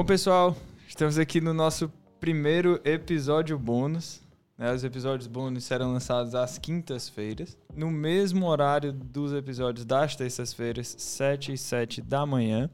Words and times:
Bom, 0.00 0.04
pessoal, 0.06 0.56
estamos 0.88 1.18
aqui 1.18 1.42
no 1.42 1.52
nosso 1.52 1.92
primeiro 2.18 2.80
episódio 2.86 3.58
bônus. 3.58 4.22
Né? 4.56 4.72
Os 4.72 4.82
episódios 4.82 5.26
bônus 5.26 5.64
serão 5.64 5.92
lançados 5.92 6.34
às 6.34 6.56
quintas-feiras, 6.56 7.54
no 7.76 7.90
mesmo 7.90 8.46
horário 8.46 8.94
dos 8.94 9.34
episódios 9.34 9.84
das 9.84 10.16
terças-feiras, 10.16 10.96
7 10.98 11.52
e 11.52 11.58
7 11.58 12.00
da 12.00 12.24
manhã. 12.24 12.70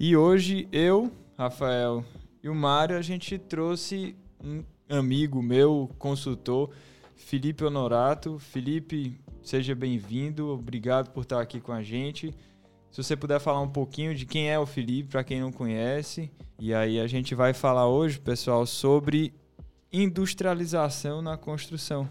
E 0.00 0.16
hoje 0.16 0.66
eu, 0.72 1.12
Rafael 1.38 2.04
e 2.42 2.48
o 2.48 2.54
Mário, 2.56 2.96
a 2.96 3.02
gente 3.02 3.38
trouxe 3.38 4.16
um 4.42 4.64
amigo 4.88 5.40
meu, 5.40 5.88
consultor, 5.96 6.70
Felipe 7.14 7.62
Honorato. 7.62 8.36
Felipe, 8.40 9.16
seja 9.44 9.76
bem-vindo, 9.76 10.48
obrigado 10.48 11.10
por 11.10 11.20
estar 11.20 11.40
aqui 11.40 11.60
com 11.60 11.70
a 11.70 11.84
gente. 11.84 12.34
Se 12.90 13.02
você 13.02 13.16
puder 13.16 13.38
falar 13.38 13.60
um 13.60 13.68
pouquinho 13.68 14.14
de 14.14 14.24
quem 14.24 14.50
é 14.50 14.58
o 14.58 14.66
Felipe, 14.66 15.10
para 15.10 15.24
quem 15.24 15.40
não 15.40 15.52
conhece. 15.52 16.30
E 16.58 16.74
aí 16.74 16.98
a 16.98 17.06
gente 17.06 17.34
vai 17.34 17.52
falar 17.52 17.86
hoje, 17.86 18.18
pessoal, 18.18 18.66
sobre 18.66 19.32
industrialização 19.92 21.22
na 21.22 21.36
construção. 21.36 22.08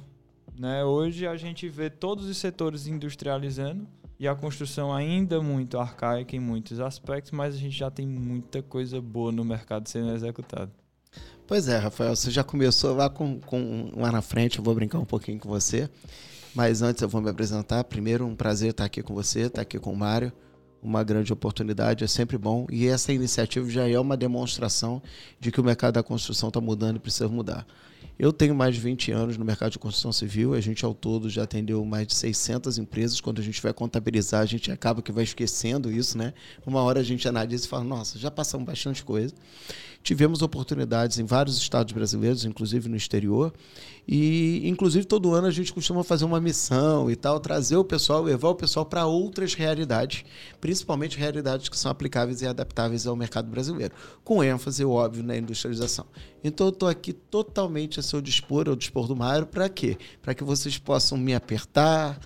Né? 0.58 0.84
Hoje 0.84 1.28
a 1.28 1.36
gente 1.36 1.68
vê 1.68 1.90
todos 1.90 2.26
os 2.26 2.38
setores 2.38 2.88
industrializando 2.88 3.88
e 4.20 4.28
a 4.28 4.36
construção 4.36 4.94
ainda 4.94 5.42
muito 5.42 5.78
arcaica 5.78 6.36
em 6.36 6.40
muitos 6.40 6.80
aspectos, 6.80 7.32
mas 7.32 7.54
a 7.54 7.58
gente 7.58 7.78
já 7.78 7.92
tem 7.92 8.08
muita 8.08 8.64
coisa 8.64 9.00
boa 9.02 9.32
no 9.32 9.44
mercado 9.44 9.88
sendo 9.88 10.12
executada. 10.14 10.72
Pois 11.46 11.68
é, 11.68 11.78
Rafael, 11.78 12.16
você 12.16 12.32
já 12.32 12.44
começou 12.44 12.96
lá 12.96 13.10
com, 13.10 13.40
com 13.42 13.92
lá 13.96 14.12
na 14.12 14.22
frente, 14.22 14.58
eu 14.58 14.64
vou 14.64 14.74
brincar 14.74 15.00
um 15.00 15.06
pouquinho 15.06 15.40
com 15.40 15.50
você. 15.50 15.90
Mas 16.56 16.82
antes 16.82 17.02
eu 17.02 17.08
vou 17.08 17.22
me 17.22 17.30
apresentar. 17.30 17.84
Primeiro, 17.84 18.26
um 18.26 18.36
prazer 18.36 18.72
estar 18.72 18.86
aqui 18.86 19.04
com 19.04 19.14
você, 19.14 19.42
estar 19.42 19.62
aqui 19.62 19.78
com 19.78 19.94
o 19.94 19.96
Mário 19.96 20.34
uma 20.82 21.04
grande 21.04 21.34
oportunidade, 21.34 22.04
é 22.04 22.08
sempre 22.08 22.38
bom. 22.38 22.68
E 22.72 22.88
essa 22.88 23.12
iniciativa 23.12 23.70
já 23.70 23.88
é 23.88 24.00
uma 24.00 24.18
demonstração 24.18 25.02
de 25.40 25.52
que 25.52 25.60
o 25.60 25.64
mercado 25.64 25.96
da 25.96 26.04
construção 26.04 26.50
está 26.50 26.62
mudando 26.62 26.98
e 26.98 27.00
precisa 27.00 27.28
mudar. 27.28 27.66
Eu 28.20 28.34
tenho 28.34 28.56
mais 28.56 28.74
de 28.74 28.82
20 28.82 29.12
anos 29.12 29.38
no 29.38 29.46
mercado 29.46 29.72
de 29.72 29.80
construção 29.80 30.12
civil, 30.12 30.56
a 30.56 30.60
gente 30.60 30.84
ao 30.84 30.94
todo 30.94 31.30
já 31.30 31.44
atendeu 31.44 31.86
mais 31.86 32.08
de 32.08 32.16
600 32.16 32.80
empresas. 32.80 33.22
Quando 33.22 33.40
a 33.40 33.44
gente 33.44 33.62
vai 33.62 33.72
contabilizar, 33.72 34.42
a 34.42 34.46
gente 34.46 34.72
acaba 34.72 35.04
que 35.04 35.12
vai 35.12 35.24
esquecendo 35.24 35.92
isso, 35.92 36.18
né? 36.18 36.34
Uma 36.66 36.82
hora 36.82 37.00
a 37.00 37.04
gente 37.04 37.28
analisa 37.28 37.66
e 37.66 37.68
fala: 37.68 37.84
nossa, 37.84 38.18
já 38.18 38.32
passamos 38.32 38.66
bastante 38.66 39.04
coisa. 39.04 39.36
Tivemos 40.02 40.42
oportunidades 40.42 41.20
em 41.20 41.26
vários 41.26 41.58
estados 41.58 41.92
brasileiros, 41.94 42.46
inclusive 42.46 42.88
no 42.88 42.96
exterior. 42.96 43.54
E, 44.08 44.62
inclusive, 44.66 45.06
todo 45.06 45.34
ano 45.34 45.48
a 45.48 45.52
gente 45.52 45.74
costuma 45.74 46.02
fazer 46.02 46.24
uma 46.24 46.40
missão 46.40 47.12
e 47.12 47.16
tal, 47.16 47.42
trazer 47.42 47.76
o 47.76 47.84
pessoal, 47.84 48.24
levar 48.24 48.50
o 48.50 48.56
pessoal 48.56 48.86
para 48.86 49.06
outras 49.06 49.54
realidades, 49.54 50.24
principalmente 50.62 51.18
realidades 51.18 51.68
que 51.68 51.78
são 51.78 51.92
aplicáveis 51.92 52.42
e 52.42 52.48
adaptáveis 52.48 53.06
ao 53.06 53.18
mercado 53.18 53.50
brasileiro, 53.50 53.94
com 54.24 54.42
ênfase, 54.42 54.86
óbvio, 54.86 55.24
na 55.24 55.36
industrialização. 55.36 56.06
Então, 56.42 56.68
eu 56.68 56.72
estou 56.72 56.88
aqui 56.88 57.12
totalmente 57.12 57.87
a 58.00 58.04
seu 58.04 58.22
dispor, 58.22 58.68
ao 58.68 58.76
dispor 58.76 59.08
do 59.08 59.16
Mário, 59.16 59.46
para 59.46 59.70
quê? 59.70 59.98
Para 60.22 60.34
que 60.34 60.44
vocês 60.44 60.78
possam 60.78 61.18
me 61.18 61.34
apertar 61.34 62.20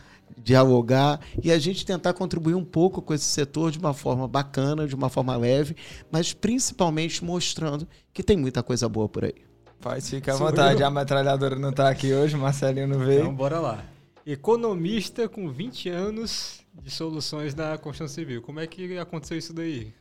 dialogar 0.44 1.20
e 1.44 1.52
a 1.52 1.59
gente 1.59 1.86
tentar 1.86 2.14
contribuir 2.14 2.56
um 2.56 2.66
pouco 2.66 3.02
com 3.02 3.14
esse 3.14 3.26
setor 3.26 3.72
de 3.72 3.80
uma 3.80 3.94
forma 3.94 4.28
bacana, 4.28 4.88
de 4.88 4.95
uma 4.95 5.09
forma 5.09 5.36
leve, 5.36 5.76
mas 6.12 6.34
principalmente 6.34 7.23
mostrando 7.23 7.88
que 8.14 8.23
tem 8.23 8.38
muita 8.38 8.64
coisa 8.64 8.88
boa 8.90 9.08
por 9.08 9.26
aí. 9.26 9.36
Paz, 9.80 10.09
fica 10.09 10.34
à 10.34 10.38
vontade. 10.38 10.84
A 10.84 10.90
metralhadora 10.90 11.56
não 11.56 11.70
está 11.70 11.90
aqui 11.90 12.14
hoje, 12.14 12.38
Marcelinho 12.38 12.88
não 12.88 13.00
veio. 13.00 13.22
Então, 13.22 13.36
bora 13.36 13.59
lá. 13.59 13.84
Economista 14.25 15.28
com 15.28 15.50
20 15.50 15.90
anos 15.90 16.59
de 16.84 16.92
soluções 16.92 17.56
na 17.56 17.78
construção 17.78 18.08
civil. 18.08 18.42
Como 18.42 18.59
é 18.59 18.68
que 18.68 18.98
aconteceu 18.98 19.38
isso 19.38 19.53
daí? 19.53 19.92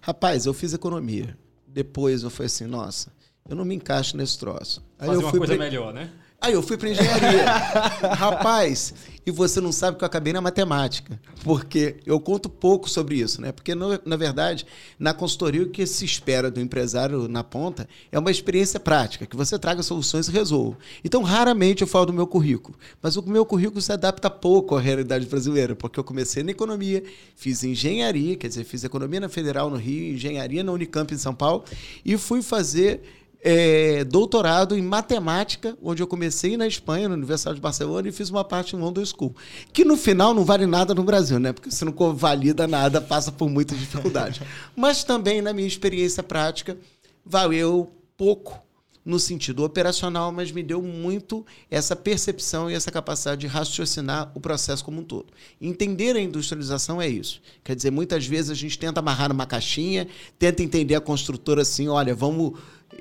Rapaz, 0.00 0.46
eu 0.46 0.54
fiz 0.54 0.72
economia. 0.72 1.36
Depois 1.66 2.22
eu 2.22 2.30
falei 2.30 2.46
assim, 2.46 2.64
nossa, 2.64 3.12
eu 3.48 3.56
não 3.56 3.64
me 3.64 3.74
encaixo 3.74 4.16
nesse 4.16 4.38
troço. 4.38 4.84
Aí 4.98 5.08
Fazer 5.08 5.22
eu 5.22 5.28
fui 5.28 5.38
uma 5.38 5.46
coisa 5.46 5.56
pra... 5.56 5.64
melhor, 5.64 5.92
né? 5.92 6.10
Aí 6.40 6.52
eu 6.52 6.62
fui 6.62 6.76
para 6.76 6.90
engenharia. 6.90 7.44
Rapaz, 8.14 8.94
e 9.24 9.30
você 9.30 9.60
não 9.60 9.72
sabe 9.72 9.96
que 9.96 10.04
eu 10.04 10.06
acabei 10.06 10.32
na 10.32 10.40
matemática. 10.40 11.18
Porque 11.42 11.96
eu 12.04 12.20
conto 12.20 12.48
pouco 12.48 12.88
sobre 12.90 13.16
isso, 13.16 13.40
né? 13.40 13.52
Porque, 13.52 13.74
no, 13.74 13.98
na 14.04 14.16
verdade, 14.16 14.66
na 14.98 15.14
consultoria, 15.14 15.62
o 15.62 15.70
que 15.70 15.86
se 15.86 16.04
espera 16.04 16.50
do 16.50 16.60
empresário 16.60 17.26
na 17.26 17.42
ponta 17.42 17.88
é 18.12 18.18
uma 18.18 18.30
experiência 18.30 18.78
prática, 18.78 19.26
que 19.26 19.34
você 19.34 19.58
traga 19.58 19.82
soluções 19.82 20.28
e 20.28 20.30
resolva. 20.30 20.76
Então, 21.02 21.22
raramente 21.22 21.82
eu 21.82 21.88
falo 21.88 22.06
do 22.06 22.12
meu 22.12 22.26
currículo. 22.26 22.78
Mas 23.00 23.16
o 23.16 23.22
meu 23.22 23.46
currículo 23.46 23.80
se 23.80 23.92
adapta 23.92 24.28
pouco 24.28 24.76
à 24.76 24.80
realidade 24.80 25.26
brasileira, 25.26 25.74
porque 25.74 25.98
eu 25.98 26.04
comecei 26.04 26.42
na 26.42 26.50
economia, 26.50 27.02
fiz 27.34 27.64
engenharia, 27.64 28.36
quer 28.36 28.48
dizer, 28.48 28.64
fiz 28.64 28.84
economia 28.84 29.20
na 29.20 29.28
Federal 29.28 29.70
no 29.70 29.76
Rio, 29.76 30.14
engenharia 30.14 30.62
na 30.62 30.70
Unicamp 30.70 31.12
em 31.12 31.18
São 31.18 31.34
Paulo, 31.34 31.64
e 32.04 32.16
fui 32.18 32.42
fazer 32.42 33.02
é, 33.48 34.02
doutorado 34.02 34.76
em 34.76 34.82
matemática, 34.82 35.78
onde 35.80 36.02
eu 36.02 36.06
comecei 36.08 36.56
na 36.56 36.66
Espanha, 36.66 37.08
na 37.08 37.14
Universidade 37.14 37.54
de 37.54 37.60
Barcelona, 37.62 38.08
e 38.08 38.10
fiz 38.10 38.28
uma 38.28 38.42
parte 38.42 38.74
em 38.74 38.78
London 38.80 39.04
School. 39.06 39.36
Que 39.72 39.84
no 39.84 39.96
final 39.96 40.34
não 40.34 40.44
vale 40.44 40.66
nada 40.66 40.92
no 40.92 41.04
Brasil, 41.04 41.38
né? 41.38 41.52
Porque 41.52 41.70
você 41.70 41.84
não 41.84 41.94
valida 42.12 42.66
nada, 42.66 43.00
passa 43.00 43.30
por 43.30 43.48
muitas 43.48 43.78
dificuldades. 43.78 44.40
Mas 44.74 45.04
também, 45.04 45.40
na 45.40 45.52
minha 45.52 45.68
experiência 45.68 46.24
prática, 46.24 46.76
valeu 47.24 47.88
pouco 48.16 48.60
no 49.04 49.20
sentido 49.20 49.62
operacional, 49.62 50.32
mas 50.32 50.50
me 50.50 50.64
deu 50.64 50.82
muito 50.82 51.46
essa 51.70 51.94
percepção 51.94 52.68
e 52.68 52.74
essa 52.74 52.90
capacidade 52.90 53.42
de 53.42 53.46
raciocinar 53.46 54.32
o 54.34 54.40
processo 54.40 54.84
como 54.84 55.00
um 55.00 55.04
todo. 55.04 55.26
Entender 55.60 56.16
a 56.16 56.20
industrialização 56.20 57.00
é 57.00 57.06
isso. 57.06 57.40
Quer 57.62 57.76
dizer, 57.76 57.92
muitas 57.92 58.26
vezes 58.26 58.50
a 58.50 58.54
gente 58.54 58.76
tenta 58.76 58.98
amarrar 58.98 59.28
numa 59.28 59.46
caixinha, 59.46 60.08
tenta 60.36 60.60
entender 60.60 60.96
a 60.96 61.00
construtora 61.00 61.62
assim, 61.62 61.86
olha, 61.86 62.16
vamos 62.16 62.54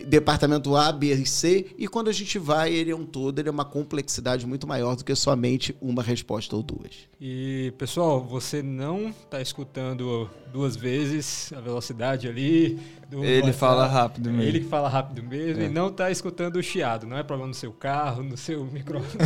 departamento 0.06 0.76
A, 0.76 0.92
B 0.92 1.14
e 1.14 1.26
C, 1.26 1.68
e 1.78 1.88
quando 1.88 2.10
a 2.10 2.12
gente 2.12 2.38
vai, 2.38 2.74
ele 2.74 2.92
é 2.92 2.96
um 2.96 3.06
todo, 3.06 3.40
ele 3.40 3.50
é 3.50 3.52
uma 3.52 3.66
complexidade 3.66 4.46
muito 4.46 4.68
maior 4.68 4.96
do 4.96 5.04
que 5.04 5.16
somente 5.16 5.76
uma 5.82 6.04
resposta 6.04 6.56
ou 6.56 6.64
duas. 6.64 6.92
E, 7.20 7.74
pessoal, 7.78 8.22
você 8.22 8.62
não 8.62 9.10
está 9.10 9.42
escutando 9.42 10.30
duas 10.52 10.76
vezes 10.76 11.52
a 11.54 11.62
velocidade 11.62 12.28
ali. 12.28 12.80
ele 13.12 13.54
fala 13.54 13.88
rápido 13.88 14.30
mesmo. 14.30 14.44
Ele 14.44 14.60
que 14.62 14.68
fala 14.68 14.90
rápido 14.90 15.24
mesmo 15.24 15.62
é. 15.62 15.66
e 15.66 15.70
não 15.70 15.88
está 15.88 16.12
escutando 16.12 16.58
o 16.58 16.64
chiado. 16.64 17.06
Não 17.06 17.18
é 17.18 17.24
problema 17.24 17.48
no 17.48 17.54
seu 17.54 17.72
carro, 17.72 18.24
no 18.24 18.38
seu 18.38 18.66
microfone. 18.66 19.24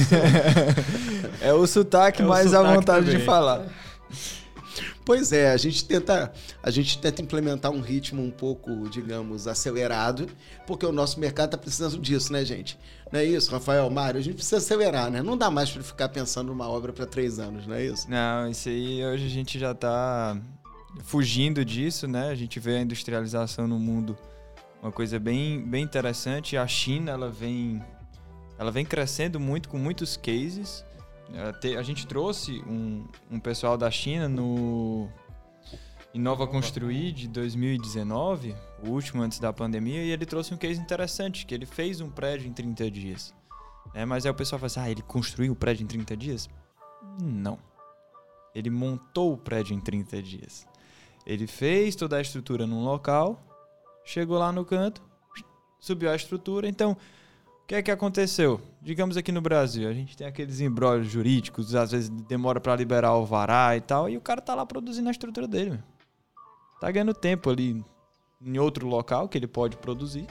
é 1.41 1.53
o 1.53 1.65
sotaque 1.65 2.21
é 2.21 2.25
mais 2.25 2.53
à 2.53 2.61
vontade 2.61 3.05
também. 3.05 3.19
de 3.19 3.25
falar. 3.25 3.67
Pois 5.05 5.31
é, 5.31 5.51
a 5.51 5.57
gente 5.57 5.85
tenta, 5.85 6.31
a 6.61 6.71
gente 6.71 6.97
tenta 6.99 7.21
implementar 7.21 7.71
um 7.71 7.81
ritmo 7.81 8.21
um 8.21 8.31
pouco, 8.31 8.89
digamos, 8.89 9.47
acelerado, 9.47 10.27
porque 10.67 10.85
o 10.85 10.91
nosso 10.91 11.19
mercado 11.19 11.47
está 11.47 11.57
precisando 11.57 11.97
disso, 11.97 12.31
né, 12.31 12.45
gente? 12.45 12.77
Não 13.11 13.19
é 13.19 13.25
isso, 13.25 13.51
Rafael, 13.51 13.89
Mário? 13.89 14.19
A 14.19 14.23
gente 14.23 14.35
precisa 14.35 14.57
acelerar, 14.57 15.09
né? 15.09 15.21
Não 15.21 15.37
dá 15.37 15.49
mais 15.49 15.71
para 15.71 15.81
ficar 15.81 16.09
pensando 16.09 16.47
numa 16.47 16.69
obra 16.69 16.93
para 16.93 17.05
três 17.05 17.39
anos, 17.39 17.65
não 17.65 17.75
é 17.75 17.85
isso? 17.85 18.09
Não, 18.09 18.49
isso 18.49 18.69
aí 18.69 19.03
hoje 19.03 19.25
a 19.25 19.29
gente 19.29 19.57
já 19.57 19.71
está 19.71 20.37
fugindo 21.03 21.65
disso, 21.65 22.07
né? 22.07 22.29
A 22.29 22.35
gente 22.35 22.59
vê 22.59 22.77
a 22.77 22.81
industrialização 22.81 23.67
no 23.67 23.79
mundo 23.79 24.17
uma 24.81 24.91
coisa 24.91 25.19
bem, 25.19 25.61
bem 25.61 25.83
interessante. 25.83 26.55
A 26.55 26.67
China, 26.67 27.11
ela 27.11 27.29
vem, 27.29 27.83
ela 28.57 28.71
vem 28.71 28.85
crescendo 28.85 29.39
muito 29.39 29.69
com 29.69 29.77
muitos 29.77 30.15
cases 30.15 30.85
a 31.77 31.83
gente 31.83 32.07
trouxe 32.07 32.63
um, 32.67 33.05
um 33.29 33.39
pessoal 33.39 33.77
da 33.77 33.89
China 33.91 34.27
no 34.27 35.07
Inova 36.13 36.47
Construir 36.47 37.11
de 37.11 37.27
2019, 37.27 38.55
o 38.83 38.89
último 38.89 39.21
antes 39.21 39.39
da 39.39 39.53
pandemia, 39.53 40.03
e 40.03 40.11
ele 40.11 40.25
trouxe 40.25 40.53
um 40.53 40.57
case 40.57 40.81
interessante, 40.81 41.45
que 41.45 41.53
ele 41.53 41.65
fez 41.65 42.01
um 42.01 42.09
prédio 42.09 42.47
em 42.47 42.53
30 42.53 42.89
dias. 42.89 43.33
É, 43.93 44.05
mas 44.05 44.25
aí 44.25 44.31
o 44.31 44.35
pessoal 44.35 44.59
fala 44.59 44.67
assim, 44.67 44.79
ah, 44.79 44.89
ele 44.89 45.01
construiu 45.01 45.53
o 45.53 45.55
prédio 45.55 45.83
em 45.83 45.87
30 45.87 46.17
dias? 46.17 46.49
Não. 47.21 47.59
Ele 48.53 48.69
montou 48.69 49.33
o 49.33 49.37
prédio 49.37 49.75
em 49.75 49.79
30 49.79 50.21
dias. 50.21 50.67
Ele 51.25 51.45
fez 51.45 51.95
toda 51.95 52.17
a 52.17 52.21
estrutura 52.21 52.65
num 52.65 52.83
local, 52.83 53.39
chegou 54.03 54.39
lá 54.39 54.51
no 54.51 54.65
canto, 54.65 55.01
subiu 55.79 56.09
a 56.09 56.15
estrutura. 56.15 56.67
Então, 56.67 56.97
que 57.69 57.75
é 57.75 57.83
que 57.83 57.91
aconteceu? 57.91 58.59
Digamos 58.81 59.15
aqui 59.15 59.31
no 59.31 59.41
Brasil, 59.41 59.87
a 59.87 59.93
gente 59.93 60.17
tem 60.17 60.25
aqueles 60.25 60.59
embrólios 60.59 61.07
jurídicos, 61.07 61.75
às 61.75 61.91
vezes 61.91 62.09
demora 62.09 62.59
para 62.59 62.75
liberar 62.75 63.13
o 63.13 63.23
vará 63.23 63.77
e 63.77 63.81
tal, 63.81 64.09
e 64.09 64.17
o 64.17 64.21
cara 64.21 64.41
tá 64.41 64.55
lá 64.55 64.65
produzindo 64.65 65.07
a 65.07 65.11
estrutura 65.11 65.47
dele. 65.47 65.69
Meu. 65.69 65.79
Tá 66.81 66.89
ganhando 66.89 67.13
tempo 67.13 67.47
ali 67.47 67.85
em 68.41 68.57
outro 68.57 68.87
local 68.87 69.29
que 69.29 69.37
ele 69.37 69.45
pode 69.45 69.77
produzir. 69.77 70.25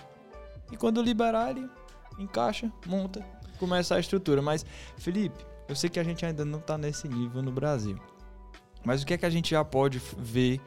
E 0.72 0.76
quando 0.76 1.00
liberar, 1.00 1.52
ele 1.52 1.70
encaixa, 2.18 2.72
monta, 2.84 3.24
começa 3.56 3.94
a 3.94 4.00
estrutura. 4.00 4.42
Mas, 4.42 4.66
Felipe, 4.96 5.46
eu 5.68 5.76
sei 5.76 5.88
que 5.88 6.00
a 6.00 6.04
gente 6.04 6.26
ainda 6.26 6.44
não 6.44 6.58
tá 6.58 6.76
nesse 6.76 7.06
nível 7.06 7.40
no 7.40 7.52
Brasil. 7.52 8.00
Mas 8.84 9.00
o 9.00 9.06
que 9.06 9.14
é 9.14 9.16
que 9.16 9.26
a 9.26 9.30
gente 9.30 9.50
já 9.50 9.64
pode 9.64 10.02
ver 10.18 10.60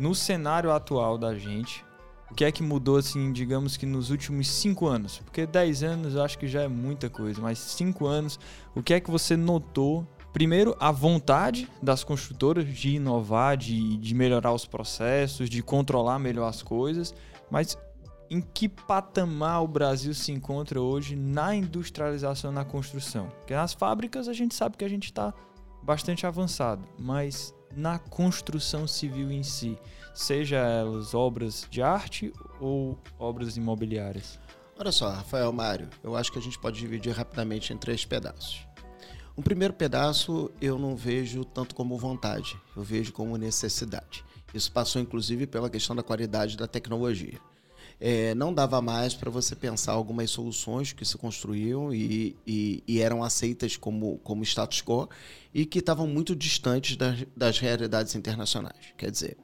no 0.00 0.16
cenário 0.16 0.72
atual 0.72 1.16
da 1.16 1.38
gente 1.38 1.84
o 2.30 2.34
que 2.34 2.44
é 2.44 2.52
que 2.52 2.62
mudou, 2.62 2.96
assim, 2.96 3.32
digamos 3.32 3.76
que 3.76 3.86
nos 3.86 4.10
últimos 4.10 4.48
cinco 4.48 4.86
anos? 4.86 5.18
Porque 5.18 5.46
dez 5.46 5.82
anos 5.82 6.14
eu 6.14 6.22
acho 6.22 6.38
que 6.38 6.46
já 6.46 6.62
é 6.62 6.68
muita 6.68 7.08
coisa, 7.08 7.40
mas 7.40 7.58
cinco 7.58 8.06
anos, 8.06 8.38
o 8.74 8.82
que 8.82 8.94
é 8.94 9.00
que 9.00 9.10
você 9.10 9.36
notou? 9.36 10.06
Primeiro, 10.32 10.76
a 10.78 10.92
vontade 10.92 11.68
das 11.82 12.04
construtoras 12.04 12.66
de 12.66 12.96
inovar, 12.96 13.56
de, 13.56 13.96
de 13.96 14.14
melhorar 14.14 14.52
os 14.52 14.66
processos, 14.66 15.48
de 15.48 15.62
controlar 15.62 16.18
melhor 16.18 16.48
as 16.48 16.62
coisas, 16.62 17.14
mas 17.50 17.78
em 18.30 18.42
que 18.42 18.68
patamar 18.68 19.62
o 19.62 19.68
Brasil 19.68 20.12
se 20.12 20.30
encontra 20.30 20.80
hoje 20.80 21.16
na 21.16 21.54
industrialização 21.54 22.52
na 22.52 22.64
construção? 22.64 23.28
Porque 23.38 23.54
nas 23.54 23.72
fábricas 23.72 24.28
a 24.28 24.34
gente 24.34 24.54
sabe 24.54 24.76
que 24.76 24.84
a 24.84 24.88
gente 24.88 25.04
está 25.04 25.32
bastante 25.82 26.26
avançado, 26.26 26.84
mas 26.98 27.54
na 27.74 27.98
construção 27.98 28.86
civil 28.86 29.30
em 29.30 29.42
si, 29.42 29.78
seja 30.18 30.56
elas 30.56 31.14
obras 31.14 31.64
de 31.70 31.80
arte 31.80 32.32
ou 32.60 32.98
obras 33.18 33.56
imobiliárias? 33.56 34.38
Olha 34.76 34.90
só, 34.90 35.10
Rafael 35.10 35.52
Mário, 35.52 35.88
eu 36.02 36.16
acho 36.16 36.32
que 36.32 36.38
a 36.38 36.42
gente 36.42 36.58
pode 36.58 36.78
dividir 36.80 37.12
rapidamente 37.12 37.72
em 37.72 37.76
três 37.76 38.04
pedaços. 38.04 38.66
Um 39.36 39.42
primeiro 39.42 39.72
pedaço 39.72 40.50
eu 40.60 40.76
não 40.76 40.96
vejo 40.96 41.44
tanto 41.44 41.72
como 41.72 41.96
vontade, 41.96 42.60
eu 42.76 42.82
vejo 42.82 43.12
como 43.12 43.36
necessidade. 43.36 44.24
Isso 44.52 44.72
passou 44.72 45.00
inclusive 45.00 45.46
pela 45.46 45.70
questão 45.70 45.94
da 45.94 46.02
qualidade 46.02 46.56
da 46.56 46.66
tecnologia. 46.66 47.38
É, 48.00 48.34
não 48.34 48.52
dava 48.52 48.82
mais 48.82 49.14
para 49.14 49.30
você 49.30 49.54
pensar 49.54 49.92
algumas 49.92 50.30
soluções 50.30 50.92
que 50.92 51.04
se 51.04 51.16
construíam 51.16 51.94
e, 51.94 52.36
e, 52.44 52.82
e, 52.86 53.00
eram 53.00 53.22
aceitas 53.22 53.76
como, 53.76 54.18
como 54.18 54.42
status 54.44 54.82
quo 54.82 55.08
e 55.54 55.64
que 55.64 55.78
estavam 55.78 56.06
muito 56.06 56.34
distantes 56.34 56.96
das, 56.96 57.24
das 57.36 57.58
realidades 57.58 58.14
internacionais. 58.14 58.94
Quer 58.96 59.10
dizer, 59.10 59.36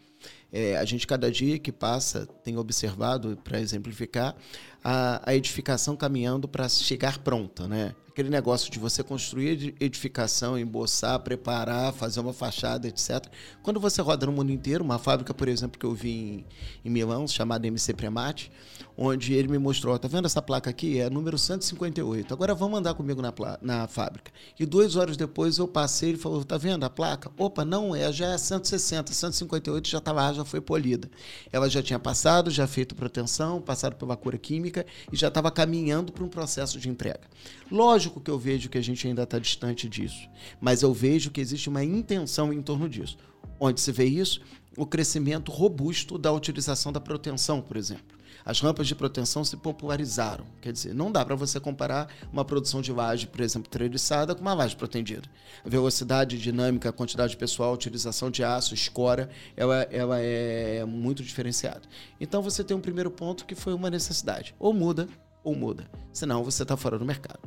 é, 0.56 0.76
a 0.76 0.84
gente, 0.84 1.04
cada 1.04 1.32
dia 1.32 1.58
que 1.58 1.72
passa, 1.72 2.26
tem 2.44 2.56
observado, 2.56 3.36
para 3.42 3.58
exemplificar, 3.58 4.36
a, 4.84 5.30
a 5.30 5.34
edificação 5.34 5.96
caminhando 5.96 6.46
para 6.46 6.68
chegar 6.68 7.18
pronta, 7.18 7.66
né? 7.66 7.94
Aquele 8.08 8.30
negócio 8.30 8.70
de 8.70 8.78
você 8.78 9.02
construir 9.02 9.74
edificação, 9.80 10.56
emboçar, 10.56 11.18
preparar, 11.18 11.92
fazer 11.92 12.20
uma 12.20 12.32
fachada, 12.32 12.86
etc. 12.86 13.26
Quando 13.60 13.80
você 13.80 14.00
roda 14.00 14.24
no 14.26 14.30
mundo 14.30 14.52
inteiro, 14.52 14.84
uma 14.84 15.00
fábrica, 15.00 15.34
por 15.34 15.48
exemplo, 15.48 15.80
que 15.80 15.84
eu 15.84 15.92
vi 15.92 16.12
em, 16.12 16.44
em 16.84 16.90
Milão, 16.90 17.26
chamada 17.26 17.66
MC 17.66 17.92
Premate, 17.92 18.52
onde 18.96 19.34
ele 19.34 19.48
me 19.48 19.58
mostrou, 19.58 19.98
tá 19.98 20.06
vendo 20.06 20.26
essa 20.26 20.40
placa 20.40 20.70
aqui? 20.70 21.00
É 21.00 21.10
número 21.10 21.36
158. 21.36 22.32
Agora 22.32 22.54
vamos 22.54 22.78
andar 22.78 22.94
comigo 22.94 23.20
na, 23.20 23.34
na 23.60 23.88
fábrica. 23.88 24.30
E 24.60 24.64
duas 24.64 24.94
horas 24.94 25.16
depois 25.16 25.58
eu 25.58 25.66
passei, 25.66 26.10
ele 26.10 26.18
falou, 26.18 26.44
tá 26.44 26.56
vendo 26.56 26.84
a 26.84 26.90
placa? 26.90 27.32
Opa, 27.36 27.64
não 27.64 27.96
é, 27.96 28.12
já 28.12 28.32
é 28.32 28.38
160, 28.38 29.12
158 29.12 29.88
já 29.88 29.98
estava 29.98 30.32
já 30.32 30.44
foi 30.44 30.60
polida. 30.60 31.10
Ela 31.52 31.68
já 31.68 31.82
tinha 31.82 31.98
passado, 31.98 32.48
já 32.48 32.68
feito 32.68 32.94
proteção, 32.94 33.60
passado 33.60 33.96
pela 33.96 34.16
cura 34.16 34.38
química 34.38 34.73
e 35.12 35.16
já 35.16 35.28
estava 35.28 35.50
caminhando 35.50 36.12
para 36.12 36.24
um 36.24 36.28
processo 36.28 36.78
de 36.78 36.88
entrega. 36.88 37.22
Lógico 37.70 38.20
que 38.20 38.30
eu 38.30 38.38
vejo 38.38 38.68
que 38.68 38.78
a 38.78 38.82
gente 38.82 39.06
ainda 39.06 39.22
está 39.24 39.38
distante 39.38 39.88
disso, 39.88 40.28
mas 40.60 40.82
eu 40.82 40.92
vejo 40.92 41.30
que 41.30 41.40
existe 41.40 41.68
uma 41.68 41.84
intenção 41.84 42.52
em 42.52 42.62
torno 42.62 42.88
disso. 42.88 43.16
Onde 43.60 43.80
se 43.80 43.92
vê 43.92 44.04
isso? 44.04 44.40
O 44.76 44.86
crescimento 44.86 45.52
robusto 45.52 46.18
da 46.18 46.32
utilização 46.32 46.92
da 46.92 47.00
proteção, 47.00 47.60
por 47.60 47.76
exemplo 47.76 48.13
as 48.44 48.60
rampas 48.60 48.86
de 48.86 48.94
proteção 48.94 49.44
se 49.44 49.56
popularizaram. 49.56 50.44
Quer 50.60 50.72
dizer, 50.72 50.94
não 50.94 51.10
dá 51.10 51.24
para 51.24 51.34
você 51.34 51.58
comparar 51.58 52.08
uma 52.32 52.44
produção 52.44 52.82
de 52.82 52.92
laje, 52.92 53.26
por 53.26 53.40
exemplo, 53.40 53.70
treliçada 53.70 54.34
com 54.34 54.42
uma 54.42 54.52
laje 54.52 54.76
protendida. 54.76 55.28
A 55.64 55.68
velocidade 55.68 56.38
dinâmica, 56.38 56.90
a 56.90 56.92
quantidade 56.92 57.30
de 57.30 57.36
pessoal, 57.36 57.70
a 57.70 57.74
utilização 57.74 58.30
de 58.30 58.44
aço, 58.44 58.74
escora, 58.74 59.30
ela, 59.56 59.82
ela 59.90 60.18
é 60.20 60.84
muito 60.84 61.22
diferenciada. 61.22 61.82
Então 62.20 62.42
você 62.42 62.62
tem 62.62 62.76
um 62.76 62.80
primeiro 62.80 63.10
ponto 63.10 63.46
que 63.46 63.54
foi 63.54 63.72
uma 63.72 63.88
necessidade. 63.88 64.54
Ou 64.58 64.74
muda, 64.74 65.08
ou 65.42 65.54
muda. 65.54 65.88
Senão 66.12 66.44
você 66.44 66.62
está 66.62 66.76
fora 66.76 66.98
do 66.98 67.04
mercado. 67.04 67.40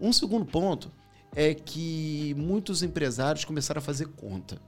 Um 0.00 0.12
segundo 0.12 0.46
ponto 0.46 0.90
é 1.34 1.54
que 1.54 2.34
muitos 2.36 2.82
empresários 2.82 3.44
começaram 3.44 3.78
a 3.78 3.82
fazer 3.82 4.06
conta. 4.08 4.60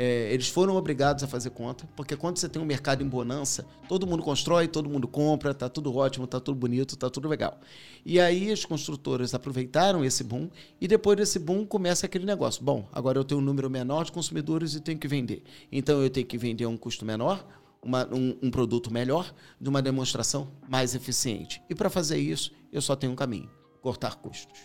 É, 0.00 0.32
eles 0.32 0.46
foram 0.46 0.76
obrigados 0.76 1.24
a 1.24 1.26
fazer 1.26 1.50
conta, 1.50 1.84
porque 1.96 2.14
quando 2.14 2.38
você 2.38 2.48
tem 2.48 2.62
um 2.62 2.64
mercado 2.64 3.02
em 3.02 3.08
bonança, 3.08 3.66
todo 3.88 4.06
mundo 4.06 4.22
constrói, 4.22 4.68
todo 4.68 4.88
mundo 4.88 5.08
compra, 5.08 5.52
tá 5.52 5.68
tudo 5.68 5.92
ótimo, 5.92 6.24
tá 6.24 6.38
tudo 6.38 6.54
bonito, 6.54 6.96
tá 6.96 7.10
tudo 7.10 7.26
legal. 7.26 7.58
E 8.06 8.20
aí 8.20 8.52
as 8.52 8.64
construtoras 8.64 9.34
aproveitaram 9.34 10.04
esse 10.04 10.22
boom 10.22 10.48
e 10.80 10.86
depois 10.86 11.16
desse 11.16 11.40
boom 11.40 11.66
começa 11.66 12.06
aquele 12.06 12.24
negócio. 12.24 12.62
Bom, 12.62 12.88
agora 12.92 13.18
eu 13.18 13.24
tenho 13.24 13.40
um 13.40 13.44
número 13.44 13.68
menor 13.68 14.04
de 14.04 14.12
consumidores 14.12 14.76
e 14.76 14.80
tenho 14.80 15.00
que 15.00 15.08
vender. 15.08 15.42
Então 15.72 16.00
eu 16.00 16.08
tenho 16.08 16.28
que 16.28 16.38
vender 16.38 16.62
a 16.62 16.68
um 16.68 16.76
custo 16.76 17.04
menor, 17.04 17.44
uma, 17.82 18.06
um, 18.14 18.38
um, 18.40 18.52
produto 18.52 18.92
melhor, 18.92 19.34
de 19.60 19.68
uma 19.68 19.82
demonstração 19.82 20.48
mais 20.68 20.94
eficiente. 20.94 21.60
E 21.68 21.74
para 21.74 21.90
fazer 21.90 22.18
isso, 22.18 22.52
eu 22.72 22.80
só 22.80 22.94
tenho 22.94 23.14
um 23.14 23.16
caminho: 23.16 23.50
cortar 23.82 24.14
custos. 24.14 24.60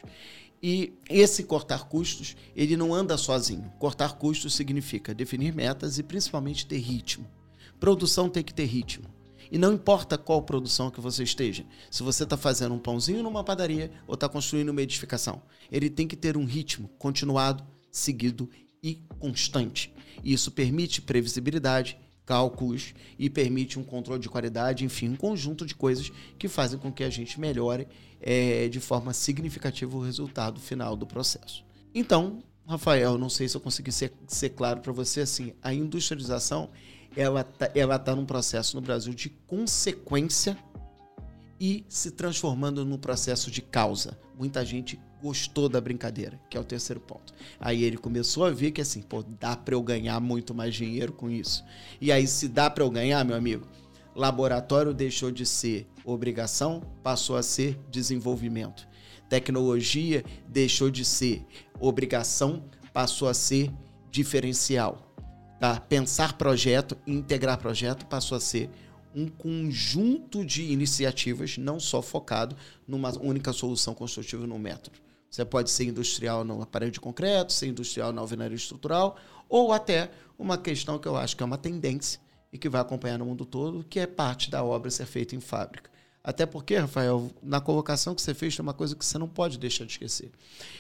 E 0.65 0.93
esse 1.09 1.43
cortar 1.43 1.89
custos, 1.89 2.37
ele 2.55 2.77
não 2.77 2.93
anda 2.93 3.17
sozinho. 3.17 3.69
Cortar 3.77 4.13
custos 4.13 4.55
significa 4.55 5.13
definir 5.13 5.53
metas 5.53 5.99
e 5.99 6.03
principalmente 6.03 6.65
ter 6.65 6.77
ritmo. 6.77 7.29
Produção 7.81 8.29
tem 8.29 8.41
que 8.41 8.53
ter 8.53 8.63
ritmo. 8.63 9.13
E 9.51 9.57
não 9.57 9.73
importa 9.73 10.17
qual 10.17 10.41
produção 10.41 10.89
que 10.89 11.01
você 11.01 11.21
esteja. 11.21 11.65
Se 11.91 12.01
você 12.01 12.23
está 12.23 12.37
fazendo 12.37 12.73
um 12.73 12.79
pãozinho 12.79 13.21
numa 13.21 13.43
padaria 13.43 13.91
ou 14.07 14.13
está 14.13 14.29
construindo 14.29 14.69
uma 14.69 14.81
edificação, 14.81 15.41
ele 15.69 15.89
tem 15.89 16.07
que 16.07 16.15
ter 16.15 16.37
um 16.37 16.45
ritmo 16.45 16.87
continuado, 16.97 17.61
seguido 17.91 18.49
e 18.81 19.01
constante. 19.19 19.93
Isso 20.23 20.49
permite 20.49 21.01
previsibilidade, 21.01 21.97
cálculos 22.25 22.93
e 23.17 23.29
permite 23.29 23.79
um 23.79 23.83
controle 23.83 24.21
de 24.21 24.29
qualidade, 24.29 24.85
enfim, 24.85 25.09
um 25.09 25.15
conjunto 25.15 25.65
de 25.65 25.75
coisas 25.75 26.11
que 26.37 26.47
fazem 26.47 26.79
com 26.79 26.91
que 26.91 27.03
a 27.03 27.09
gente 27.09 27.39
melhore 27.39 27.87
é, 28.21 28.67
de 28.69 28.79
forma 28.79 29.13
significativa 29.13 29.95
o 29.95 30.01
resultado 30.01 30.59
final 30.59 30.95
do 30.95 31.05
processo. 31.05 31.65
Então, 31.93 32.41
Rafael, 32.65 33.17
não 33.17 33.29
sei 33.29 33.47
se 33.47 33.57
eu 33.57 33.61
consegui 33.61 33.91
ser, 33.91 34.13
ser 34.27 34.49
claro 34.49 34.79
para 34.79 34.93
você 34.93 35.21
assim, 35.21 35.53
a 35.61 35.73
industrialização 35.73 36.69
ela 37.15 37.43
tá, 37.43 37.69
ela 37.75 37.99
tá 37.99 38.15
num 38.15 38.25
processo 38.25 38.75
no 38.75 38.81
Brasil 38.81 39.13
de 39.13 39.29
consequência 39.29 40.57
e 41.59 41.85
se 41.87 42.11
transformando 42.11 42.83
num 42.83 42.97
processo 42.97 43.51
de 43.51 43.61
causa. 43.61 44.17
Muita 44.37 44.65
gente 44.65 44.99
gostou 45.23 45.69
da 45.69 45.79
brincadeira, 45.79 46.37
que 46.49 46.57
é 46.57 46.59
o 46.59 46.65
terceiro 46.65 46.99
ponto. 46.99 47.33
Aí 47.57 47.81
ele 47.81 47.95
começou 47.95 48.43
a 48.43 48.51
ver 48.51 48.71
que 48.71 48.81
assim, 48.81 49.01
pô, 49.01 49.23
dá 49.39 49.55
para 49.55 49.73
eu 49.73 49.81
ganhar 49.81 50.19
muito 50.19 50.53
mais 50.53 50.75
dinheiro 50.75 51.13
com 51.13 51.29
isso. 51.29 51.63
E 52.01 52.11
aí 52.11 52.27
se 52.27 52.49
dá 52.49 52.69
para 52.69 52.83
eu 52.83 52.89
ganhar, 52.91 53.23
meu 53.23 53.37
amigo, 53.37 53.65
laboratório 54.13 54.93
deixou 54.93 55.31
de 55.31 55.45
ser 55.45 55.87
obrigação, 56.03 56.81
passou 57.01 57.37
a 57.37 57.41
ser 57.41 57.79
desenvolvimento. 57.89 58.85
Tecnologia 59.29 60.25
deixou 60.45 60.91
de 60.91 61.05
ser 61.05 61.45
obrigação, 61.79 62.65
passou 62.91 63.29
a 63.29 63.33
ser 63.33 63.71
diferencial. 64.11 65.09
Tá? 65.57 65.79
Pensar 65.79 66.33
projeto 66.37 66.97
integrar 67.07 67.57
projeto 67.57 68.05
passou 68.07 68.35
a 68.35 68.41
ser 68.41 68.69
um 69.15 69.27
conjunto 69.27 70.43
de 70.43 70.63
iniciativas, 70.63 71.57
não 71.57 71.79
só 71.79 72.01
focado 72.01 72.57
numa 72.85 73.17
única 73.19 73.53
solução 73.53 73.93
construtiva 73.93 74.45
no 74.45 74.59
método. 74.59 75.03
Você 75.33 75.43
pode 75.43 75.71
ser 75.71 75.85
industrial 75.85 76.43
no 76.43 76.61
aparelho 76.61 76.91
de 76.91 76.99
concreto, 76.99 77.51
ser 77.51 77.65
industrial 77.65 78.13
na 78.13 78.21
alvenaria 78.21 78.55
estrutural, 78.55 79.17
ou 79.49 79.73
até 79.73 80.11
uma 80.37 80.59
questão 80.59 80.99
que 80.99 81.07
eu 81.07 81.17
acho 81.17 81.35
que 81.35 81.41
é 81.41 81.45
uma 81.45 81.57
tendência 81.57 82.19
e 82.51 82.57
que 82.59 82.69
vai 82.69 82.79
acompanhar 82.79 83.17
no 83.17 83.25
mundo 83.25 83.43
todo, 83.43 83.83
que 83.83 83.99
é 83.99 84.05
parte 84.05 84.51
da 84.51 84.63
obra 84.63 84.91
ser 84.91 85.07
feita 85.07 85.35
em 85.35 85.39
fábrica. 85.39 85.89
Até 86.25 86.45
porque, 86.45 86.77
Rafael, 86.77 87.29
na 87.43 87.59
colocação 87.59 88.15
que 88.15 88.21
você 88.21 88.33
fez, 88.33 88.55
tem 88.55 88.63
uma 88.63 88.73
coisa 88.73 88.95
que 88.95 89.05
você 89.05 89.17
não 89.17 89.27
pode 89.27 89.59
deixar 89.59 89.83
de 89.83 89.91
esquecer. 89.91 90.31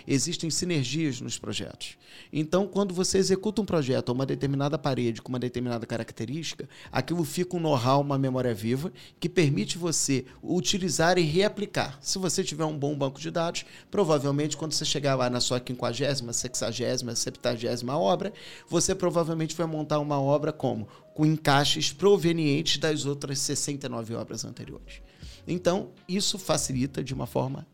Existem 0.07 0.49
sinergias 0.49 1.19
nos 1.19 1.37
projetos. 1.37 1.97
Então, 2.31 2.65
quando 2.65 2.93
você 2.93 3.17
executa 3.17 3.61
um 3.61 3.65
projeto 3.65 4.07
ou 4.07 4.15
uma 4.15 4.25
determinada 4.25 4.77
parede 4.77 5.21
com 5.21 5.27
uma 5.27 5.39
determinada 5.39 5.85
característica, 5.85 6.69
aquilo 6.89 7.25
fica 7.25 7.57
um 7.57 7.59
know-how, 7.59 7.99
uma 7.99 8.17
memória 8.17 8.53
viva, 8.53 8.93
que 9.19 9.27
permite 9.27 9.77
você 9.77 10.23
utilizar 10.41 11.17
e 11.17 11.23
reaplicar. 11.23 11.97
Se 11.99 12.17
você 12.17 12.41
tiver 12.41 12.63
um 12.63 12.79
bom 12.79 12.97
banco 12.97 13.19
de 13.19 13.29
dados, 13.29 13.65
provavelmente, 13.91 14.55
quando 14.55 14.71
você 14.71 14.85
chegar 14.85 15.15
lá 15.15 15.29
na 15.29 15.41
sua 15.41 15.59
quinquagésima, 15.59 16.31
sexagésima, 16.31 17.15
septagésima 17.15 17.97
obra, 17.97 18.31
você 18.69 18.95
provavelmente 18.95 19.57
vai 19.57 19.67
montar 19.67 19.99
uma 19.99 20.21
obra 20.21 20.53
como? 20.53 20.87
Com 21.13 21.25
encaixes 21.25 21.91
provenientes 21.91 22.77
das 22.77 23.05
outras 23.05 23.39
69 23.39 24.15
obras 24.15 24.45
anteriores. 24.45 25.01
Então, 25.47 25.91
isso 26.07 26.39
facilita 26.39 27.03
de 27.03 27.13
uma 27.13 27.27
forma 27.27 27.67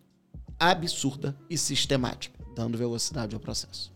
absurda 0.59 1.35
e 1.49 1.57
sistemática, 1.57 2.37
dando 2.55 2.77
velocidade 2.77 3.33
ao 3.35 3.39
processo. 3.39 3.93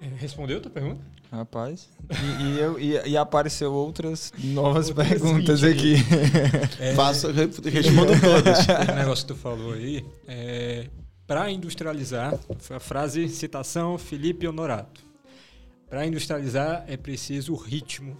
É, 0.00 0.06
respondeu 0.06 0.58
a 0.58 0.60
tua 0.60 0.70
pergunta? 0.70 1.04
Rapaz. 1.30 1.88
E, 2.10 2.42
e, 2.42 2.58
eu, 2.58 2.80
e, 2.80 3.10
e 3.10 3.16
apareceu 3.16 3.72
outras 3.72 4.32
novas 4.42 4.88
outras 4.88 5.08
perguntas 5.08 5.62
aqui. 5.62 5.94
É, 6.80 6.94
Faço, 6.94 7.30
respondo 7.30 8.12
todas. 8.20 8.66
O 8.90 8.94
negócio 8.96 9.26
que 9.26 9.32
tu 9.32 9.38
falou 9.38 9.74
aí, 9.74 10.04
é, 10.26 10.88
para 11.26 11.50
industrializar, 11.50 12.36
a 12.70 12.80
frase, 12.80 13.28
citação, 13.28 13.96
Felipe 13.96 14.48
Honorato. 14.48 15.02
Para 15.88 16.06
industrializar 16.06 16.84
é 16.88 16.96
preciso 16.96 17.54
ritmo 17.54 18.16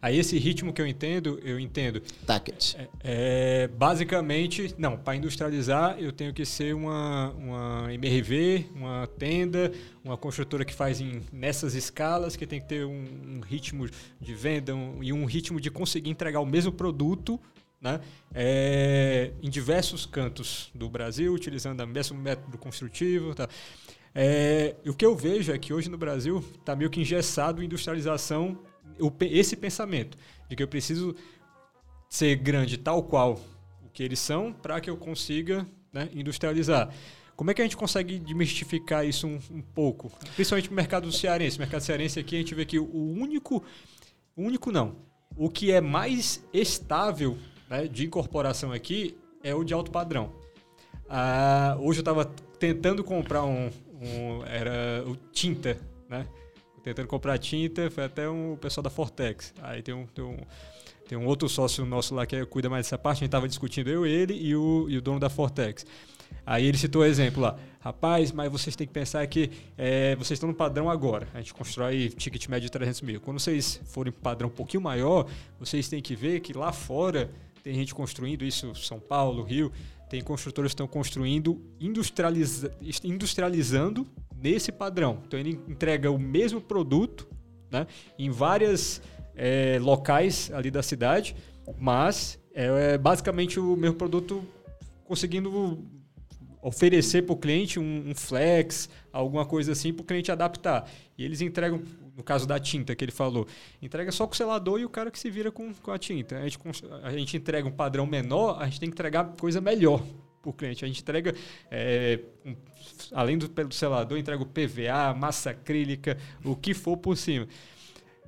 Aí 0.00 0.18
esse 0.18 0.38
ritmo 0.38 0.72
que 0.72 0.80
eu 0.80 0.86
entendo, 0.86 1.38
eu 1.44 1.58
entendo. 1.58 2.00
Tacket. 2.26 2.74
É, 2.74 2.88
é, 3.02 3.68
basicamente, 3.68 4.74
não, 4.78 4.96
para 4.96 5.16
industrializar 5.16 5.98
eu 5.98 6.12
tenho 6.12 6.32
que 6.32 6.44
ser 6.44 6.74
uma, 6.74 7.30
uma 7.30 7.94
MRV, 7.94 8.66
uma 8.74 9.06
tenda, 9.18 9.72
uma 10.04 10.16
construtora 10.16 10.64
que 10.64 10.74
faz 10.74 11.00
em, 11.00 11.22
nessas 11.32 11.74
escalas, 11.74 12.36
que 12.36 12.46
tem 12.46 12.60
que 12.60 12.66
ter 12.66 12.84
um, 12.84 13.04
um 13.36 13.40
ritmo 13.40 13.88
de 14.20 14.34
venda 14.34 14.74
um, 14.74 15.02
e 15.02 15.12
um 15.12 15.24
ritmo 15.24 15.60
de 15.60 15.70
conseguir 15.70 16.10
entregar 16.10 16.40
o 16.40 16.46
mesmo 16.46 16.72
produto 16.72 17.38
né, 17.80 18.00
é, 18.32 19.32
em 19.42 19.50
diversos 19.50 20.06
cantos 20.06 20.70
do 20.74 20.88
Brasil, 20.88 21.34
utilizando 21.34 21.80
o 21.80 21.86
mesmo 21.86 22.16
método 22.16 22.56
construtivo. 22.56 23.34
Tá. 23.34 23.48
É, 24.14 24.76
o 24.86 24.94
que 24.94 25.04
eu 25.04 25.16
vejo 25.16 25.52
é 25.52 25.58
que 25.58 25.72
hoje 25.72 25.90
no 25.90 25.98
Brasil 25.98 26.44
está 26.58 26.76
meio 26.76 26.90
que 26.90 27.00
engessado 27.00 27.60
a 27.60 27.64
esse 29.20 29.56
pensamento 29.56 30.18
de 30.48 30.56
que 30.56 30.62
eu 30.62 30.68
preciso 30.68 31.14
ser 32.08 32.36
grande 32.36 32.76
tal 32.76 33.02
qual 33.02 33.40
o 33.84 33.88
que 33.88 34.02
eles 34.02 34.18
são 34.18 34.52
para 34.52 34.80
que 34.80 34.90
eu 34.90 34.96
consiga 34.96 35.66
né, 35.92 36.08
industrializar. 36.12 36.92
Como 37.34 37.50
é 37.50 37.54
que 37.54 37.62
a 37.62 37.64
gente 37.64 37.76
consegue 37.76 38.18
demistificar 38.18 39.06
isso 39.06 39.26
um, 39.26 39.40
um 39.50 39.62
pouco? 39.62 40.12
Principalmente 40.34 40.68
no 40.68 40.76
mercado 40.76 41.10
cearense. 41.10 41.56
O 41.56 41.60
mercado 41.60 41.80
cearense 41.80 42.20
aqui 42.20 42.36
a 42.36 42.38
gente 42.38 42.54
vê 42.54 42.64
que 42.64 42.78
o 42.78 43.12
único, 43.12 43.64
único 44.36 44.70
não, 44.70 44.96
o 45.36 45.48
que 45.48 45.72
é 45.72 45.80
mais 45.80 46.44
estável 46.52 47.38
né, 47.68 47.86
de 47.88 48.04
incorporação 48.04 48.72
aqui 48.72 49.16
é 49.42 49.54
o 49.54 49.64
de 49.64 49.72
alto 49.72 49.90
padrão. 49.90 50.32
Ah, 51.08 51.76
hoje 51.80 51.98
eu 52.00 52.02
estava 52.02 52.24
tentando 52.58 53.02
comprar 53.02 53.44
um, 53.44 53.70
um, 54.00 54.44
era 54.46 55.04
o 55.06 55.16
tinta, 55.32 55.78
né? 56.08 56.26
Tentando 56.82 57.06
comprar 57.06 57.38
tinta, 57.38 57.90
foi 57.90 58.04
até 58.04 58.28
um, 58.28 58.56
pessoal 58.56 58.82
da 58.82 58.90
Fortex. 58.90 59.54
Aí 59.62 59.82
tem 59.82 59.94
um, 59.94 60.06
tem 60.06 60.24
um, 60.24 60.36
tem 61.08 61.18
um 61.18 61.26
outro 61.26 61.48
sócio 61.48 61.84
nosso 61.84 62.14
lá 62.14 62.26
que 62.26 62.44
cuida 62.46 62.68
mais 62.68 62.86
dessa 62.86 62.98
parte, 62.98 63.18
a 63.18 63.20
gente 63.20 63.28
estava 63.28 63.46
discutindo 63.46 63.88
eu, 63.88 64.04
ele 64.04 64.34
e 64.34 64.56
o, 64.56 64.86
e 64.88 64.96
o 64.96 65.02
dono 65.02 65.20
da 65.20 65.30
Fortex. 65.30 65.86
Aí 66.44 66.66
ele 66.66 66.76
citou 66.76 67.02
o 67.02 67.04
exemplo 67.04 67.42
lá. 67.42 67.56
Rapaz, 67.80 68.32
mas 68.32 68.50
vocês 68.50 68.74
têm 68.76 68.86
que 68.86 68.92
pensar 68.92 69.26
que 69.26 69.50
é, 69.76 70.14
vocês 70.16 70.36
estão 70.36 70.48
no 70.48 70.54
padrão 70.54 70.88
agora. 70.88 71.28
A 71.34 71.38
gente 71.38 71.52
constrói 71.52 72.08
ticket 72.10 72.48
médio 72.48 72.66
de 72.66 72.72
300 72.72 73.00
mil. 73.02 73.20
Quando 73.20 73.38
vocês 73.38 73.80
forem 73.86 74.12
padrão 74.12 74.48
um 74.48 74.52
pouquinho 74.52 74.82
maior, 74.82 75.26
vocês 75.58 75.88
têm 75.88 76.00
que 76.00 76.14
ver 76.14 76.40
que 76.40 76.52
lá 76.52 76.72
fora 76.72 77.30
tem 77.62 77.74
gente 77.74 77.94
construindo 77.94 78.44
isso, 78.44 78.74
São 78.74 78.98
Paulo, 78.98 79.42
Rio, 79.42 79.72
tem 80.08 80.20
construtores 80.20 80.70
que 80.70 80.74
estão 80.74 80.86
construindo, 80.86 81.62
industrializa, 81.80 82.76
industrializando 83.04 84.06
nesse 84.36 84.70
padrão. 84.70 85.22
Então 85.26 85.38
ele 85.38 85.60
entrega 85.68 86.10
o 86.10 86.18
mesmo 86.18 86.60
produto 86.60 87.26
né, 87.70 87.86
em 88.18 88.30
várias 88.30 89.00
é, 89.34 89.78
locais 89.80 90.50
ali 90.52 90.70
da 90.70 90.82
cidade, 90.82 91.34
mas 91.78 92.38
é, 92.52 92.94
é 92.94 92.98
basicamente 92.98 93.58
o 93.58 93.76
mesmo 93.76 93.96
produto 93.96 94.44
conseguindo 95.04 95.82
oferecer 96.60 97.22
para 97.22 97.32
o 97.32 97.36
cliente 97.36 97.80
um, 97.80 98.10
um, 98.10 98.14
flex, 98.14 98.88
alguma 99.12 99.44
coisa 99.44 99.72
assim, 99.72 99.92
para 99.92 100.02
o 100.02 100.06
cliente 100.06 100.30
adaptar. 100.30 100.88
E 101.18 101.24
eles 101.24 101.40
entregam, 101.40 101.82
no 102.16 102.22
caso 102.22 102.46
da 102.46 102.58
tinta 102.58 102.94
que 102.94 103.04
ele 103.04 103.12
falou, 103.12 103.46
entrega 103.80 104.12
só 104.12 104.26
com 104.26 104.34
o 104.34 104.36
selador 104.36 104.80
e 104.80 104.84
o 104.84 104.88
cara 104.88 105.10
que 105.10 105.18
se 105.18 105.30
vira 105.30 105.50
com, 105.50 105.72
com 105.74 105.90
a 105.90 105.98
tinta. 105.98 106.38
A 106.38 106.48
gente, 106.48 106.58
a 107.02 107.10
gente 107.10 107.36
entrega 107.36 107.66
um 107.66 107.72
padrão 107.72 108.06
menor, 108.06 108.60
a 108.60 108.66
gente 108.66 108.80
tem 108.80 108.88
que 108.88 108.94
entregar 108.94 109.24
coisa 109.38 109.60
melhor 109.60 110.02
para 110.40 110.50
o 110.50 110.52
cliente. 110.52 110.84
A 110.84 110.88
gente 110.88 111.00
entrega, 111.00 111.34
é, 111.70 112.20
um, 112.44 112.54
além 113.12 113.38
do, 113.38 113.48
do 113.48 113.74
selador, 113.74 114.18
entrega 114.18 114.42
o 114.42 114.46
PVA, 114.46 115.14
massa 115.16 115.50
acrílica, 115.50 116.18
o 116.44 116.54
que 116.54 116.74
for 116.74 116.96
por 116.96 117.16
cima. 117.16 117.48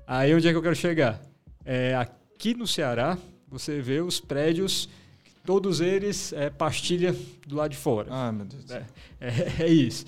Aí 0.06 0.34
onde 0.34 0.48
é 0.48 0.50
que 0.50 0.56
eu 0.56 0.62
quero 0.62 0.76
chegar? 0.76 1.20
É, 1.64 1.94
aqui 1.94 2.54
no 2.54 2.66
Ceará, 2.66 3.18
você 3.48 3.80
vê 3.80 4.00
os 4.00 4.20
prédios 4.20 4.88
todos 5.44 5.80
eles 5.80 6.32
é 6.32 6.48
pastilha 6.50 7.14
do 7.46 7.56
lado 7.56 7.70
de 7.70 7.76
fora. 7.76 8.08
Ah, 8.10 8.32
meu 8.32 8.46
Deus. 8.46 8.70
É, 8.70 8.86
é, 9.20 9.64
é 9.64 9.68
isso. 9.68 10.06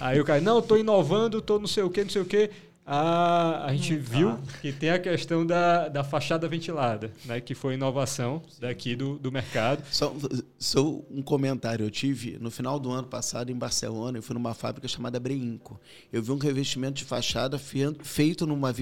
Aí 0.00 0.20
o 0.20 0.24
cara, 0.24 0.40
não, 0.40 0.60
estou 0.60 0.78
inovando, 0.78 1.38
estou 1.38 1.58
não 1.58 1.66
sei 1.66 1.82
o 1.82 1.90
que, 1.90 2.02
não 2.02 2.10
sei 2.10 2.22
o 2.22 2.24
que. 2.24 2.50
A, 2.90 3.66
a 3.66 3.74
gente 3.74 3.96
hum, 3.96 4.00
viu 4.00 4.30
tá. 4.30 4.52
que 4.62 4.72
tem 4.72 4.88
a 4.88 4.98
questão 4.98 5.44
da, 5.44 5.90
da 5.90 6.02
fachada 6.02 6.48
ventilada, 6.48 7.12
né, 7.26 7.38
que 7.38 7.54
foi 7.54 7.74
inovação 7.74 8.42
daqui 8.58 8.96
do, 8.96 9.18
do 9.18 9.30
mercado. 9.30 9.84
Só, 9.92 10.14
só 10.58 10.82
um 11.10 11.20
comentário. 11.20 11.84
Eu 11.84 11.90
tive, 11.90 12.38
no 12.40 12.50
final 12.50 12.80
do 12.80 12.90
ano 12.90 13.06
passado, 13.06 13.52
em 13.52 13.54
Barcelona, 13.54 14.16
eu 14.16 14.22
fui 14.22 14.32
numa 14.32 14.54
fábrica 14.54 14.88
chamada 14.88 15.20
Breinco. 15.20 15.78
Eu 16.10 16.22
vi 16.22 16.32
um 16.32 16.38
revestimento 16.38 16.94
de 16.94 17.04
fachada 17.04 17.58
feito 17.58 18.46
numa 18.46 18.72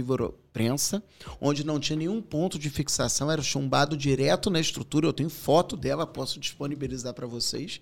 prensa, 0.52 1.02
onde 1.40 1.66
não 1.66 1.80
tinha 1.80 1.96
nenhum 1.98 2.22
ponto 2.22 2.60
de 2.60 2.70
fixação, 2.70 3.28
era 3.28 3.42
chumbado 3.42 3.96
direto 3.96 4.50
na 4.50 4.60
estrutura. 4.60 5.08
Eu 5.08 5.12
tenho 5.12 5.28
foto 5.28 5.76
dela, 5.76 6.06
posso 6.06 6.38
disponibilizar 6.38 7.12
para 7.12 7.26
vocês. 7.26 7.80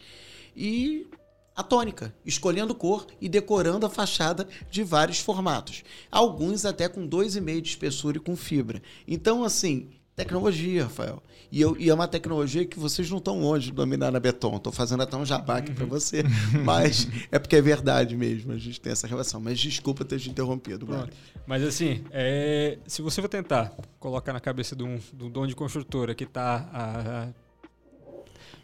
E 0.56 1.06
a 1.56 1.62
tônica, 1.62 2.14
escolhendo 2.24 2.74
cor 2.74 3.06
e 3.20 3.28
decorando 3.28 3.86
a 3.86 3.90
fachada 3.90 4.48
de 4.70 4.82
vários 4.82 5.20
formatos. 5.20 5.84
Alguns 6.10 6.64
até 6.64 6.88
com 6.88 7.08
2,5 7.08 7.60
de 7.60 7.68
espessura 7.68 8.16
e 8.16 8.20
com 8.20 8.36
fibra. 8.36 8.82
Então, 9.06 9.44
assim, 9.44 9.88
tecnologia, 10.16 10.84
Rafael. 10.84 11.22
E, 11.52 11.60
eu, 11.60 11.76
e 11.78 11.88
é 11.88 11.94
uma 11.94 12.08
tecnologia 12.08 12.64
que 12.64 12.78
vocês 12.78 13.08
não 13.08 13.18
estão 13.18 13.40
longe 13.40 13.66
de 13.66 13.72
dominar 13.72 14.10
na 14.10 14.18
Beton. 14.18 14.56
Estou 14.56 14.72
fazendo 14.72 15.04
até 15.04 15.16
um 15.16 15.24
jabá 15.24 15.58
aqui 15.58 15.72
para 15.72 15.86
você. 15.86 16.24
Mas 16.64 17.06
é 17.30 17.38
porque 17.38 17.54
é 17.54 17.62
verdade 17.62 18.16
mesmo, 18.16 18.52
a 18.52 18.58
gente 18.58 18.80
tem 18.80 18.92
essa 18.92 19.06
relação. 19.06 19.40
Mas 19.40 19.60
desculpa 19.60 20.04
ter 20.04 20.18
te 20.18 20.28
interrompido, 20.28 20.86
Mário. 20.86 21.12
Mas 21.46 21.62
assim, 21.62 22.04
é, 22.10 22.78
se 22.86 23.02
você 23.02 23.22
for 23.22 23.28
tentar 23.28 23.72
colocar 24.00 24.32
na 24.32 24.40
cabeça 24.40 24.74
de 24.74 24.82
um, 24.82 24.98
de 25.12 25.24
um 25.24 25.30
dono 25.30 25.46
de 25.46 25.54
construtora 25.54 26.14
que 26.14 26.24
está 26.24 26.68
há 26.72 27.28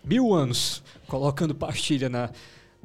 mil 0.03 0.33
anos 0.33 0.83
colocando 1.07 1.55
pastilha 1.55 2.09
na, 2.09 2.31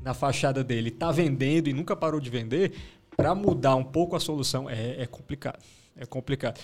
na 0.01 0.13
fachada 0.13 0.63
dele 0.63 0.89
está 0.89 1.11
vendendo 1.11 1.69
e 1.69 1.73
nunca 1.73 1.95
parou 1.95 2.19
de 2.19 2.29
vender, 2.29 2.73
para 3.15 3.33
mudar 3.33 3.75
um 3.75 3.83
pouco 3.83 4.15
a 4.15 4.19
solução 4.19 4.69
é, 4.69 5.01
é 5.01 5.05
complicado. 5.05 5.63
É 5.97 6.05
complicado. 6.05 6.59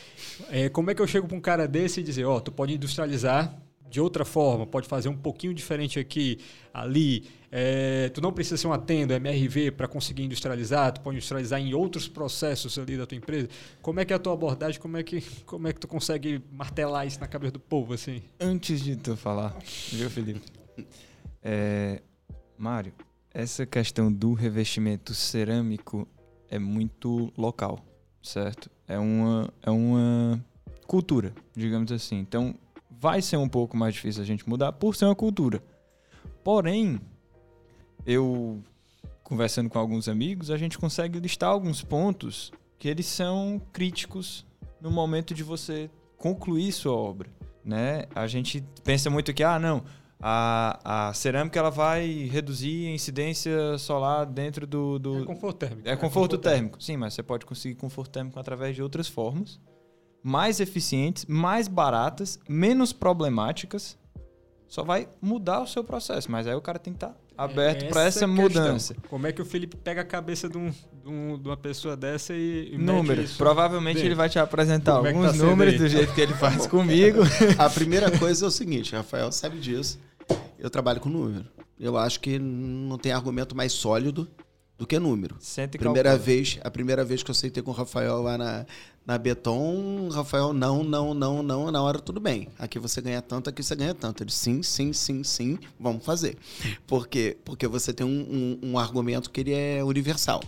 É, 0.49 0.67
como 0.67 0.91
é 0.91 0.95
que 0.95 1.01
eu 1.01 1.07
chego 1.07 1.27
para 1.27 1.37
um 1.37 1.41
cara 1.41 1.67
desse 1.67 2.01
e 2.01 2.03
dizer, 2.03 2.25
ó, 2.25 2.37
oh, 2.37 2.41
tu 2.41 2.51
pode 2.51 2.73
industrializar 2.73 3.57
de 3.91 3.99
outra 3.99 4.23
forma, 4.23 4.65
pode 4.65 4.87
fazer 4.87 5.09
um 5.09 5.15
pouquinho 5.15 5.53
diferente 5.53 5.99
aqui, 5.99 6.39
ali. 6.73 7.29
É, 7.51 8.07
tu 8.09 8.21
não 8.21 8.31
precisa 8.31 8.55
ser 8.55 8.67
uma 8.67 8.77
tenda 8.77 9.15
MRV 9.15 9.71
para 9.71 9.85
conseguir 9.85 10.23
industrializar, 10.23 10.93
tu 10.93 11.01
pode 11.01 11.17
industrializar 11.17 11.59
em 11.59 11.73
outros 11.73 12.07
processos 12.07 12.79
ali 12.79 12.97
da 12.97 13.05
tua 13.05 13.17
empresa. 13.17 13.49
Como 13.81 13.99
é 13.99 14.05
que 14.05 14.13
é 14.13 14.15
a 14.15 14.19
tua 14.19 14.31
abordagem? 14.31 14.79
Como 14.79 14.95
é 14.95 15.03
que, 15.03 15.21
como 15.45 15.67
é 15.67 15.73
que 15.73 15.79
tu 15.79 15.89
consegue 15.89 16.41
martelar 16.49 17.05
isso 17.05 17.19
na 17.19 17.27
cabeça 17.27 17.51
do 17.51 17.59
povo 17.59 17.93
assim? 17.93 18.21
Antes 18.39 18.81
de 18.81 18.95
tu 18.95 19.17
falar, 19.17 19.57
viu, 19.91 20.09
Felipe? 20.09 20.41
É, 21.43 22.01
Mário, 22.57 22.93
essa 23.33 23.65
questão 23.65 24.11
do 24.11 24.33
revestimento 24.33 25.13
cerâmico 25.13 26.07
é 26.49 26.59
muito 26.59 27.31
local, 27.37 27.79
certo? 28.21 28.69
É 28.87 28.99
uma, 28.99 29.49
é 29.61 29.71
uma 29.71 30.43
cultura, 30.85 31.33
digamos 31.55 31.91
assim. 31.91 32.17
Então, 32.19 32.53
vai 32.89 33.21
ser 33.21 33.37
um 33.37 33.47
pouco 33.47 33.77
mais 33.77 33.93
difícil 33.93 34.21
a 34.21 34.25
gente 34.25 34.47
mudar 34.47 34.73
por 34.73 34.95
ser 34.95 35.05
uma 35.05 35.15
cultura. 35.15 35.63
Porém, 36.43 36.99
eu 38.05 38.61
conversando 39.23 39.69
com 39.69 39.79
alguns 39.79 40.09
amigos, 40.09 40.51
a 40.51 40.57
gente 40.57 40.77
consegue 40.77 41.17
listar 41.17 41.49
alguns 41.49 41.81
pontos 41.81 42.51
que 42.77 42.89
eles 42.89 43.05
são 43.05 43.61
críticos 43.71 44.45
no 44.81 44.91
momento 44.91 45.33
de 45.33 45.41
você 45.41 45.89
concluir 46.17 46.73
sua 46.73 46.91
obra, 46.91 47.29
né? 47.63 48.03
A 48.13 48.27
gente 48.27 48.61
pensa 48.83 49.09
muito 49.09 49.33
que 49.33 49.41
ah, 49.41 49.57
não, 49.57 49.85
a, 50.21 51.09
a 51.09 51.13
cerâmica 51.13 51.59
ela 51.59 51.71
vai 51.71 52.29
reduzir 52.31 52.87
a 52.87 52.91
incidência 52.91 53.77
solar 53.79 54.25
dentro 54.25 54.67
do. 54.67 54.99
do... 54.99 55.23
É 55.23 55.25
conforto 55.25 55.57
térmico. 55.57 55.81
É, 55.89 55.91
é 55.91 55.95
conforto, 55.95 56.37
térmico. 56.37 56.83
Sim, 56.83 56.97
mas 56.97 57.13
você 57.15 57.23
pode 57.23 57.45
conseguir 57.45 57.75
conforto 57.75 58.11
térmico 58.11 58.39
através 58.39 58.75
de 58.75 58.83
outras 58.83 59.07
formas 59.07 59.59
mais 60.23 60.59
eficientes, 60.59 61.25
mais 61.25 61.67
baratas, 61.67 62.39
menos 62.47 62.93
problemáticas. 62.93 63.97
Só 64.67 64.83
vai 64.83 65.09
mudar 65.21 65.61
o 65.61 65.67
seu 65.67 65.83
processo, 65.83 66.31
mas 66.31 66.47
aí 66.47 66.55
o 66.55 66.61
cara 66.61 66.79
tem 66.79 66.93
que 66.93 66.97
estar 66.97 67.09
tá 67.09 67.15
aberto 67.37 67.89
para 67.89 68.03
essa 68.03 68.25
mudança. 68.25 68.95
Como 69.09 69.27
é 69.27 69.31
que 69.33 69.41
o 69.41 69.45
Felipe 69.45 69.75
pega 69.75 69.99
a 69.99 70.05
cabeça 70.05 70.47
de, 70.47 70.57
um, 70.57 70.69
de, 70.69 71.09
um, 71.09 71.37
de 71.37 71.49
uma 71.49 71.57
pessoa 71.57 71.97
dessa 71.97 72.33
e, 72.33 72.75
e 72.75 72.77
números? 72.77 73.35
Provavelmente 73.35 73.99
ele 73.99 74.15
vai 74.15 74.29
te 74.29 74.39
apresentar 74.39 74.95
Como 74.95 75.07
alguns 75.07 75.35
é 75.35 75.37
tá 75.37 75.43
números 75.43 75.77
do 75.77 75.89
jeito 75.89 76.13
que 76.13 76.21
ele 76.21 76.33
faz 76.35 76.67
comigo. 76.67 77.19
A 77.57 77.69
primeira 77.69 78.17
coisa 78.17 78.45
é 78.45 78.47
o 78.47 78.51
seguinte, 78.51 78.95
Rafael 78.95 79.29
sabe 79.33 79.59
disso 79.59 79.99
eu 80.61 80.69
trabalho 80.69 81.01
com 81.01 81.09
número. 81.09 81.45
Eu 81.79 81.97
acho 81.97 82.19
que 82.19 82.37
não 82.37 82.97
tem 82.97 83.11
argumento 83.11 83.55
mais 83.55 83.73
sólido 83.73 84.29
do 84.77 84.85
que 84.85 84.99
número. 84.99 85.35
Sente 85.39 85.77
primeira 85.77 86.15
vez, 86.15 86.59
a 86.63 86.69
primeira 86.69 87.03
vez 87.03 87.23
que 87.23 87.31
eu 87.31 87.33
aceitei 87.33 87.61
com 87.61 87.71
o 87.71 87.73
Rafael 87.73 88.21
lá 88.21 88.37
na, 88.37 88.65
na 89.05 89.17
Beton, 89.17 90.09
Rafael, 90.09 90.53
não, 90.53 90.83
não, 90.83 91.13
não, 91.13 91.41
não, 91.41 91.71
na 91.71 91.81
hora 91.81 91.99
tudo 91.99 92.19
bem. 92.19 92.47
Aqui 92.59 92.77
você 92.77 93.01
ganha 93.01 93.21
tanto, 93.21 93.49
aqui 93.49 93.63
você 93.63 93.75
ganha 93.75 93.95
tanto. 93.95 94.23
Ele, 94.23 94.31
sim, 94.31 94.61
sim, 94.61 94.93
sim, 94.93 95.23
sim, 95.23 95.59
vamos 95.79 96.05
fazer. 96.05 96.37
Por 96.85 97.07
quê? 97.07 97.37
Porque 97.43 97.67
você 97.67 97.91
tem 97.91 98.05
um, 98.05 98.59
um, 98.63 98.71
um 98.71 98.79
argumento 98.79 99.31
que 99.31 99.41
ele 99.41 99.53
é 99.53 99.83
universal 99.83 100.41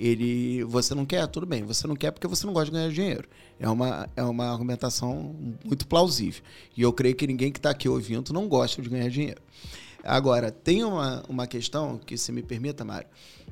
ele 0.00 0.64
você 0.64 0.94
não 0.94 1.04
quer, 1.04 1.26
tudo 1.26 1.44
bem, 1.44 1.62
você 1.62 1.86
não 1.86 1.94
quer 1.94 2.10
porque 2.10 2.26
você 2.26 2.46
não 2.46 2.54
gosta 2.54 2.66
de 2.66 2.72
ganhar 2.72 2.90
dinheiro. 2.90 3.28
É 3.58 3.68
uma, 3.68 4.08
é 4.16 4.22
uma 4.24 4.50
argumentação 4.50 5.36
muito 5.64 5.86
plausível. 5.86 6.42
E 6.74 6.80
eu 6.80 6.92
creio 6.92 7.14
que 7.14 7.26
ninguém 7.26 7.52
que 7.52 7.58
está 7.58 7.70
aqui 7.70 7.88
ouvindo 7.88 8.32
não 8.32 8.48
gosta 8.48 8.80
de 8.80 8.88
ganhar 8.88 9.10
dinheiro. 9.10 9.42
Agora, 10.02 10.50
tem 10.50 10.82
uma, 10.82 11.22
uma 11.28 11.46
questão 11.46 11.98
que, 11.98 12.16
se 12.16 12.32
me 12.32 12.42
permita, 12.42 12.82
Mário, 12.82 13.06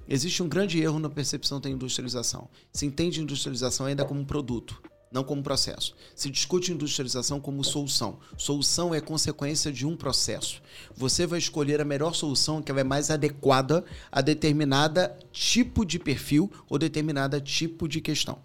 existe 0.08 0.42
um 0.42 0.48
grande 0.48 0.80
erro 0.80 0.98
na 0.98 1.10
percepção 1.10 1.60
da 1.60 1.68
industrialização. 1.68 2.48
Se 2.72 2.86
entende 2.86 3.20
industrialização 3.20 3.84
ainda 3.84 4.04
como 4.04 4.20
um 4.20 4.24
produto. 4.24 4.80
Não 5.10 5.24
como 5.24 5.42
processo. 5.42 5.94
Se 6.14 6.30
discute 6.30 6.72
industrialização 6.72 7.40
como 7.40 7.64
solução. 7.64 8.18
Solução 8.36 8.94
é 8.94 9.00
consequência 9.00 9.72
de 9.72 9.86
um 9.86 9.96
processo. 9.96 10.62
Você 10.96 11.26
vai 11.26 11.38
escolher 11.38 11.80
a 11.80 11.84
melhor 11.84 12.14
solução 12.14 12.62
que 12.62 12.70
é 12.70 12.84
mais 12.84 13.10
adequada 13.10 13.84
a 14.12 14.20
determinada 14.20 15.18
tipo 15.32 15.84
de 15.84 15.98
perfil 15.98 16.50
ou 16.68 16.78
determinada 16.78 17.40
tipo 17.40 17.88
de 17.88 18.00
questão. 18.00 18.38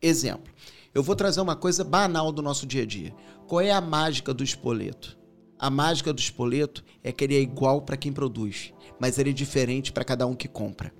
Exemplo. 0.00 0.52
Eu 0.94 1.02
vou 1.02 1.14
trazer 1.14 1.40
uma 1.40 1.54
coisa 1.54 1.84
banal 1.84 2.32
do 2.32 2.42
nosso 2.42 2.66
dia 2.66 2.82
a 2.82 2.86
dia. 2.86 3.14
Qual 3.46 3.60
é 3.60 3.70
a 3.70 3.80
mágica 3.80 4.34
do 4.34 4.42
espoleto? 4.42 5.16
A 5.58 5.70
mágica 5.70 6.12
do 6.12 6.20
espoleto 6.20 6.84
é 7.02 7.12
que 7.12 7.24
ele 7.24 7.36
é 7.36 7.40
igual 7.40 7.82
para 7.82 7.96
quem 7.96 8.12
produz, 8.12 8.72
mas 8.98 9.18
ele 9.18 9.30
é 9.30 9.32
diferente 9.32 9.92
para 9.92 10.04
cada 10.04 10.26
um 10.26 10.34
que 10.34 10.46
compra. 10.46 10.92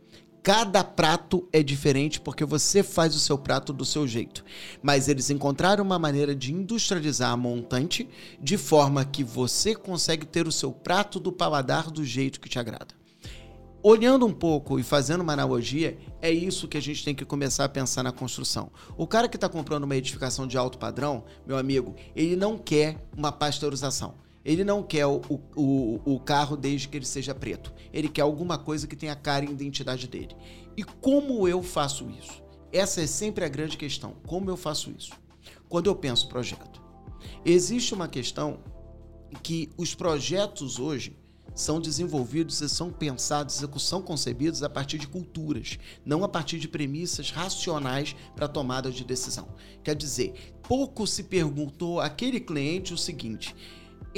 Cada 0.48 0.82
prato 0.82 1.46
é 1.52 1.62
diferente 1.62 2.18
porque 2.18 2.42
você 2.42 2.82
faz 2.82 3.14
o 3.14 3.20
seu 3.20 3.36
prato 3.36 3.70
do 3.70 3.84
seu 3.84 4.08
jeito. 4.08 4.42
Mas 4.82 5.06
eles 5.06 5.28
encontraram 5.28 5.84
uma 5.84 5.98
maneira 5.98 6.34
de 6.34 6.54
industrializar 6.54 7.32
a 7.32 7.36
montante 7.36 8.08
de 8.40 8.56
forma 8.56 9.04
que 9.04 9.22
você 9.22 9.74
consegue 9.74 10.24
ter 10.24 10.48
o 10.48 10.50
seu 10.50 10.72
prato 10.72 11.20
do 11.20 11.30
paladar 11.30 11.90
do 11.90 12.02
jeito 12.02 12.40
que 12.40 12.48
te 12.48 12.58
agrada. 12.58 12.94
Olhando 13.82 14.24
um 14.24 14.32
pouco 14.32 14.78
e 14.80 14.82
fazendo 14.82 15.20
uma 15.20 15.34
analogia, 15.34 15.98
é 16.22 16.30
isso 16.30 16.66
que 16.66 16.78
a 16.78 16.82
gente 16.82 17.04
tem 17.04 17.14
que 17.14 17.26
começar 17.26 17.66
a 17.66 17.68
pensar 17.68 18.02
na 18.02 18.10
construção. 18.10 18.72
O 18.96 19.06
cara 19.06 19.28
que 19.28 19.36
está 19.36 19.50
comprando 19.50 19.84
uma 19.84 19.96
edificação 19.96 20.46
de 20.46 20.56
alto 20.56 20.78
padrão, 20.78 21.24
meu 21.46 21.58
amigo, 21.58 21.94
ele 22.16 22.36
não 22.36 22.56
quer 22.56 23.06
uma 23.14 23.30
pasteurização. 23.30 24.14
Ele 24.48 24.64
não 24.64 24.82
quer 24.82 25.04
o, 25.04 25.20
o, 25.54 26.00
o 26.06 26.18
carro 26.18 26.56
desde 26.56 26.88
que 26.88 26.96
ele 26.96 27.04
seja 27.04 27.34
preto. 27.34 27.70
Ele 27.92 28.08
quer 28.08 28.22
alguma 28.22 28.56
coisa 28.56 28.86
que 28.86 28.96
tenha 28.96 29.12
a 29.12 29.16
cara 29.16 29.44
e 29.44 29.50
identidade 29.50 30.08
dele. 30.08 30.34
E 30.74 30.82
como 30.82 31.46
eu 31.46 31.62
faço 31.62 32.08
isso? 32.18 32.42
Essa 32.72 33.02
é 33.02 33.06
sempre 33.06 33.44
a 33.44 33.48
grande 33.48 33.76
questão. 33.76 34.16
Como 34.26 34.48
eu 34.48 34.56
faço 34.56 34.90
isso? 34.90 35.12
Quando 35.68 35.90
eu 35.90 35.94
penso 35.94 36.28
projeto. 36.28 36.82
Existe 37.44 37.92
uma 37.92 38.08
questão 38.08 38.60
que 39.42 39.68
os 39.76 39.94
projetos 39.94 40.78
hoje 40.78 41.14
são 41.54 41.78
desenvolvidos 41.78 42.62
e 42.62 42.70
são 42.70 42.90
pensados 42.90 43.60
e 43.60 43.80
são 43.80 44.00
concebidos 44.00 44.62
a 44.62 44.70
partir 44.70 44.96
de 44.96 45.08
culturas, 45.08 45.78
não 46.06 46.24
a 46.24 46.28
partir 46.28 46.58
de 46.58 46.68
premissas 46.68 47.30
racionais 47.30 48.16
para 48.34 48.48
tomada 48.48 48.90
de 48.90 49.04
decisão. 49.04 49.48
Quer 49.82 49.94
dizer, 49.94 50.54
pouco 50.62 51.06
se 51.06 51.24
perguntou 51.24 52.00
àquele 52.00 52.40
cliente 52.40 52.94
o 52.94 52.98
seguinte: 52.98 53.54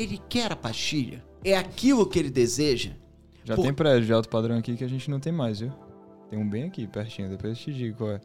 ele 0.00 0.20
quer 0.28 0.52
a 0.52 0.56
pastilha? 0.56 1.22
É 1.44 1.56
aquilo 1.56 2.06
que 2.06 2.18
ele 2.18 2.30
deseja? 2.30 2.92
Já 3.44 3.54
Por... 3.54 3.62
tem 3.62 3.72
prédio 3.72 4.06
de 4.06 4.12
alto 4.12 4.28
padrão 4.28 4.56
aqui 4.56 4.76
que 4.76 4.84
a 4.84 4.88
gente 4.88 5.10
não 5.10 5.20
tem 5.20 5.32
mais, 5.32 5.60
viu? 5.60 5.72
Tem 6.28 6.38
um 6.38 6.48
bem 6.48 6.64
aqui, 6.64 6.86
pertinho, 6.86 7.28
depois 7.28 7.58
eu 7.58 7.64
te 7.64 7.72
digo 7.72 7.96
qual 7.96 8.12
é. 8.12 8.20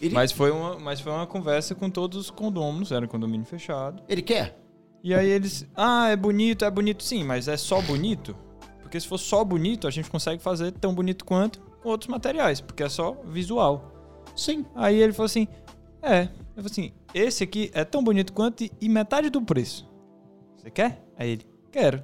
Ele... 0.00 0.14
Mas, 0.14 0.32
foi 0.32 0.50
uma, 0.50 0.78
mas 0.78 1.00
foi 1.00 1.12
uma 1.12 1.26
conversa 1.26 1.74
com 1.74 1.90
todos 1.90 2.18
os 2.18 2.30
condôminos, 2.30 2.92
era 2.92 3.04
um 3.04 3.08
condomínio 3.08 3.46
fechado. 3.46 4.02
Ele 4.08 4.22
quer? 4.22 4.58
E 5.02 5.14
aí 5.14 5.28
eles, 5.28 5.66
ah, 5.76 6.08
é 6.08 6.16
bonito, 6.16 6.64
é 6.64 6.70
bonito 6.70 7.02
sim, 7.02 7.24
mas 7.24 7.48
é 7.48 7.56
só 7.56 7.80
bonito? 7.80 8.36
Porque 8.80 8.98
se 8.98 9.06
for 9.06 9.18
só 9.18 9.44
bonito, 9.44 9.86
a 9.86 9.90
gente 9.90 10.10
consegue 10.10 10.42
fazer 10.42 10.72
tão 10.72 10.94
bonito 10.94 11.24
quanto 11.24 11.60
com 11.82 11.88
outros 11.90 12.08
materiais, 12.08 12.60
porque 12.60 12.82
é 12.82 12.88
só 12.88 13.12
visual. 13.26 13.92
Sim. 14.34 14.64
Aí 14.74 15.00
ele 15.00 15.12
falou 15.12 15.26
assim, 15.26 15.46
é, 16.02 16.22
eu 16.56 16.62
falei 16.62 16.70
assim, 16.70 16.92
esse 17.12 17.44
aqui 17.44 17.70
é 17.74 17.84
tão 17.84 18.02
bonito 18.02 18.32
quanto 18.32 18.64
e 18.80 18.88
metade 18.88 19.30
do 19.30 19.42
preço. 19.42 19.87
Você 20.58 20.70
quer? 20.70 21.04
Aí 21.16 21.30
ele, 21.30 21.46
quero. 21.70 22.02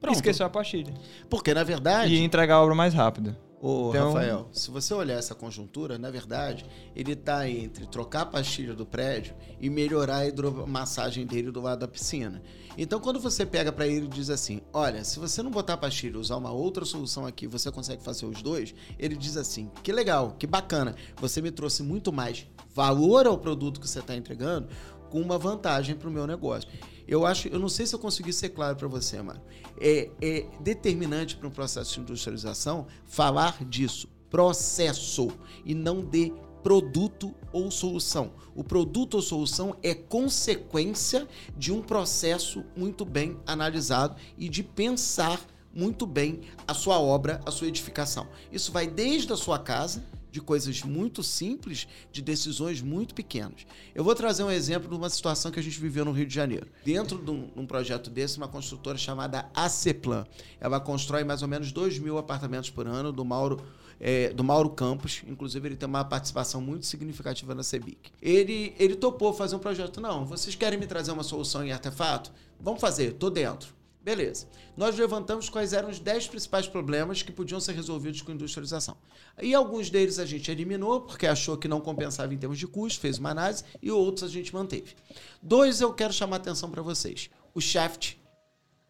Pronto. 0.00 0.16
Esqueceu 0.16 0.44
a 0.44 0.50
pastilha. 0.50 0.92
Porque, 1.30 1.54
na 1.54 1.62
verdade. 1.62 2.14
E 2.14 2.22
entregar 2.22 2.56
a 2.56 2.62
obra 2.62 2.74
mais 2.74 2.92
rápido. 2.92 3.36
Ô, 3.66 3.88
então... 3.88 4.12
Rafael, 4.12 4.48
se 4.52 4.70
você 4.70 4.92
olhar 4.92 5.14
essa 5.14 5.34
conjuntura, 5.34 5.96
na 5.96 6.10
verdade, 6.10 6.66
ele 6.94 7.12
está 7.12 7.48
entre 7.48 7.86
trocar 7.86 8.20
a 8.20 8.26
pastilha 8.26 8.74
do 8.74 8.84
prédio 8.84 9.34
e 9.58 9.70
melhorar 9.70 10.18
a 10.18 10.26
hidromassagem 10.26 11.24
dele 11.24 11.50
do 11.50 11.62
lado 11.62 11.78
da 11.78 11.88
piscina. 11.88 12.42
Então, 12.76 13.00
quando 13.00 13.18
você 13.18 13.46
pega 13.46 13.72
para 13.72 13.86
ele 13.86 14.04
e 14.04 14.08
diz 14.08 14.28
assim: 14.28 14.60
Olha, 14.70 15.02
se 15.02 15.18
você 15.18 15.42
não 15.42 15.50
botar 15.50 15.74
a 15.74 15.78
pastilha 15.78 16.16
e 16.16 16.18
usar 16.18 16.36
uma 16.36 16.52
outra 16.52 16.84
solução 16.84 17.24
aqui, 17.24 17.46
você 17.46 17.70
consegue 17.70 18.02
fazer 18.02 18.26
os 18.26 18.42
dois. 18.42 18.74
Ele 18.98 19.16
diz 19.16 19.38
assim: 19.38 19.70
Que 19.82 19.92
legal, 19.92 20.36
que 20.38 20.46
bacana. 20.46 20.94
Você 21.16 21.40
me 21.40 21.50
trouxe 21.50 21.82
muito 21.82 22.12
mais 22.12 22.46
valor 22.74 23.26
ao 23.26 23.38
produto 23.38 23.80
que 23.80 23.88
você 23.88 24.00
está 24.00 24.14
entregando 24.14 24.68
com 25.14 25.20
uma 25.20 25.38
vantagem 25.38 25.94
para 25.94 26.08
o 26.08 26.10
meu 26.10 26.26
negócio. 26.26 26.68
Eu 27.06 27.24
acho, 27.24 27.46
eu 27.46 27.60
não 27.60 27.68
sei 27.68 27.86
se 27.86 27.94
eu 27.94 28.00
consegui 28.00 28.32
ser 28.32 28.48
claro 28.48 28.74
para 28.74 28.88
você, 28.88 29.22
mano. 29.22 29.40
É, 29.80 30.10
é 30.20 30.44
determinante 30.58 31.36
para 31.36 31.46
um 31.46 31.52
processo 31.52 31.94
de 31.94 32.00
industrialização 32.00 32.88
falar 33.04 33.62
disso, 33.64 34.08
processo, 34.28 35.28
e 35.64 35.72
não 35.72 36.04
de 36.04 36.32
produto 36.64 37.32
ou 37.52 37.70
solução. 37.70 38.32
O 38.56 38.64
produto 38.64 39.14
ou 39.14 39.22
solução 39.22 39.76
é 39.84 39.94
consequência 39.94 41.28
de 41.56 41.70
um 41.70 41.80
processo 41.80 42.64
muito 42.76 43.04
bem 43.04 43.38
analisado 43.46 44.16
e 44.36 44.48
de 44.48 44.64
pensar 44.64 45.40
muito 45.72 46.08
bem 46.08 46.40
a 46.66 46.74
sua 46.74 46.98
obra, 46.98 47.40
a 47.46 47.52
sua 47.52 47.68
edificação. 47.68 48.26
Isso 48.50 48.72
vai 48.72 48.88
desde 48.88 49.32
a 49.32 49.36
sua 49.36 49.60
casa, 49.60 50.02
de 50.34 50.40
coisas 50.40 50.82
muito 50.82 51.22
simples, 51.22 51.86
de 52.10 52.20
decisões 52.20 52.82
muito 52.82 53.14
pequenas. 53.14 53.64
Eu 53.94 54.02
vou 54.02 54.16
trazer 54.16 54.42
um 54.42 54.50
exemplo 54.50 54.88
de 54.88 54.94
uma 54.96 55.08
situação 55.08 55.52
que 55.52 55.60
a 55.60 55.62
gente 55.62 55.78
viveu 55.78 56.04
no 56.04 56.10
Rio 56.10 56.26
de 56.26 56.34
Janeiro. 56.34 56.66
Dentro 56.84 57.18
de 57.18 57.30
um, 57.30 57.48
um 57.54 57.64
projeto 57.64 58.10
desse, 58.10 58.36
uma 58.36 58.48
construtora 58.48 58.98
chamada 58.98 59.48
Aceplan. 59.54 60.26
Ela 60.58 60.80
constrói 60.80 61.22
mais 61.22 61.40
ou 61.40 61.46
menos 61.46 61.70
2 61.70 62.00
mil 62.00 62.18
apartamentos 62.18 62.68
por 62.68 62.84
ano 62.84 63.12
do 63.12 63.24
Mauro. 63.24 63.62
É, 64.00 64.30
do 64.30 64.42
Mauro 64.42 64.70
Campos, 64.70 65.22
inclusive 65.24 65.68
ele 65.68 65.76
tem 65.76 65.88
uma 65.88 66.04
participação 66.04 66.60
muito 66.60 66.84
significativa 66.84 67.54
na 67.54 67.62
CEBIC. 67.62 68.10
Ele, 68.20 68.74
ele 68.76 68.96
topou 68.96 69.32
fazer 69.32 69.54
um 69.54 69.60
projeto. 69.60 70.00
Não, 70.00 70.26
vocês 70.26 70.56
querem 70.56 70.76
me 70.76 70.86
trazer 70.86 71.12
uma 71.12 71.22
solução 71.22 71.64
em 71.64 71.70
artefato? 71.70 72.32
Vamos 72.58 72.80
fazer, 72.80 73.12
tô 73.12 73.30
dentro. 73.30 73.72
Beleza. 74.04 74.46
Nós 74.76 74.98
levantamos 74.98 75.48
quais 75.48 75.72
eram 75.72 75.88
os 75.88 75.98
10 75.98 76.28
principais 76.28 76.68
problemas 76.68 77.22
que 77.22 77.32
podiam 77.32 77.58
ser 77.58 77.72
resolvidos 77.72 78.20
com 78.20 78.32
industrialização. 78.32 78.98
E 79.40 79.54
alguns 79.54 79.88
deles 79.88 80.18
a 80.18 80.26
gente 80.26 80.50
eliminou 80.50 81.00
porque 81.00 81.26
achou 81.26 81.56
que 81.56 81.66
não 81.66 81.80
compensava 81.80 82.34
em 82.34 82.36
termos 82.36 82.58
de 82.58 82.66
custo, 82.66 83.00
fez 83.00 83.16
uma 83.16 83.30
análise, 83.30 83.64
e 83.80 83.90
outros 83.90 84.24
a 84.24 84.32
gente 84.32 84.52
manteve. 84.52 84.94
Dois 85.40 85.80
eu 85.80 85.94
quero 85.94 86.12
chamar 86.12 86.36
atenção 86.36 86.70
para 86.70 86.82
vocês. 86.82 87.30
O 87.54 87.62
shaft 87.62 88.18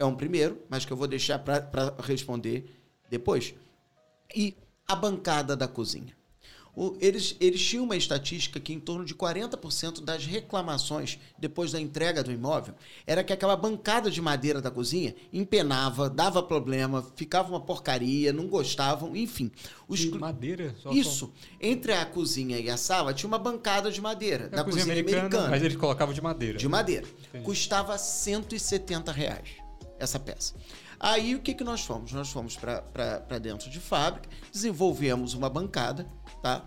é 0.00 0.05
um 0.05 0.16
primeiro, 0.16 0.61
mas 0.68 0.85
que 0.85 0.92
eu 0.92 0.96
vou 0.96 1.07
deixar 1.07 1.38
para 1.38 1.94
responder 2.03 2.66
depois. 3.09 3.55
E 4.35 4.57
a 4.88 4.96
bancada 4.96 5.55
da 5.55 5.68
cozinha 5.68 6.12
eles, 7.00 7.37
eles 7.40 7.64
tinham 7.64 7.84
uma 7.84 7.96
estatística 7.96 8.58
que 8.58 8.72
em 8.72 8.80
torno 8.80 9.04
de 9.04 9.14
40% 9.14 10.02
das 10.02 10.26
reclamações 10.26 11.18
depois 11.38 11.70
da 11.70 11.80
entrega 11.80 12.22
do 12.22 12.32
imóvel 12.32 12.74
era 13.06 13.22
que 13.22 13.32
aquela 13.32 13.56
bancada 13.56 14.10
de 14.10 14.20
madeira 14.20 14.60
da 14.60 14.70
cozinha 14.70 15.14
empenava, 15.32 16.10
dava 16.10 16.42
problema, 16.42 17.04
ficava 17.14 17.48
uma 17.48 17.60
porcaria, 17.60 18.32
não 18.32 18.48
gostavam, 18.48 19.14
enfim. 19.16 19.50
Os... 19.87 20.00
De 20.00 20.10
madeira? 20.10 20.74
Só 20.82 20.90
Isso. 20.90 21.32
Entre 21.60 21.92
a 21.92 22.04
cozinha 22.04 22.58
e 22.58 22.68
a 22.68 22.76
sala 22.76 23.14
tinha 23.14 23.28
uma 23.28 23.38
bancada 23.38 23.90
de 23.90 24.00
madeira, 24.00 24.46
é 24.46 24.48
da 24.48 24.64
cozinha, 24.64 24.84
cozinha 24.84 24.94
americana, 24.94 25.20
americana, 25.20 25.50
Mas 25.50 25.62
eles 25.62 25.76
colocavam 25.76 26.12
de 26.12 26.20
madeira. 26.20 26.58
De 26.58 26.68
madeira. 26.68 27.06
Entendi. 27.28 27.44
Custava 27.44 27.96
170 27.96 29.12
reais 29.12 29.64
essa 29.98 30.18
peça. 30.18 30.54
Aí 30.98 31.34
o 31.34 31.40
que, 31.40 31.54
que 31.54 31.64
nós 31.64 31.82
fomos? 31.82 32.12
Nós 32.12 32.30
fomos 32.30 32.56
para 32.56 33.38
dentro 33.38 33.68
de 33.70 33.80
fábrica, 33.80 34.28
desenvolvemos 34.52 35.34
uma 35.34 35.50
bancada, 35.50 36.06
tá? 36.44 36.62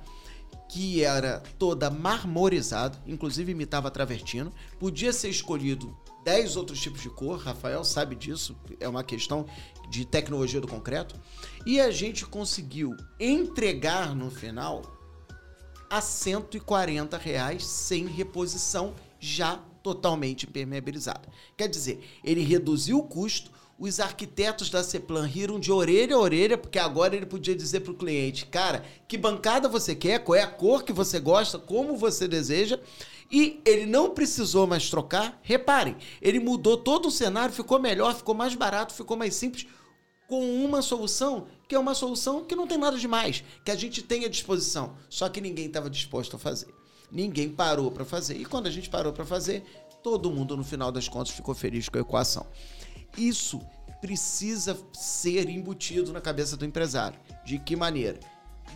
Que 0.67 1.03
era 1.03 1.39
toda 1.59 1.91
marmorizada, 1.91 2.97
inclusive 3.05 3.51
imitava 3.51 3.91
travertino. 3.91 4.51
Podia 4.79 5.13
ser 5.13 5.29
escolhido 5.29 5.95
10 6.23 6.55
outros 6.55 6.81
tipos 6.81 6.99
de 7.03 7.11
cor, 7.11 7.37
Rafael 7.37 7.83
sabe 7.85 8.15
disso, 8.15 8.57
é 8.79 8.89
uma 8.89 9.03
questão 9.03 9.45
de 9.87 10.03
tecnologia 10.03 10.59
do 10.59 10.67
concreto. 10.67 11.13
E 11.63 11.79
a 11.79 11.91
gente 11.91 12.25
conseguiu 12.25 12.97
entregar 13.19 14.15
no 14.15 14.31
final 14.31 14.81
a 15.91 16.01
140 16.01 17.15
reais 17.19 17.63
sem 17.63 18.07
reposição, 18.07 18.95
já 19.19 19.57
totalmente 19.83 20.47
impermeabilizada. 20.47 21.29
Quer 21.55 21.67
dizer, 21.67 22.03
ele 22.23 22.41
reduziu 22.41 22.97
o 22.97 23.03
custo, 23.03 23.51
os 23.79 23.99
arquitetos 23.99 24.69
da 24.69 24.83
Ceplan 24.83 25.25
riram 25.25 25.59
de 25.59 25.71
orelha 25.71 26.15
a 26.15 26.19
orelha, 26.19 26.57
porque 26.57 26.79
agora 26.79 27.15
ele 27.15 27.25
podia 27.25 27.55
dizer 27.55 27.81
para 27.81 27.91
o 27.91 27.97
cliente: 27.97 28.45
cara, 28.45 28.83
que 29.07 29.17
bancada 29.17 29.69
você 29.69 29.95
quer, 29.95 30.23
qual 30.23 30.35
é 30.35 30.41
a 30.41 30.47
cor 30.47 30.83
que 30.83 30.93
você 30.93 31.19
gosta, 31.19 31.59
como 31.59 31.95
você 31.95 32.27
deseja. 32.27 32.79
E 33.29 33.61
ele 33.65 33.85
não 33.85 34.11
precisou 34.11 34.65
mais 34.65 34.89
trocar. 34.89 35.37
Reparem, 35.43 35.97
ele 36.21 36.39
mudou 36.39 36.77
todo 36.77 37.09
o 37.09 37.11
cenário, 37.11 37.53
ficou 37.53 37.77
melhor, 37.77 38.15
ficou 38.15 38.33
mais 38.33 38.55
barato, 38.55 38.93
ficou 38.93 39.17
mais 39.17 39.35
simples, 39.35 39.67
com 40.27 40.63
uma 40.63 40.81
solução 40.81 41.45
que 41.67 41.75
é 41.75 41.79
uma 41.79 41.93
solução 41.93 42.45
que 42.45 42.55
não 42.55 42.65
tem 42.65 42.77
nada 42.77 42.97
demais, 42.97 43.43
que 43.65 43.71
a 43.71 43.75
gente 43.75 44.01
tem 44.01 44.23
à 44.23 44.29
disposição. 44.29 44.95
Só 45.09 45.27
que 45.27 45.41
ninguém 45.41 45.65
estava 45.65 45.89
disposto 45.89 46.37
a 46.37 46.39
fazer. 46.39 46.73
Ninguém 47.11 47.49
parou 47.49 47.91
para 47.91 48.05
fazer. 48.05 48.37
E 48.37 48.45
quando 48.45 48.67
a 48.67 48.71
gente 48.71 48.89
parou 48.89 49.11
para 49.11 49.25
fazer, 49.25 49.63
todo 50.01 50.31
mundo, 50.31 50.55
no 50.55 50.63
final 50.63 50.91
das 50.91 51.09
contas, 51.09 51.33
ficou 51.33 51.53
feliz 51.53 51.89
com 51.89 51.97
a 51.97 52.01
equação. 52.01 52.47
Isso 53.17 53.59
precisa 53.99 54.77
ser 54.93 55.49
embutido 55.49 56.13
na 56.13 56.21
cabeça 56.21 56.55
do 56.55 56.65
empresário. 56.65 57.19
De 57.43 57.57
que 57.57 57.75
maneira? 57.75 58.19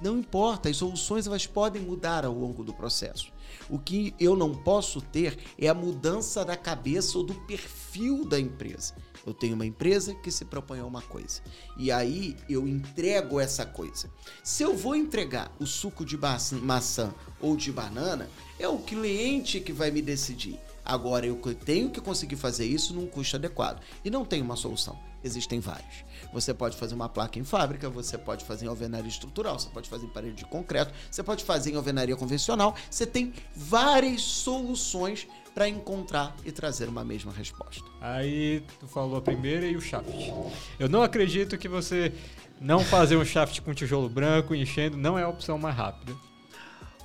Não 0.02 0.18
importa, 0.18 0.68
as 0.68 0.78
soluções 0.78 1.28
elas 1.28 1.46
podem 1.46 1.82
mudar 1.82 2.26
ao 2.26 2.34
longo 2.34 2.64
do 2.64 2.74
processo. 2.74 3.32
O 3.70 3.78
que 3.78 4.16
eu 4.20 4.36
não 4.36 4.54
posso 4.54 5.00
ter 5.00 5.38
é 5.60 5.68
a 5.68 5.74
mudança 5.74 6.44
da 6.44 6.58
cabeça 6.58 7.18
ou 7.18 7.24
do 7.24 7.36
perfil 7.46 8.26
da 8.26 8.40
empresa. 8.40 8.96
Eu 9.26 9.34
tenho 9.34 9.54
uma 9.54 9.66
empresa 9.66 10.16
que 10.16 10.32
se 10.32 10.46
propõe 10.46 10.80
a 10.80 10.86
uma 10.86 11.02
coisa. 11.04 11.42
E 11.78 11.92
aí 11.92 12.36
eu 12.50 12.68
entrego 12.68 13.40
essa 13.40 13.66
coisa. 13.66 14.10
Se 14.44 14.64
eu 14.64 14.76
vou 14.76 14.96
entregar 14.96 15.52
o 15.60 15.68
suco 15.68 16.04
de 16.04 16.18
maçã 16.18 17.14
ou 17.40 17.56
de 17.56 17.72
banana, 17.72 18.28
é 18.58 18.68
o 18.68 18.80
cliente 18.80 19.60
que 19.60 19.72
vai 19.72 19.92
me 19.92 20.02
decidir. 20.02 20.60
Agora 20.84 21.26
eu 21.26 21.40
tenho 21.66 21.90
que 21.90 22.02
conseguir 22.02 22.36
fazer 22.36 22.66
isso 22.66 22.94
num 22.94 23.08
custo 23.08 23.36
adequado. 23.36 23.82
E 24.04 24.10
não 24.10 24.26
tem 24.26 24.42
uma 24.42 24.56
solução. 24.56 24.98
Existem 25.24 25.60
vários. 25.60 26.04
Você 26.34 26.54
pode 26.54 26.76
fazer 26.78 26.96
uma 26.96 27.08
placa 27.08 27.38
em 27.38 27.44
fábrica, 27.44 27.90
você 27.90 28.18
pode 28.18 28.44
fazer 28.44 28.66
em 28.66 28.70
alvenaria 28.70 29.08
estrutural, 29.08 29.60
você 29.60 29.70
pode 29.70 29.88
fazer 29.88 30.06
em 30.06 30.10
parede 30.10 30.36
de 30.38 30.46
concreto, 30.46 30.92
você 31.10 31.22
pode 31.22 31.44
fazer 31.44 31.72
em 31.72 31.76
alvenaria 31.76 32.16
convencional. 32.16 32.76
Você 32.90 33.06
tem 33.06 33.34
várias 33.56 34.22
soluções 34.22 35.28
para 35.54 35.68
encontrar 35.68 36.36
e 36.46 36.52
trazer 36.52 36.88
uma 36.88 37.04
mesma 37.04 37.32
resposta. 37.32 37.84
Aí 38.00 38.64
tu 38.80 38.88
falou 38.88 39.18
a 39.18 39.22
primeira 39.22 39.68
e 39.68 39.76
o 39.76 39.82
shaft. 39.82 40.34
Eu 40.80 40.90
não 40.90 41.04
acredito 41.04 41.58
que 41.58 41.68
você 41.68 42.14
não 42.60 42.80
fazer 42.80 43.18
um 43.18 43.26
shaft 43.26 43.62
com 43.62 43.74
tijolo 43.74 44.10
branco 44.10 44.56
enchendo 44.56 44.98
não 44.98 45.20
é 45.20 45.24
a 45.24 45.28
opção 45.28 45.58
mais 45.58 45.76
rápida. 45.76 46.16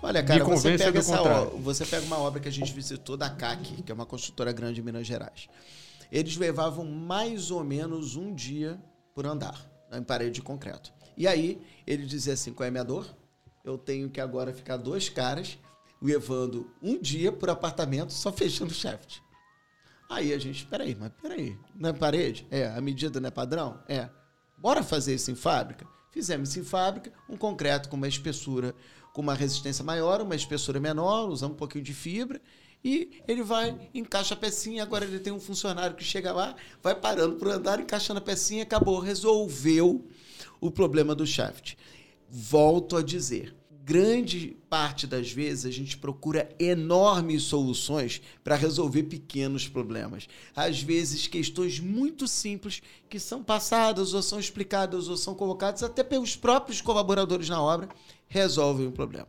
Olha, 0.06 0.22
cara, 0.22 0.44
você 0.44 0.78
pega, 0.78 1.00
essa 1.00 1.44
você 1.58 1.84
pega 1.84 2.06
uma 2.06 2.18
obra 2.18 2.38
que 2.38 2.46
a 2.46 2.52
gente 2.52 2.72
visitou 2.72 3.16
da 3.16 3.28
CAC, 3.28 3.82
que 3.82 3.90
é 3.90 3.94
uma 3.94 4.06
construtora 4.06 4.52
grande 4.52 4.74
de 4.74 4.82
Minas 4.82 5.04
Gerais. 5.04 5.48
Eles 6.12 6.36
levavam 6.36 6.84
mais 6.84 7.50
ou 7.50 7.64
menos 7.64 8.14
um 8.14 8.32
dia 8.32 8.80
por 9.12 9.26
andar 9.26 9.60
em 9.92 10.04
parede 10.04 10.36
de 10.36 10.42
concreto. 10.42 10.92
E 11.16 11.26
aí 11.26 11.60
ele 11.84 12.06
dizia 12.06 12.34
assim: 12.34 12.52
qual 12.52 12.64
é 12.64 12.68
a 12.68 12.70
minha 12.70 12.84
dor? 12.84 13.04
Eu 13.64 13.76
tenho 13.76 14.08
que 14.08 14.20
agora 14.20 14.52
ficar 14.52 14.76
dois 14.76 15.08
caras 15.08 15.58
levando 16.00 16.70
um 16.80 16.96
dia 17.00 17.32
por 17.32 17.50
apartamento 17.50 18.12
só 18.12 18.32
fechando 18.32 18.70
o 18.70 18.74
shaft. 18.74 19.18
Aí 20.08 20.32
a 20.32 20.38
gente, 20.38 20.64
peraí, 20.66 20.94
mas 20.94 21.10
peraí, 21.20 21.58
não 21.74 21.90
é 21.90 21.92
parede? 21.92 22.46
É, 22.48 22.68
a 22.68 22.80
medida 22.80 23.18
não 23.18 23.26
é 23.26 23.32
padrão? 23.32 23.82
É. 23.88 24.08
Bora 24.56 24.84
fazer 24.84 25.16
isso 25.16 25.32
em 25.32 25.34
fábrica? 25.34 25.84
Fizemos 26.12 26.50
isso 26.50 26.60
em 26.60 26.64
fábrica, 26.64 27.12
um 27.28 27.36
concreto 27.36 27.88
com 27.88 27.96
uma 27.96 28.06
espessura, 28.06 28.72
com 29.16 29.22
uma 29.22 29.32
resistência 29.32 29.82
maior, 29.82 30.20
uma 30.20 30.34
espessura 30.34 30.78
menor, 30.78 31.30
usando 31.30 31.52
um 31.52 31.56
pouquinho 31.56 31.82
de 31.82 31.94
fibra, 31.94 32.38
e 32.84 33.22
ele 33.26 33.42
vai, 33.42 33.74
encaixa 33.94 34.34
a 34.34 34.36
pecinha, 34.36 34.82
agora 34.82 35.06
ele 35.06 35.18
tem 35.18 35.32
um 35.32 35.40
funcionário 35.40 35.96
que 35.96 36.04
chega 36.04 36.34
lá, 36.34 36.54
vai 36.82 36.94
parando 36.94 37.36
por 37.36 37.48
andar, 37.48 37.80
encaixando 37.80 38.18
a 38.18 38.22
pecinha, 38.22 38.62
acabou, 38.62 38.98
resolveu 39.00 40.06
o 40.60 40.70
problema 40.70 41.14
do 41.14 41.26
shaft. 41.26 41.78
Volto 42.28 42.94
a 42.94 43.02
dizer, 43.02 43.56
grande 43.70 44.54
parte 44.68 45.06
das 45.06 45.32
vezes 45.32 45.64
a 45.64 45.70
gente 45.70 45.96
procura 45.96 46.46
enormes 46.58 47.44
soluções 47.44 48.20
para 48.44 48.54
resolver 48.54 49.04
pequenos 49.04 49.66
problemas. 49.66 50.28
Às 50.54 50.82
vezes, 50.82 51.26
questões 51.26 51.80
muito 51.80 52.28
simples 52.28 52.82
que 53.08 53.18
são 53.18 53.42
passadas 53.42 54.12
ou 54.12 54.20
são 54.20 54.38
explicadas 54.38 55.08
ou 55.08 55.16
são 55.16 55.34
colocadas 55.34 55.82
até 55.82 56.04
pelos 56.04 56.36
próprios 56.36 56.82
colaboradores 56.82 57.48
na 57.48 57.62
obra 57.62 57.88
resolvem 58.28 58.86
o 58.86 58.92
problema. 58.92 59.28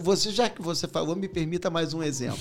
Você, 0.00 0.30
já 0.30 0.48
que 0.48 0.62
você 0.62 0.88
falou, 0.88 1.14
me 1.14 1.28
permita 1.28 1.70
mais 1.70 1.94
um 1.94 2.02
exemplo. 2.02 2.40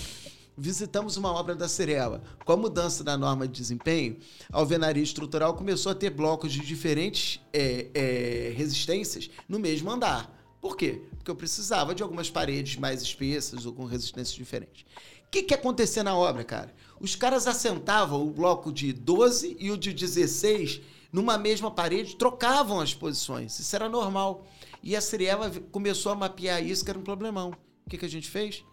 Visitamos 0.58 1.16
uma 1.16 1.32
obra 1.32 1.56
da 1.56 1.70
Cirela. 1.70 2.22
Com 2.44 2.52
a 2.52 2.58
mudança 2.58 3.04
da 3.04 3.18
norma 3.18 3.48
de 3.48 3.54
desempenho, 3.54 4.18
a 4.52 4.58
alvenaria 4.58 5.02
estrutural 5.02 5.54
começou 5.54 5.92
a 5.92 5.96
ter 5.96 6.10
blocos 6.10 6.52
de 6.52 6.60
diferentes 6.60 7.40
é, 7.54 7.88
é, 7.94 8.54
resistências 8.56 9.30
no 9.48 9.58
mesmo 9.58 9.90
andar. 9.90 10.38
Por 10.60 10.76
quê? 10.76 11.02
Porque 11.18 11.32
eu 11.32 11.36
precisava 11.36 11.96
de 11.96 12.04
algumas 12.04 12.30
paredes 12.30 12.76
mais 12.76 13.02
espessas 13.02 13.66
ou 13.66 13.72
com 13.72 13.86
resistências 13.86 14.36
diferentes. 14.36 14.82
O 15.26 15.32
que, 15.32 15.44
que 15.44 15.54
acontecia 15.54 16.04
na 16.04 16.18
obra, 16.18 16.44
cara? 16.44 16.74
Os 17.00 17.16
caras 17.16 17.48
assentavam 17.48 18.28
o 18.28 18.32
bloco 18.32 18.74
de 18.74 18.92
12 18.92 19.56
e 19.60 19.72
o 19.72 19.78
de 19.78 19.94
16 19.94 20.82
numa 21.12 21.38
mesma 21.38 21.72
parede, 21.72 22.16
trocavam 22.16 22.80
as 22.80 22.94
posições. 22.94 23.60
Isso 23.60 23.76
era 23.76 23.90
normal. 23.90 24.46
E 24.82 24.96
a 24.96 25.02
Siriela 25.02 25.52
começou 25.72 26.12
a 26.12 26.16
mapear 26.16 26.64
isso, 26.64 26.84
que 26.84 26.90
era 26.90 27.00
um 27.00 27.04
problemão. 27.04 27.52
O 27.86 27.90
que, 27.90 27.98
que 27.98 28.06
a 28.06 28.10
gente 28.10 28.30
fez? 28.30 28.64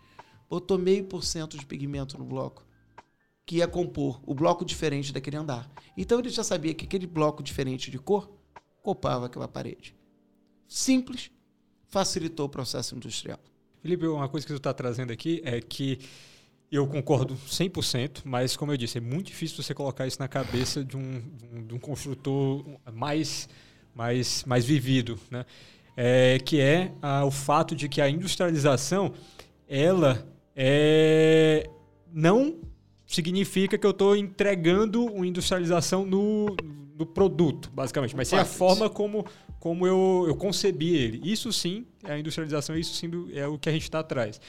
Botou 0.49 0.79
meio 0.79 1.05
por 1.05 1.25
cento 1.25 1.59
de 1.59 1.67
pigmento 1.67 2.17
no 2.19 2.25
bloco, 2.25 2.65
que 3.45 3.57
ia 3.57 3.69
compor 3.69 4.21
o 4.25 4.35
bloco 4.35 4.65
diferente 4.65 5.13
daquele 5.13 5.37
andar. 5.37 5.71
Então 5.97 6.19
ele 6.19 6.29
já 6.29 6.45
sabia 6.45 6.75
que 6.75 6.85
aquele 6.85 7.07
bloco 7.07 7.43
diferente 7.43 7.91
de 7.91 7.99
cor 7.99 8.31
copava 8.83 9.27
aquela 9.27 9.49
parede. 9.49 9.97
Simples, 10.69 11.31
facilitou 11.89 12.47
o 12.47 12.49
processo 12.49 12.95
industrial. 12.95 13.41
Felipe, 13.81 14.07
uma 14.07 14.29
coisa 14.29 14.47
que 14.47 14.53
você 14.53 14.59
está 14.59 14.75
trazendo 14.75 15.13
aqui 15.13 15.41
é 15.45 15.61
que 15.61 15.99
eu 16.71 16.87
concordo 16.87 17.35
100%, 17.35 18.23
mas 18.25 18.57
como 18.57 18.73
eu 18.73 18.77
disse, 18.77 18.99
é 18.99 19.01
muito 19.01 19.29
difícil 19.29 19.63
você 19.63 19.73
colocar 19.73 20.07
isso 20.07 20.19
na 20.19 20.29
cabeça 20.29 20.85
de 20.85 20.97
um, 20.97 21.21
de 21.67 21.75
um 21.75 21.79
construtor 21.79 22.65
mais, 22.93 23.49
mais, 23.95 24.45
mais 24.45 24.65
vivido, 24.65 25.19
né? 25.31 25.47
É, 25.97 26.39
que 26.39 26.61
é 26.61 26.93
a, 27.01 27.25
o 27.25 27.31
fato 27.31 27.75
de 27.75 27.89
que 27.89 28.03
a 28.03 28.11
industrialização, 28.11 29.13
ela 29.67 30.27
é, 30.55 31.69
não 32.13 32.57
significa 33.07 33.79
que 33.79 33.87
eu 33.87 33.93
estou 33.93 34.15
entregando 34.15 35.07
uma 35.07 35.27
industrialização 35.27 36.05
no, 36.05 36.55
no 36.99 37.07
produto, 37.07 37.71
basicamente, 37.73 38.15
mas 38.15 38.29
sim 38.29 38.37
a 38.37 38.45
forma 38.45 38.91
como 38.91 39.25
como 39.67 39.85
eu, 39.85 40.27
eu 40.29 40.37
concebi 40.37 40.95
ele. 40.95 41.21
Isso 41.25 41.53
sim 41.53 41.87
é 42.05 42.13
a 42.13 42.19
industrialização, 42.21 42.77
isso 42.77 42.95
sim 42.95 43.11
é 43.35 43.49
o 43.49 43.59
que 43.59 43.69
a 43.69 43.73
gente 43.73 43.83
está 43.83 43.99
atrás. 43.99 44.41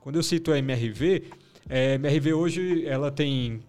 Quando 0.00 0.16
eu 0.16 0.22
cito 0.22 0.50
a 0.52 0.58
MRV, 0.58 1.30
é, 1.68 1.92
a 1.92 1.94
MRV 1.94 2.32
hoje 2.32 2.84
ela 2.84 3.08
tem. 3.10 3.60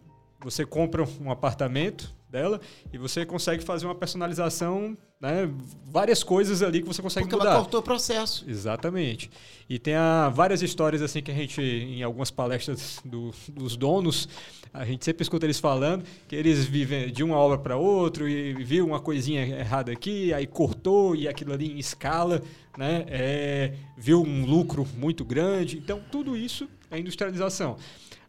Você 0.42 0.66
compra 0.66 1.08
um 1.22 1.30
apartamento 1.30 2.12
dela 2.36 2.60
e 2.92 2.98
você 2.98 3.26
consegue 3.26 3.64
fazer 3.64 3.86
uma 3.86 3.96
personalização 3.96 4.98
né, 5.22 5.50
várias 5.86 6.22
coisas 6.22 6.62
ali 6.62 6.82
que 6.82 6.88
você 6.88 7.02
consegue 7.02 7.26
Porque 7.26 7.38
mudar. 7.38 7.52
ela 7.52 7.60
cortou 7.60 7.80
o 7.80 7.84
processo. 7.84 8.44
Exatamente. 8.48 9.32
E 9.70 9.80
tem 9.80 9.96
a, 9.96 10.30
várias 10.30 10.62
histórias 10.62 11.02
assim 11.02 11.22
que 11.22 11.32
a 11.32 11.34
gente, 11.34 11.62
em 11.62 12.04
algumas 12.04 12.30
palestras 12.30 13.00
do, 13.06 13.34
dos 13.48 13.78
donos, 13.78 14.28
a 14.74 14.84
gente 14.84 15.06
sempre 15.06 15.24
escuta 15.24 15.46
eles 15.46 15.60
falando 15.60 16.04
que 16.28 16.36
eles 16.36 16.66
vivem 16.66 17.12
de 17.12 17.24
uma 17.24 17.38
obra 17.38 17.58
para 17.58 17.78
outra 17.78 18.30
e 18.30 18.54
viu 18.64 18.86
uma 18.86 19.00
coisinha 19.00 19.42
errada 19.42 19.92
aqui, 19.92 20.34
aí 20.34 20.46
cortou 20.46 21.16
e 21.16 21.28
aquilo 21.28 21.54
ali 21.54 21.72
em 21.72 21.80
escala, 21.80 22.42
né, 22.78 23.06
é, 23.08 23.74
viu 23.98 24.22
um 24.22 24.46
lucro 24.46 24.86
muito 24.98 25.24
grande. 25.24 25.78
Então, 25.78 26.02
tudo 26.12 26.36
isso 26.36 26.68
é 26.92 27.00
industrialização. 27.00 27.78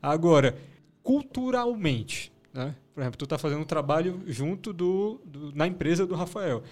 Agora, 0.01 0.57
culturalmente, 1.03 2.33
né? 2.55 2.75
Por 2.96 3.02
exemplo, 3.02 3.18
tu 3.18 3.24
está 3.24 3.37
fazendo 3.37 3.61
um 3.61 3.64
trabalho 3.64 4.22
junto 4.26 4.72
do, 4.72 5.20
do, 5.22 5.54
na 5.54 5.66
empresa 5.66 6.06
do 6.06 6.14
Rafael. 6.14 6.62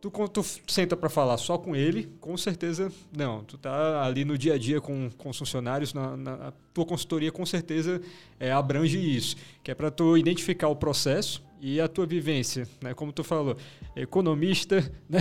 Tu, 0.00 0.10
quando 0.10 0.30
tu 0.30 0.42
senta 0.66 0.96
para 0.96 1.10
falar 1.10 1.36
só 1.36 1.58
com 1.58 1.76
ele, 1.76 2.10
com 2.18 2.34
certeza 2.34 2.90
não. 3.14 3.44
Tu 3.44 3.58
tá 3.58 4.02
ali 4.02 4.24
no 4.24 4.38
dia 4.38 4.54
a 4.54 4.58
dia 4.58 4.80
com, 4.80 5.10
com 5.18 5.28
os 5.28 5.36
funcionários, 5.36 5.92
na, 5.92 6.16
na 6.16 6.52
tua 6.72 6.86
consultoria 6.86 7.30
com 7.30 7.44
certeza 7.44 8.00
é, 8.40 8.50
abrange 8.50 8.98
isso, 8.98 9.36
que 9.62 9.70
é 9.70 9.74
para 9.74 9.90
tu 9.90 10.16
identificar 10.16 10.68
o 10.68 10.76
processo 10.76 11.44
e 11.60 11.78
a 11.78 11.86
tua 11.86 12.06
vivência, 12.06 12.66
né? 12.80 12.94
Como 12.94 13.12
tu 13.12 13.22
falou, 13.22 13.54
economista, 13.94 14.80
né? 15.10 15.20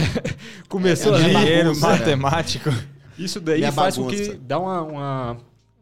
começou 0.69 1.17
é, 1.17 1.63
ali, 1.63 1.79
matemático. 1.81 2.69
Isso 3.19 3.41
daí 3.41 3.69
faz 3.73 3.97
com 3.97 4.07
que 4.07 4.35
dá 4.35 4.57
uma, 4.57 4.81
uma 4.83 5.37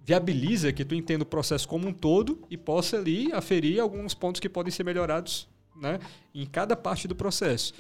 viabiliza 0.10 0.74
que 0.74 0.84
tu 0.84 0.96
entenda 0.96 1.22
o 1.22 1.26
processo 1.26 1.68
como 1.68 1.88
um 1.88 1.94
todo 1.94 2.42
e 2.50 2.58
possa 2.58 2.98
ali 2.98 3.32
aferir 3.32 3.80
alguns 3.80 4.16
pontos 4.16 4.42
que 4.42 4.50
podem 4.50 4.72
ser 4.72 4.84
melhorados 4.84 5.48
né, 5.80 6.00
em 6.34 6.48
cada 6.48 6.76
parte 6.76 7.08
do 7.08 7.16
processo. 7.16 7.76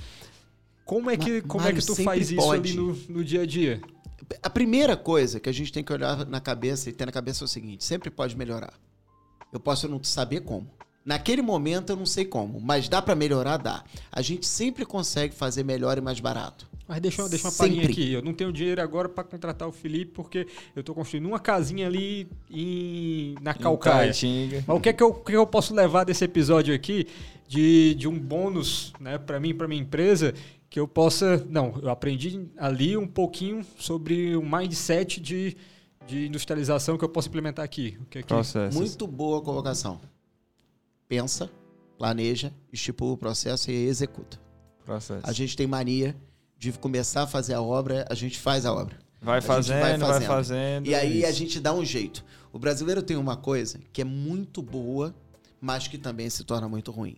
Como 0.85 1.09
é 1.09 1.17
que, 1.17 1.41
como 1.41 1.67
é 1.67 1.73
que 1.73 1.83
tu 1.83 1.95
faz 1.95 2.29
isso 2.29 2.51
ali 2.51 2.73
no, 2.73 2.93
no 3.09 3.23
dia 3.23 3.41
a 3.41 3.45
dia? 3.47 3.81
A 4.43 4.49
primeira 4.49 4.95
coisa 4.95 5.39
que 5.39 5.49
a 5.49 5.51
gente 5.51 5.73
tem 5.73 5.83
que 5.83 5.91
olhar 5.91 6.23
na 6.27 6.39
cabeça 6.39 6.87
e 6.87 6.93
ter 6.93 7.07
na 7.07 7.11
cabeça 7.11 7.43
é 7.43 7.45
o 7.45 7.47
seguinte: 7.47 7.83
sempre 7.83 8.11
pode 8.11 8.37
melhorar. 8.37 8.73
Eu 9.51 9.59
posso 9.59 9.87
não 9.87 10.03
saber 10.03 10.41
como. 10.41 10.69
Naquele 11.03 11.41
momento 11.41 11.91
eu 11.91 11.95
não 11.95 12.05
sei 12.05 12.25
como, 12.25 12.61
mas 12.61 12.87
dá 12.87 13.01
para 13.01 13.15
melhorar, 13.15 13.57
dá. 13.57 13.83
A 14.11 14.21
gente 14.21 14.45
sempre 14.45 14.85
consegue 14.85 15.33
fazer 15.33 15.63
melhor 15.63 15.97
e 15.97 16.01
mais 16.01 16.19
barato. 16.19 16.69
Mas 16.89 17.01
deixa, 17.01 17.29
deixa 17.29 17.47
uma 17.47 17.53
palhinha 17.53 17.85
aqui. 17.85 18.13
Eu 18.13 18.23
não 18.23 18.33
tenho 18.33 18.51
dinheiro 18.51 18.81
agora 18.81 19.07
para 19.07 19.23
contratar 19.23 19.67
o 19.67 19.71
Felipe 19.71 20.11
porque 20.11 20.47
eu 20.75 20.79
estou 20.79 20.95
construindo 20.95 21.27
uma 21.27 21.39
casinha 21.39 21.85
ali 21.85 22.27
em, 22.49 23.35
na 23.43 23.53
Calcaia. 23.53 24.07
Mas 24.65 24.75
o 24.75 24.79
que 24.79 24.89
é 24.89 24.93
que 24.93 25.03
eu, 25.03 25.13
que 25.13 25.33
eu 25.33 25.45
posso 25.45 25.71
levar 25.75 26.03
desse 26.03 26.25
episódio 26.25 26.73
aqui 26.73 27.05
de, 27.47 27.93
de 27.93 28.07
um 28.07 28.17
bônus 28.17 28.91
né, 28.99 29.19
para 29.19 29.39
mim, 29.39 29.53
para 29.53 29.67
minha 29.67 29.79
empresa, 29.79 30.33
que 30.67 30.79
eu 30.79 30.87
possa. 30.87 31.45
Não, 31.47 31.79
eu 31.79 31.91
aprendi 31.91 32.49
ali 32.57 32.97
um 32.97 33.05
pouquinho 33.05 33.63
sobre 33.77 34.35
o 34.35 34.41
mindset 34.41 35.21
de, 35.21 35.55
de 36.07 36.25
industrialização 36.25 36.97
que 36.97 37.05
eu 37.05 37.09
posso 37.09 37.27
implementar 37.27 37.63
aqui. 37.63 37.99
O 38.01 38.05
que 38.05 38.17
é 38.17 38.23
que... 38.23 38.33
Muito 38.73 39.05
boa 39.05 39.43
colocação. 39.43 40.01
Pensa, 41.07 41.51
planeja, 41.99 42.51
estipula 42.73 43.13
o 43.13 43.17
processo 43.17 43.69
e 43.69 43.75
executa. 43.75 44.41
Processo. 44.83 45.21
A 45.23 45.31
gente 45.31 45.55
tem 45.55 45.67
mania 45.67 46.15
de 46.59 46.73
começar 46.73 47.23
a 47.23 47.27
fazer 47.27 47.53
a 47.53 47.61
obra, 47.61 48.05
a 48.09 48.13
gente 48.13 48.37
faz 48.37 48.65
a 48.65 48.73
obra. 48.73 48.97
Vai 49.21 49.37
A 49.37 49.39
gente 49.39 49.47
fazendo, 49.47 50.05
vai 50.05 50.21
fazendo. 50.21 50.87
E 50.87 50.93
aí 50.93 51.23
a 51.23 51.29
isso. 51.29 51.39
gente 51.39 51.59
dá 51.59 51.73
um 51.73 51.85
jeito. 51.85 52.23
O 52.51 52.59
brasileiro 52.59 53.01
tem 53.01 53.15
uma 53.15 53.37
coisa 53.37 53.79
que 53.93 54.01
é 54.01 54.05
muito 54.05 54.61
boa, 54.61 55.15
mas 55.61 55.87
que 55.87 55.97
também 55.97 56.29
se 56.29 56.43
torna 56.43 56.67
muito 56.67 56.91
ruim. 56.91 57.15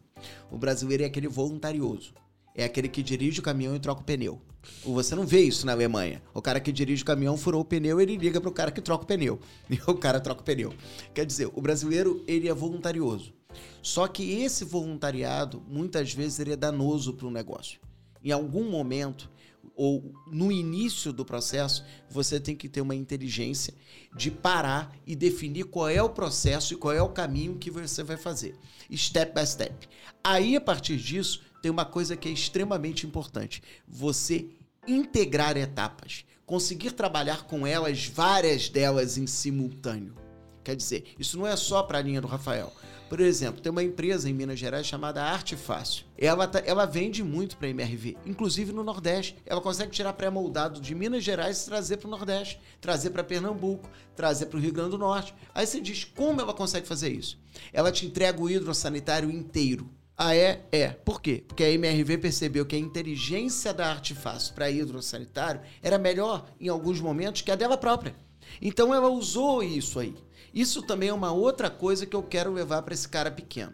O 0.52 0.58
brasileiro 0.58 1.04
é 1.04 1.08
aquele 1.08 1.28
voluntarioso. 1.28 2.14
É 2.54 2.64
aquele 2.64 2.88
que 2.88 3.02
dirige 3.02 3.40
o 3.40 3.44
caminhão 3.44 3.76
e 3.76 3.80
troca 3.80 4.02
o 4.02 4.04
pneu. 4.04 4.40
Você 4.84 5.16
não 5.16 5.26
vê 5.26 5.42
isso 5.42 5.66
na 5.66 5.72
Alemanha. 5.72 6.22
O 6.34 6.42
cara 6.42 6.60
que 6.60 6.72
dirige 6.72 7.02
o 7.02 7.06
caminhão 7.06 7.36
furou 7.36 7.62
o 7.62 7.66
pneu, 7.66 8.00
ele 8.00 8.18
liga 8.18 8.40
pro 8.40 8.52
cara 8.52 8.70
que 8.72 8.82
troca 8.82 9.04
o 9.06 9.08
pneu. 9.08 9.40
E 9.70 9.80
o 9.88 9.96
cara 9.96 10.20
troca 10.20 10.42
o 10.42 10.44
pneu. 10.44 10.74
Quer 11.14 11.26
dizer, 11.26 11.50
o 11.54 11.62
brasileiro, 11.62 12.24
ele 12.28 12.48
é 12.48 12.54
voluntarioso. 12.54 13.34
Só 13.82 14.08
que 14.08 14.42
esse 14.42 14.64
voluntariado, 14.64 15.64
muitas 15.68 16.14
vezes, 16.14 16.40
ele 16.40 16.54
é 16.54 16.56
danoso 16.56 17.14
para 17.14 17.28
o 17.28 17.32
negócio. 17.32 17.80
Em 18.24 18.32
algum 18.32 18.70
momento, 18.70 19.30
ou 19.76 20.14
no 20.28 20.52
início 20.52 21.12
do 21.12 21.26
processo, 21.26 21.84
você 22.10 22.40
tem 22.40 22.56
que 22.56 22.70
ter 22.70 22.82
uma 22.82 22.96
inteligência 22.96 23.74
de 24.16 24.30
parar 24.30 24.96
e 25.08 25.16
definir 25.16 25.66
qual 25.66 25.90
é 25.90 26.02
o 26.02 26.10
processo 26.10 26.74
e 26.74 26.78
qual 26.78 26.94
é 26.94 27.02
o 27.02 27.10
caminho 27.10 27.58
que 27.58 27.72
você 27.72 28.04
vai 28.04 28.18
fazer, 28.18 28.56
step 28.94 29.34
by 29.34 29.46
step. 29.48 29.88
Aí, 30.24 30.56
a 30.56 30.62
partir 30.62 30.98
disso, 30.98 31.42
tem 31.62 31.72
uma 31.72 31.86
coisa 31.86 32.18
que 32.18 32.28
é 32.28 32.32
extremamente 32.32 33.06
importante: 33.06 33.64
você 33.88 34.50
integrar 34.88 35.58
etapas, 35.58 36.26
conseguir 36.46 36.92
trabalhar 36.92 37.46
com 37.46 37.66
elas, 37.66 38.06
várias 38.08 38.70
delas 38.70 39.18
em 39.18 39.28
simultâneo. 39.28 40.16
Quer 40.64 40.76
dizer, 40.76 41.16
isso 41.18 41.38
não 41.38 41.48
é 41.48 41.56
só 41.56 41.82
para 41.84 41.98
a 41.98 42.02
linha 42.02 42.22
do 42.22 42.28
Rafael. 42.28 42.72
Por 43.10 43.20
exemplo, 43.20 43.62
tem 43.62 43.72
uma 43.72 43.84
empresa 43.84 44.30
em 44.30 44.34
Minas 44.34 44.60
Gerais 44.60 44.86
chamada 44.86 45.24
Arte 45.24 45.56
Fácil. 45.56 46.06
Ela, 46.24 46.48
tá- 46.48 46.62
ela 46.64 46.86
vende 46.86 47.24
muito 47.24 47.58
para 47.58 47.68
MRV, 47.70 48.16
inclusive 48.28 48.72
no 48.72 48.84
Nordeste. 48.84 49.36
Ela 49.44 49.60
consegue 49.60 49.90
tirar 49.92 50.14
pré-moldado 50.14 50.80
de 50.80 50.94
Minas 50.94 51.24
Gerais 51.24 51.64
e 51.64 51.66
trazer 51.66 51.98
para 51.98 52.08
o 52.08 52.12
Nordeste, 52.12 52.62
trazer 52.80 53.10
para 53.10 53.24
Pernambuco, 53.24 53.90
trazer 54.16 54.46
para 54.46 54.58
o 54.58 54.62
Rio 54.62 54.72
Grande 54.72 54.92
do 54.92 55.00
Norte. 55.00 55.34
Aí 55.52 55.66
você 55.66 55.82
diz, 55.82 56.04
como 56.04 56.40
ela 56.40 56.54
consegue 56.54 56.88
fazer 56.88 57.10
isso? 57.12 57.40
Ela 57.74 57.92
te 57.92 58.06
entrega 58.06 58.40
o 58.40 58.48
hidrossanitário 58.48 59.32
inteiro. 59.32 59.90
Ah, 60.16 60.36
é? 60.36 60.64
É. 60.72 60.90
Por 60.90 61.20
quê? 61.20 61.44
Porque 61.48 61.64
a 61.64 61.72
MRV 61.72 62.20
percebeu 62.20 62.68
que 62.68 62.76
a 62.76 62.80
inteligência 62.80 63.74
da 63.74 63.88
Arte 63.90 64.14
Fácil 64.14 64.54
para 64.54 64.70
hidrossanitário 64.70 65.62
era 65.82 65.98
melhor 65.98 66.46
em 66.60 66.68
alguns 66.70 67.02
momentos 67.02 67.42
que 67.42 67.50
a 67.50 67.56
dela 67.56 67.78
própria. 67.78 68.16
Então 68.62 68.94
ela 68.94 69.10
usou 69.10 69.64
isso 69.64 70.00
aí. 70.00 70.14
Isso 70.54 70.84
também 70.84 71.10
é 71.10 71.14
uma 71.14 71.32
outra 71.32 71.68
coisa 71.72 72.06
que 72.06 72.16
eu 72.16 72.22
quero 72.22 72.54
levar 72.54 72.84
para 72.84 72.94
esse 72.94 73.10
cara 73.10 73.32
pequeno. 73.32 73.74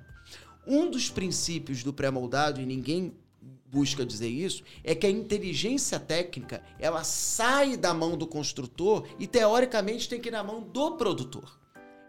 Um 0.67 0.89
dos 0.89 1.09
princípios 1.09 1.83
do 1.83 1.93
pré-moldado, 1.93 2.59
e 2.59 2.65
ninguém 2.65 3.13
busca 3.71 4.05
dizer 4.05 4.29
isso, 4.29 4.63
é 4.83 4.95
que 4.95 5.05
a 5.05 5.09
inteligência 5.09 5.99
técnica 5.99 6.61
ela 6.79 7.03
sai 7.03 7.77
da 7.77 7.93
mão 7.93 8.17
do 8.17 8.27
construtor 8.27 9.07
e 9.19 9.27
teoricamente 9.27 10.07
tem 10.07 10.19
que 10.19 10.29
ir 10.29 10.31
na 10.31 10.43
mão 10.43 10.61
do 10.61 10.97
produtor. 10.97 11.59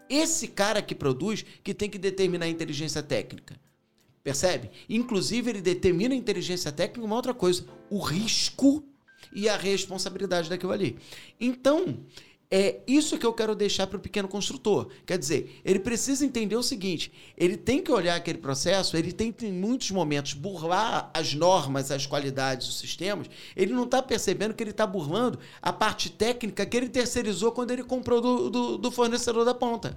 Esse 0.09 0.47
cara 0.47 0.81
que 0.81 0.95
produz 0.95 1.45
que 1.63 1.73
tem 1.73 1.89
que 1.89 1.97
determinar 1.97 2.45
a 2.45 2.49
inteligência 2.49 3.03
técnica. 3.03 3.59
Percebe? 4.23 4.71
Inclusive, 4.89 5.49
ele 5.49 5.61
determina 5.61 6.13
a 6.13 6.17
inteligência 6.17 6.71
técnica 6.71 7.05
uma 7.05 7.15
outra 7.15 7.33
coisa: 7.33 7.65
o 7.89 7.99
risco 7.99 8.83
e 9.33 9.47
a 9.47 9.55
responsabilidade 9.55 10.49
daquilo 10.49 10.71
ali. 10.71 10.97
Então, 11.39 11.99
é 12.51 12.79
isso 12.87 13.17
que 13.17 13.25
eu 13.25 13.33
quero 13.33 13.53
deixar 13.53 13.85
para 13.85 13.97
o 13.97 13.99
pequeno 13.99 14.27
construtor. 14.27 14.87
Quer 15.05 15.19
dizer, 15.19 15.61
ele 15.63 15.77
precisa 15.79 16.25
entender 16.25 16.55
o 16.55 16.63
seguinte: 16.63 17.11
ele 17.37 17.55
tem 17.55 17.81
que 17.81 17.91
olhar 17.91 18.15
aquele 18.15 18.39
processo, 18.39 18.97
ele 18.97 19.11
tem 19.11 19.31
que, 19.31 19.45
em 19.45 19.53
muitos 19.53 19.91
momentos, 19.91 20.33
burlar 20.33 21.11
as 21.13 21.33
normas, 21.33 21.91
as 21.91 22.07
qualidades, 22.07 22.67
os 22.67 22.79
sistemas. 22.79 23.29
Ele 23.55 23.73
não 23.73 23.83
está 23.83 24.01
percebendo 24.01 24.53
que 24.55 24.63
ele 24.63 24.71
está 24.71 24.87
burlando 24.87 25.37
a 25.61 25.71
parte 25.71 26.09
técnica 26.09 26.65
que 26.65 26.75
ele 26.75 26.89
terceirizou 26.89 27.51
quando 27.51 27.69
ele 27.71 27.83
comprou 27.83 28.19
do, 28.19 28.49
do, 28.49 28.77
do 28.77 28.91
fornecedor 28.91 29.45
da 29.45 29.53
ponta. 29.53 29.95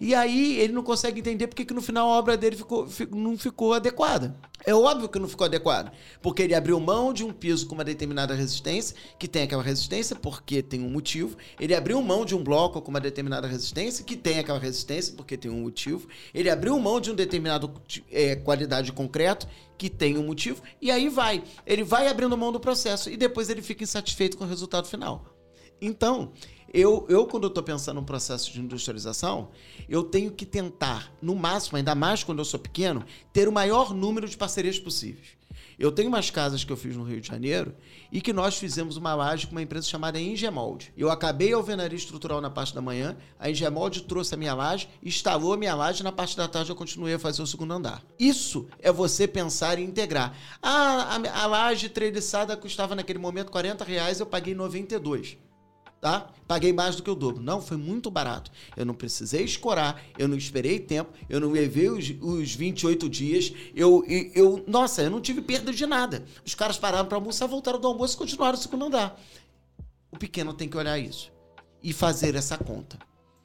E 0.00 0.14
aí 0.14 0.58
ele 0.58 0.72
não 0.72 0.82
consegue 0.82 1.20
entender 1.20 1.46
porque 1.46 1.64
que 1.64 1.72
no 1.74 1.80
final 1.80 2.08
a 2.10 2.18
obra 2.18 2.36
dele 2.36 2.56
ficou, 2.56 2.86
fi- 2.88 3.06
não 3.10 3.38
ficou 3.38 3.74
adequada. 3.74 4.36
É 4.64 4.72
óbvio 4.74 5.08
que 5.08 5.18
não 5.18 5.28
ficou 5.28 5.44
adequada, 5.44 5.92
porque 6.20 6.42
ele 6.42 6.54
abriu 6.54 6.78
mão 6.78 7.12
de 7.12 7.24
um 7.24 7.32
piso 7.32 7.66
com 7.66 7.74
uma 7.74 7.82
determinada 7.82 8.32
resistência, 8.32 8.94
que 9.18 9.26
tem 9.26 9.42
aquela 9.42 9.62
resistência 9.62 10.14
porque 10.14 10.62
tem 10.62 10.80
um 10.80 10.88
motivo. 10.88 11.36
Ele 11.58 11.74
abriu 11.74 11.91
mão 12.00 12.24
de 12.24 12.34
um 12.34 12.42
bloco 12.42 12.80
com 12.80 12.90
uma 12.90 13.00
determinada 13.00 13.48
resistência, 13.48 14.04
que 14.04 14.16
tem 14.16 14.38
aquela 14.38 14.58
resistência 14.58 15.12
porque 15.16 15.36
tem 15.36 15.50
um 15.50 15.62
motivo. 15.62 16.08
Ele 16.32 16.48
abriu 16.48 16.78
mão 16.78 17.00
de 17.00 17.10
um 17.10 17.14
determinado 17.14 17.72
eh, 18.10 18.36
qualidade 18.36 18.86
de 18.86 18.92
concreto, 18.92 19.48
que 19.76 19.90
tem 19.90 20.16
um 20.16 20.24
motivo. 20.24 20.62
E 20.80 20.90
aí 20.90 21.08
vai. 21.08 21.42
Ele 21.66 21.82
vai 21.82 22.06
abrindo 22.06 22.36
mão 22.38 22.52
do 22.52 22.60
processo 22.60 23.10
e 23.10 23.16
depois 23.16 23.50
ele 23.50 23.60
fica 23.60 23.82
insatisfeito 23.82 24.38
com 24.38 24.44
o 24.44 24.48
resultado 24.48 24.86
final. 24.86 25.26
Então, 25.80 26.32
eu, 26.72 27.04
eu 27.08 27.26
quando 27.26 27.48
estou 27.48 27.62
pensando 27.62 27.96
num 27.96 28.04
processo 28.04 28.50
de 28.52 28.60
industrialização, 28.60 29.50
eu 29.88 30.02
tenho 30.02 30.30
que 30.30 30.46
tentar, 30.46 31.12
no 31.20 31.34
máximo, 31.34 31.76
ainda 31.76 31.94
mais 31.94 32.24
quando 32.24 32.38
eu 32.38 32.44
sou 32.44 32.58
pequeno, 32.58 33.04
ter 33.32 33.46
o 33.46 33.52
maior 33.52 33.92
número 33.92 34.26
de 34.26 34.36
parcerias 34.36 34.78
possíveis. 34.78 35.36
Eu 35.78 35.92
tenho 35.92 36.08
umas 36.08 36.30
casas 36.30 36.64
que 36.64 36.72
eu 36.72 36.76
fiz 36.76 36.96
no 36.96 37.04
Rio 37.04 37.20
de 37.20 37.28
Janeiro 37.28 37.74
e 38.10 38.20
que 38.20 38.32
nós 38.32 38.56
fizemos 38.56 38.96
uma 38.96 39.14
laje 39.14 39.46
com 39.46 39.52
uma 39.52 39.62
empresa 39.62 39.86
chamada 39.86 40.20
Ingemold. 40.20 40.92
Eu 40.96 41.10
acabei 41.10 41.52
a 41.52 41.56
alvenaria 41.56 41.96
estrutural 41.96 42.40
na 42.40 42.50
parte 42.50 42.74
da 42.74 42.80
manhã, 42.80 43.16
a 43.38 43.50
Ingemold 43.50 44.02
trouxe 44.02 44.34
a 44.34 44.38
minha 44.38 44.54
laje, 44.54 44.88
instalou 45.02 45.54
a 45.54 45.56
minha 45.56 45.74
laje, 45.74 46.02
na 46.02 46.12
parte 46.12 46.36
da 46.36 46.48
tarde 46.48 46.70
eu 46.70 46.76
continuei 46.76 47.14
a 47.14 47.18
fazer 47.18 47.42
o 47.42 47.46
segundo 47.46 47.72
andar. 47.72 48.02
Isso 48.18 48.66
é 48.78 48.92
você 48.92 49.26
pensar 49.26 49.78
em 49.78 49.84
integrar. 49.84 50.36
Ah, 50.62 51.16
a, 51.16 51.42
a 51.42 51.46
laje 51.46 51.88
treliçada 51.88 52.56
custava 52.56 52.94
naquele 52.94 53.18
momento 53.18 53.50
40 53.50 53.84
reais, 53.84 54.20
eu 54.20 54.26
paguei 54.26 54.54
92 54.54 55.36
tá? 56.02 56.32
Paguei 56.48 56.72
mais 56.72 56.96
do 56.96 57.02
que 57.04 57.10
o 57.10 57.14
dobro. 57.14 57.40
Não, 57.40 57.62
foi 57.62 57.76
muito 57.76 58.10
barato. 58.10 58.50
Eu 58.76 58.84
não 58.84 58.92
precisei 58.92 59.44
escorar, 59.44 60.02
eu 60.18 60.26
não 60.26 60.36
esperei 60.36 60.80
tempo, 60.80 61.12
eu 61.28 61.38
não 61.38 61.52
levei 61.52 61.88
os, 61.88 62.12
os 62.20 62.52
28 62.52 63.08
dias, 63.08 63.52
eu, 63.72 64.04
eu, 64.34 64.64
Nossa, 64.66 65.02
eu 65.02 65.10
não 65.10 65.20
tive 65.20 65.40
perda 65.40 65.72
de 65.72 65.86
nada. 65.86 66.24
Os 66.44 66.56
caras 66.56 66.76
pararam 66.76 67.08
para 67.08 67.16
almoçar, 67.16 67.46
voltaram 67.46 67.80
do 67.80 67.86
almoço 67.86 68.16
e 68.16 68.18
continuaram 68.18 68.58
o 68.58 68.60
segundo 68.60 68.86
andar. 68.86 69.18
O 70.10 70.18
pequeno 70.18 70.52
tem 70.52 70.68
que 70.68 70.76
olhar 70.76 70.98
isso 70.98 71.32
e 71.80 71.92
fazer 71.92 72.34
essa 72.34 72.58
conta. 72.58 72.98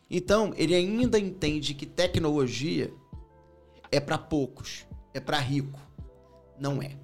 Então, 0.10 0.52
ele 0.58 0.74
ainda 0.74 1.20
entende 1.20 1.76
que 1.76 1.86
tecnologia 1.86 2.92
é 3.92 4.00
para 4.00 4.18
poucos, 4.18 4.88
é 5.14 5.20
para 5.20 5.38
rico. 5.38 5.80
Não 6.60 6.82
é. 6.82 6.98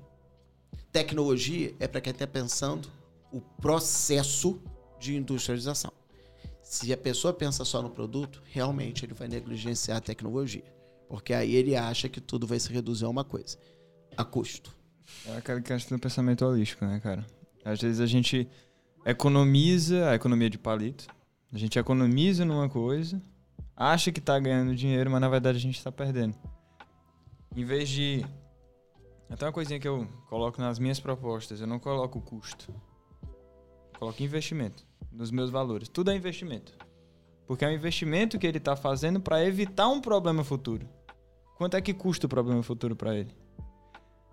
Tecnologia 0.92 1.76
é 1.80 1.88
para 1.88 2.02
quem 2.02 2.12
está 2.12 2.26
pensando 2.26 2.90
o 3.32 3.40
processo 3.40 4.60
de 5.04 5.16
industrialização. 5.16 5.92
Se 6.62 6.92
a 6.94 6.98
pessoa 6.98 7.34
pensa 7.34 7.66
só 7.66 7.82
no 7.82 7.90
produto, 7.90 8.42
realmente 8.46 9.06
ele 9.06 9.14
vai 9.14 9.28
negligenciar 9.28 9.98
a 9.98 10.02
tecnologia. 10.02 10.64
Porque 11.10 11.34
aí 11.34 11.54
ele 11.54 11.76
acha 11.76 12.08
que 12.08 12.22
tudo 12.22 12.48
vai 12.48 12.60
se 12.60 12.72
reduzir 12.72 13.06
a 13.06 13.10
uma 13.10 13.24
coisa: 13.24 13.58
a 14.16 14.24
custo. 14.24 14.74
É 15.28 15.38
aquela 15.38 15.62
questão 15.62 15.98
do 15.98 16.02
pensamento 16.02 16.46
holístico, 16.46 16.86
né, 16.86 17.00
cara? 17.02 17.26
Às 17.64 17.82
vezes 17.82 18.00
a 18.00 18.06
gente 18.06 18.48
economiza 19.06 20.10
a 20.10 20.16
economia 20.16 20.50
de 20.50 20.58
palito, 20.58 21.06
a 21.52 21.58
gente 21.58 21.78
economiza 21.78 22.46
numa 22.46 22.70
coisa, 22.70 23.22
acha 23.76 24.12
que 24.12 24.22
tá 24.22 24.40
ganhando 24.40 24.74
dinheiro, 24.74 25.12
mas 25.12 25.22
na 25.22 25.30
verdade 25.30 25.58
a 25.58 25.62
gente 25.62 25.84
tá 25.84 25.92
perdendo. 25.92 26.36
Em 27.56 27.66
vez 27.66 27.90
de. 27.90 28.26
Até 29.30 29.46
uma 29.46 29.52
coisinha 29.52 29.80
que 29.80 29.88
eu 29.88 30.08
coloco 30.30 30.62
nas 30.62 30.80
minhas 30.80 31.00
propostas, 31.00 31.60
eu 31.60 31.68
não 31.68 31.80
coloco 31.80 32.22
custo. 32.22 32.74
Eu 33.94 34.00
coloco 34.00 34.24
investimento 34.24 34.86
nos 35.14 35.32
meus 35.32 35.50
valores. 35.50 35.88
Tudo 35.88 36.12
é 36.12 36.16
investimento. 36.16 36.74
Porque 37.46 37.64
é 37.64 37.68
um 37.68 37.74
investimento 37.74 38.40
que 38.40 38.48
ele 38.48 38.60
tá 38.60 38.76
fazendo 38.76 39.20
para 39.20 39.44
evitar 39.46 39.88
um 39.88 40.02
problema 40.02 40.44
futuro. 40.44 40.88
Quanto 41.58 41.78
é 41.78 41.82
que 41.82 41.94
custa 41.94 42.26
o 42.26 42.30
problema 42.30 42.64
futuro 42.64 42.96
para 42.96 43.16
ele? 43.16 43.36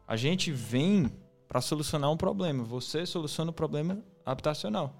A 0.06 0.16
gente 0.16 0.50
vem 0.50 1.10
para 1.46 1.60
solucionar 1.60 2.10
um 2.10 2.16
problema. 2.16 2.64
Você 2.64 3.04
soluciona 3.04 3.50
o 3.50 3.54
problema 3.54 4.02
habitacional. 4.24 4.94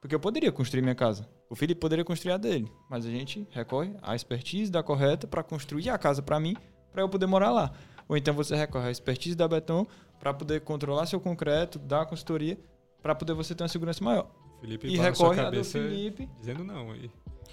Porque 0.00 0.14
eu 0.14 0.20
poderia 0.20 0.52
construir 0.52 0.82
minha 0.82 0.94
casa. 0.94 1.28
O 1.50 1.56
Felipe 1.56 1.80
poderia 1.80 2.04
construir 2.04 2.32
a 2.32 2.36
dele. 2.36 2.70
Mas 2.88 3.04
a 3.04 3.10
gente 3.10 3.46
recorre 3.50 3.94
à 4.02 4.14
expertise 4.14 4.70
da 4.70 4.82
correta 4.82 5.26
para 5.26 5.42
construir 5.42 5.90
a 5.90 5.98
casa 5.98 6.22
para 6.22 6.38
mim, 6.38 6.56
para 6.92 7.02
eu 7.02 7.08
poder 7.08 7.26
morar 7.26 7.50
lá. 7.50 7.72
Ou 8.08 8.16
então 8.16 8.32
você 8.32 8.54
recorre 8.56 8.88
à 8.88 8.90
expertise 8.90 9.36
da 9.36 9.46
Beton 9.46 9.86
para 10.18 10.32
poder 10.32 10.60
controlar 10.62 11.06
seu 11.06 11.20
concreto, 11.20 11.78
dar 11.78 12.02
a 12.02 12.06
consultoria, 12.06 12.58
para 13.02 13.14
poder 13.14 13.34
você 13.34 13.54
ter 13.54 13.62
uma 13.62 13.68
segurança 13.68 14.02
maior. 14.02 14.30
Felipe 14.60 14.88
E 14.88 14.98
a 14.98 15.02
recorre 15.04 15.40
à 15.40 15.44
do 15.44 15.50
cabeça 15.50 15.78
Felipe. 15.78 16.28
dizendo 16.38 16.64
não 16.64 16.90
aí. 16.90 17.10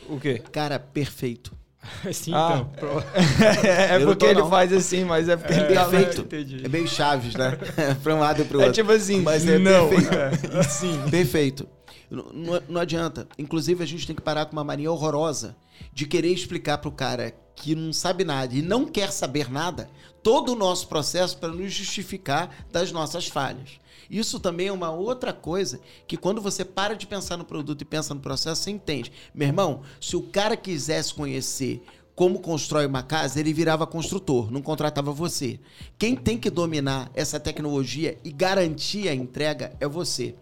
O 0.09 0.19
quê? 0.19 0.41
Cara, 0.51 0.79
perfeito. 0.79 1.55
Sim, 2.11 2.31
Ah. 2.33 2.65
então. 2.67 2.69
pro- 2.71 3.03
é 3.67 3.99
não 3.99 4.07
porque 4.07 4.25
ele 4.25 4.39
não. 4.39 4.49
faz 4.49 4.73
assim, 4.73 5.03
mas 5.05 5.29
é 5.29 5.37
porque 5.37 5.53
É 5.53 5.57
ele 5.57 5.73
tá- 5.75 5.85
perfeito. 5.85 6.21
Entendi. 6.21 6.65
É 6.65 6.67
meio 6.67 6.87
chaves, 6.87 7.35
né? 7.35 7.57
para 8.01 8.15
um 8.15 8.19
lado 8.19 8.41
e 8.41 8.45
para 8.45 8.57
o 8.57 8.61
É 8.61 8.65
outro. 8.65 8.81
tipo 8.81 8.91
assim, 8.91 9.21
Mas 9.21 9.47
é 9.47 9.59
não. 9.59 9.89
perfeito. 9.89 10.57
É, 10.57 10.63
sim. 10.63 10.99
Perfeito. 11.11 11.67
Não, 12.09 12.25
não- 12.33 12.61
não 12.69 12.81
adianta. 12.81 13.27
Inclusive, 13.37 13.83
a 13.83 13.87
gente 13.87 14.05
tem 14.07 14.15
que 14.15 14.21
parar 14.21 14.45
com 14.45 14.53
uma 14.53 14.63
mania 14.63 14.91
horrorosa 14.91 15.55
de 15.93 16.05
querer 16.07 16.29
explicar 16.31 16.77
pro 16.79 16.91
cara 16.91 17.33
que 17.55 17.73
não 17.75 17.93
sabe 17.93 18.23
nada 18.23 18.53
e 18.53 18.61
não 18.61 18.85
quer 18.85 19.11
saber 19.11 19.49
nada, 19.51 19.89
todo 20.21 20.51
o 20.51 20.55
nosso 20.55 20.87
processo 20.87 21.37
para 21.37 21.49
nos 21.49 21.71
justificar 21.71 22.49
das 22.71 22.91
nossas 22.91 23.27
falhas. 23.27 23.79
Isso 24.09 24.39
também 24.39 24.67
é 24.67 24.71
uma 24.71 24.91
outra 24.91 25.33
coisa 25.33 25.79
que 26.07 26.17
quando 26.17 26.41
você 26.41 26.63
para 26.63 26.95
de 26.95 27.07
pensar 27.07 27.37
no 27.37 27.45
produto 27.45 27.81
e 27.81 27.85
pensa 27.85 28.13
no 28.13 28.19
processo, 28.19 28.63
você 28.63 28.71
entende. 28.71 29.11
Meu 29.33 29.47
irmão, 29.47 29.81
se 29.99 30.15
o 30.15 30.21
cara 30.21 30.55
quisesse 30.55 31.13
conhecer 31.13 31.83
como 32.15 32.39
constrói 32.39 32.85
uma 32.85 33.03
casa, 33.03 33.39
ele 33.39 33.53
virava 33.53 33.85
construtor, 33.85 34.49
não 34.49 34.61
contratava 34.61 35.11
você. 35.11 35.59
Quem 35.99 36.15
tem 36.15 36.37
que 36.37 36.49
dominar 36.49 37.11
essa 37.13 37.39
tecnologia 37.39 38.17
e 38.23 38.31
garantir 38.31 39.09
a 39.09 39.13
entrega 39.13 39.75
é 39.79 39.87
você. 39.87 40.35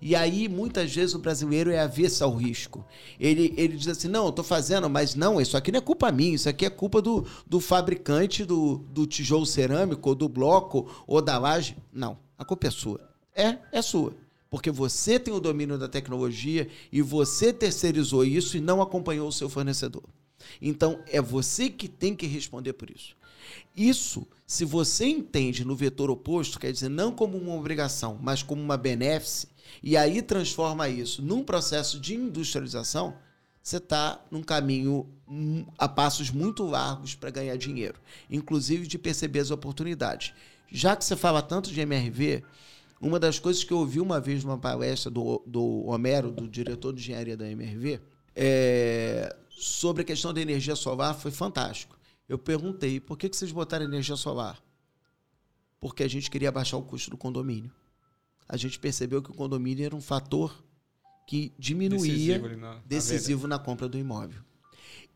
E 0.00 0.14
aí, 0.14 0.48
muitas 0.48 0.94
vezes, 0.94 1.14
o 1.14 1.18
brasileiro 1.18 1.70
é 1.70 1.80
avesso 1.80 2.22
ao 2.22 2.34
risco. 2.34 2.84
Ele, 3.18 3.52
ele 3.56 3.76
diz 3.76 3.88
assim: 3.88 4.08
não, 4.08 4.26
eu 4.26 4.32
tô 4.32 4.44
fazendo, 4.44 4.88
mas 4.88 5.14
não, 5.14 5.40
isso 5.40 5.56
aqui 5.56 5.72
não 5.72 5.78
é 5.78 5.82
culpa 5.82 6.10
minha, 6.12 6.34
isso 6.34 6.48
aqui 6.48 6.64
é 6.64 6.70
culpa 6.70 7.02
do, 7.02 7.26
do 7.46 7.58
fabricante 7.58 8.44
do, 8.44 8.78
do 8.90 9.06
tijolo 9.06 9.44
cerâmico, 9.44 10.08
ou 10.08 10.14
do 10.14 10.28
bloco, 10.28 10.88
ou 11.06 11.20
da 11.20 11.36
laje. 11.36 11.76
Não, 11.92 12.16
a 12.38 12.44
culpa 12.44 12.68
é 12.68 12.70
sua. 12.70 13.07
É, 13.38 13.56
é 13.70 13.80
sua. 13.80 14.16
Porque 14.50 14.70
você 14.70 15.18
tem 15.18 15.32
o 15.32 15.40
domínio 15.40 15.78
da 15.78 15.88
tecnologia 15.88 16.68
e 16.90 17.00
você 17.00 17.52
terceirizou 17.52 18.24
isso 18.24 18.56
e 18.56 18.60
não 18.60 18.82
acompanhou 18.82 19.28
o 19.28 19.32
seu 19.32 19.48
fornecedor. 19.48 20.02
Então, 20.60 21.00
é 21.06 21.20
você 21.20 21.68
que 21.68 21.86
tem 21.86 22.16
que 22.16 22.26
responder 22.26 22.72
por 22.72 22.90
isso. 22.90 23.16
Isso, 23.76 24.26
se 24.46 24.64
você 24.64 25.06
entende 25.06 25.64
no 25.64 25.76
vetor 25.76 26.10
oposto, 26.10 26.58
quer 26.58 26.72
dizer, 26.72 26.88
não 26.88 27.12
como 27.12 27.38
uma 27.38 27.54
obrigação, 27.54 28.18
mas 28.20 28.42
como 28.42 28.60
uma 28.60 28.76
benéfice, 28.76 29.46
e 29.82 29.96
aí 29.96 30.20
transforma 30.20 30.88
isso 30.88 31.22
num 31.22 31.44
processo 31.44 32.00
de 32.00 32.14
industrialização, 32.14 33.14
você 33.62 33.76
está 33.76 34.20
num 34.30 34.42
caminho 34.42 35.06
a 35.76 35.86
passos 35.86 36.30
muito 36.30 36.64
largos 36.64 37.14
para 37.14 37.30
ganhar 37.30 37.56
dinheiro, 37.56 38.00
inclusive 38.30 38.86
de 38.86 38.98
perceber 38.98 39.40
as 39.40 39.50
oportunidades. 39.50 40.32
Já 40.70 40.96
que 40.96 41.04
você 41.04 41.14
fala 41.16 41.42
tanto 41.42 41.70
de 41.70 41.80
MRV, 41.80 42.42
uma 43.00 43.18
das 43.18 43.38
coisas 43.38 43.62
que 43.62 43.72
eu 43.72 43.78
ouvi 43.78 44.00
uma 44.00 44.20
vez 44.20 44.42
numa 44.44 44.58
palestra 44.58 45.10
do, 45.10 45.42
do 45.46 45.84
Homero, 45.86 46.30
do 46.30 46.48
diretor 46.48 46.92
de 46.92 47.00
engenharia 47.00 47.36
da 47.36 47.48
MRV, 47.48 48.00
é, 48.34 49.34
sobre 49.50 50.02
a 50.02 50.04
questão 50.04 50.32
da 50.32 50.40
energia 50.40 50.74
solar 50.76 51.14
foi 51.14 51.30
fantástico. 51.30 51.98
Eu 52.28 52.38
perguntei, 52.38 53.00
por 53.00 53.16
que, 53.16 53.28
que 53.28 53.36
vocês 53.36 53.52
botaram 53.52 53.84
energia 53.84 54.16
solar? 54.16 54.62
Porque 55.80 56.02
a 56.02 56.08
gente 56.08 56.30
queria 56.30 56.50
baixar 56.52 56.76
o 56.76 56.82
custo 56.82 57.10
do 57.10 57.16
condomínio. 57.16 57.72
A 58.48 58.56
gente 58.56 58.78
percebeu 58.78 59.22
que 59.22 59.30
o 59.30 59.34
condomínio 59.34 59.84
era 59.84 59.94
um 59.94 60.00
fator 60.00 60.64
que 61.26 61.52
diminuía 61.58 62.38
decisivo, 62.38 62.56
na, 62.56 62.74
decisivo 62.86 63.46
na 63.46 63.58
compra 63.58 63.88
do 63.88 63.98
imóvel. 63.98 64.40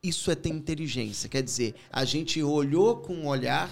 Isso 0.02 0.30
é 0.30 0.34
ter 0.34 0.50
inteligência. 0.50 1.28
Quer 1.28 1.42
dizer, 1.42 1.74
a 1.90 2.04
gente 2.04 2.42
olhou 2.42 2.98
com 2.98 3.14
um 3.14 3.26
olhar 3.26 3.70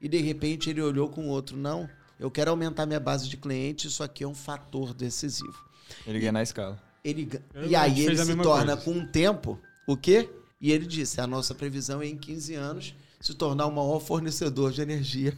e 0.00 0.08
de 0.08 0.18
repente 0.18 0.70
ele 0.70 0.82
olhou 0.82 1.08
com 1.08 1.28
outro. 1.28 1.56
Não, 1.56 1.88
eu 2.18 2.30
quero 2.30 2.50
aumentar 2.50 2.86
minha 2.86 3.00
base 3.00 3.28
de 3.28 3.36
clientes, 3.36 3.92
isso 3.92 4.02
aqui 4.02 4.24
é 4.24 4.28
um 4.28 4.34
fator 4.34 4.94
decisivo. 4.94 5.64
Ele 6.06 6.18
ganha 6.18 6.32
na 6.32 6.42
escala. 6.42 6.82
Ele, 7.04 7.28
e 7.68 7.76
aí 7.76 8.00
ele 8.00 8.16
se 8.16 8.36
torna 8.36 8.76
coisa. 8.76 8.82
com 8.82 8.98
o 8.98 9.06
tempo 9.06 9.60
o 9.86 9.96
quê? 9.96 10.28
E 10.60 10.72
ele 10.72 10.86
disse: 10.86 11.20
a 11.20 11.26
nossa 11.26 11.54
previsão 11.54 12.02
é 12.02 12.06
em 12.06 12.16
15 12.16 12.54
anos 12.54 12.94
se 13.20 13.34
tornar 13.34 13.66
o 13.66 13.72
maior 13.72 14.00
fornecedor 14.00 14.72
de 14.72 14.82
energia 14.82 15.36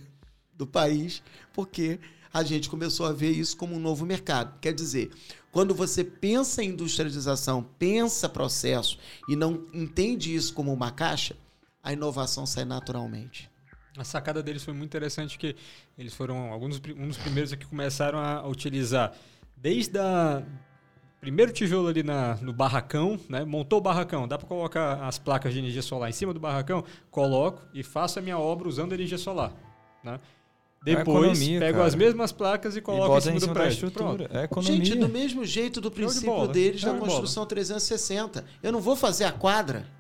do 0.55 0.67
país, 0.67 1.23
porque 1.53 2.01
a 2.33 2.43
gente 2.43 2.69
começou 2.69 3.07
a 3.07 3.13
ver 3.13 3.31
isso 3.31 3.57
como 3.57 3.75
um 3.75 3.81
novo 3.81 4.05
mercado. 4.07 4.59
Quer 4.61 4.73
dizer, 4.73 5.11
quando 5.51 5.75
você 5.75 6.05
pensa 6.05 6.63
em 6.63 6.71
industrialização, 6.71 7.67
pensa 7.79 8.29
processo 8.29 8.99
e 9.29 9.37
não 9.37 9.67
entende 9.73 10.35
isso 10.35 10.53
como 10.55 10.73
uma 10.73 10.91
caixa, 10.91 11.37
a 11.83 11.93
inovação 11.93 12.47
sai 12.47 12.65
naturalmente. 12.65 13.51
A 13.99 14.05
sacada 14.05 14.43
deles 14.43 14.63
foi 14.63 14.73
muito 14.73 14.89
interessante 14.89 15.37
que 15.39 15.57
eles 15.99 16.15
foram 16.15 16.53
alguns 16.53 16.81
um 16.97 17.09
dos 17.09 17.19
primeiros 17.19 17.53
que 17.55 17.67
começaram 17.67 18.19
a 18.19 18.47
utilizar 18.47 19.13
desde 19.57 19.99
a 19.99 20.43
primeiro 21.21 21.53
tijolo 21.53 21.89
ali 21.89 22.03
na, 22.03 22.37
no 22.37 22.53
barracão, 22.53 23.19
né? 23.29 23.45
Montou 23.45 23.79
o 23.79 23.83
barracão, 23.83 24.29
dá 24.29 24.39
para 24.39 24.47
colocar 24.47 25.05
as 25.05 25.19
placas 25.19 25.53
de 25.53 25.59
energia 25.59 25.83
solar 25.83 26.09
em 26.09 26.13
cima 26.13 26.33
do 26.33 26.39
barracão, 26.41 26.85
coloco 27.11 27.63
e 27.75 27.83
faço 27.83 28.19
a 28.19 28.23
minha 28.23 28.39
obra 28.39 28.69
usando 28.69 28.93
energia 28.93 29.19
solar, 29.19 29.53
né? 30.03 30.21
É 30.87 30.95
Depois, 30.95 31.43
é 31.43 31.59
pego 31.59 31.79
cara. 31.79 31.87
as 31.87 31.95
mesmas 31.97 32.31
placas 32.31 32.77
e 32.77 32.81
coloco 32.81 33.13
e 33.13 33.19
em 33.19 33.21
cima, 33.21 33.37
em 33.37 33.41
cima 33.41 33.53
do 33.53 33.59
prédio. 33.59 33.91
Pronto. 33.91 34.29
É 34.31 34.45
economia. 34.45 34.85
Gente, 34.85 34.95
do 34.97 35.09
mesmo 35.09 35.45
jeito 35.45 35.81
do 35.81 35.91
princípio 35.91 36.47
deles 36.47 36.83
da 36.83 36.95
construção 36.95 37.45
360. 37.45 38.45
Eu 38.63 38.71
não 38.71 38.81
vou 38.81 38.95
fazer 38.95 39.25
a 39.25 39.33
quadra. 39.33 39.98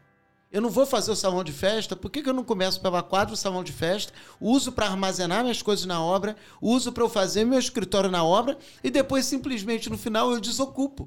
Eu 0.51 0.63
não 0.63 0.71
vou 0.71 0.87
fazer 0.87 1.11
o 1.11 1.17
salão 1.17 1.45
de 1.45 1.53
festa. 1.53 1.95
Por 1.95 2.11
que, 2.11 2.23
que 2.23 2.29
eu 2.29 2.33
não 2.33 2.43
começo 2.43 2.81
pela 2.81 3.03
quadra 3.03 3.35
o 3.35 3.37
salão 3.37 3.63
de 3.63 3.71
festa? 3.71 4.15
Uso 4.41 4.73
para 4.73 4.87
armazenar 4.87 5.43
minhas 5.43 5.61
coisas 5.61 5.85
na 5.85 6.03
obra, 6.03 6.37
uso 6.61 6.91
para 6.91 7.03
eu 7.03 7.09
fazer 7.09 7.45
meu 7.45 7.59
escritório 7.59 8.11
na 8.11 8.25
obra 8.25 8.57
e 8.83 8.91
depois 8.91 9.27
simplesmente 9.27 9.91
no 9.91 9.99
final 9.99 10.31
eu 10.31 10.41
desocupo. 10.41 11.07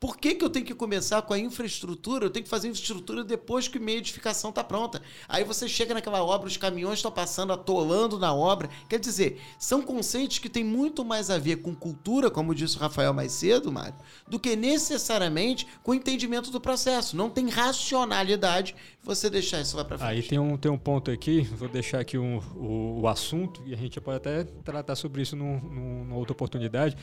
Por 0.00 0.16
que, 0.16 0.34
que 0.34 0.42
eu 0.42 0.48
tenho 0.48 0.64
que 0.64 0.74
começar 0.74 1.20
com 1.20 1.34
a 1.34 1.38
infraestrutura? 1.38 2.24
Eu 2.24 2.30
tenho 2.30 2.42
que 2.42 2.48
fazer 2.48 2.68
infraestrutura 2.68 3.22
depois 3.22 3.68
que 3.68 3.78
minha 3.78 3.98
edificação 3.98 4.48
está 4.48 4.64
pronta. 4.64 5.02
Aí 5.28 5.44
você 5.44 5.68
chega 5.68 5.92
naquela 5.92 6.24
obra, 6.24 6.48
os 6.48 6.56
caminhões 6.56 7.00
estão 7.00 7.12
passando, 7.12 7.52
atolando 7.52 8.18
na 8.18 8.34
obra. 8.34 8.70
Quer 8.88 8.98
dizer, 8.98 9.38
são 9.58 9.82
conceitos 9.82 10.38
que 10.38 10.48
têm 10.48 10.64
muito 10.64 11.04
mais 11.04 11.28
a 11.28 11.36
ver 11.36 11.56
com 11.56 11.74
cultura, 11.74 12.30
como 12.30 12.54
disse 12.54 12.78
o 12.78 12.80
Rafael 12.80 13.12
mais 13.12 13.32
cedo, 13.32 13.70
Mário, 13.70 13.94
do 14.26 14.40
que 14.40 14.56
necessariamente 14.56 15.66
com 15.82 15.90
o 15.90 15.94
entendimento 15.94 16.50
do 16.50 16.62
processo. 16.62 17.14
Não 17.14 17.28
tem 17.28 17.50
racionalidade 17.50 18.74
você 19.02 19.28
deixar 19.28 19.60
isso 19.60 19.76
lá 19.76 19.84
para 19.84 19.98
frente. 19.98 20.10
Aí 20.10 20.22
tem 20.22 20.38
um, 20.38 20.56
tem 20.56 20.72
um 20.72 20.78
ponto 20.78 21.10
aqui, 21.10 21.42
vou 21.42 21.68
deixar 21.68 22.00
aqui 22.00 22.16
um, 22.16 22.38
o, 22.56 23.02
o 23.02 23.06
assunto, 23.06 23.62
e 23.66 23.74
a 23.74 23.76
gente 23.76 24.00
pode 24.00 24.16
até 24.16 24.44
tratar 24.44 24.96
sobre 24.96 25.20
isso 25.20 25.36
num, 25.36 25.60
numa 25.60 26.16
outra 26.16 26.32
oportunidade 26.32 26.96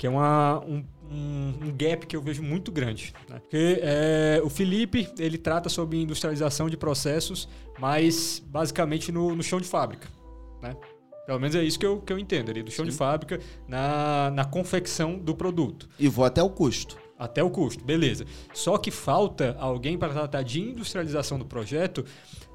que 0.00 0.06
é 0.06 0.10
uma, 0.10 0.60
um, 0.60 0.82
um, 1.10 1.76
gap 1.76 2.06
que 2.06 2.16
eu 2.16 2.22
vejo 2.22 2.42
muito 2.42 2.72
grande. 2.72 3.12
Né? 3.28 3.38
Porque 3.38 3.80
é, 3.82 4.40
o 4.42 4.48
Felipe, 4.48 5.06
ele 5.18 5.36
trata 5.36 5.68
sobre 5.68 6.00
industrialização 6.00 6.70
de 6.70 6.76
processos, 6.78 7.46
mas 7.78 8.42
basicamente 8.46 9.12
no, 9.12 9.36
no 9.36 9.42
chão 9.42 9.60
de 9.60 9.68
fábrica. 9.68 10.08
Né? 10.62 10.74
Pelo 11.26 11.38
menos 11.38 11.54
é 11.54 11.62
isso 11.62 11.78
que 11.78 11.84
eu, 11.84 12.00
que 12.00 12.10
eu 12.10 12.18
entendo 12.18 12.50
ali, 12.50 12.62
do 12.62 12.70
chão 12.70 12.86
Sim. 12.86 12.92
de 12.92 12.96
fábrica, 12.96 13.40
na, 13.68 14.30
na 14.30 14.46
confecção 14.46 15.18
do 15.18 15.34
produto. 15.34 15.86
E 15.98 16.08
vou 16.08 16.24
até 16.24 16.42
o 16.42 16.48
custo. 16.48 16.96
Até 17.18 17.42
o 17.42 17.50
custo, 17.50 17.84
beleza. 17.84 18.24
Só 18.54 18.78
que 18.78 18.90
falta 18.90 19.54
alguém 19.60 19.98
para 19.98 20.14
tratar 20.14 20.42
de 20.42 20.62
industrialização 20.62 21.38
do 21.38 21.44
projeto 21.44 22.06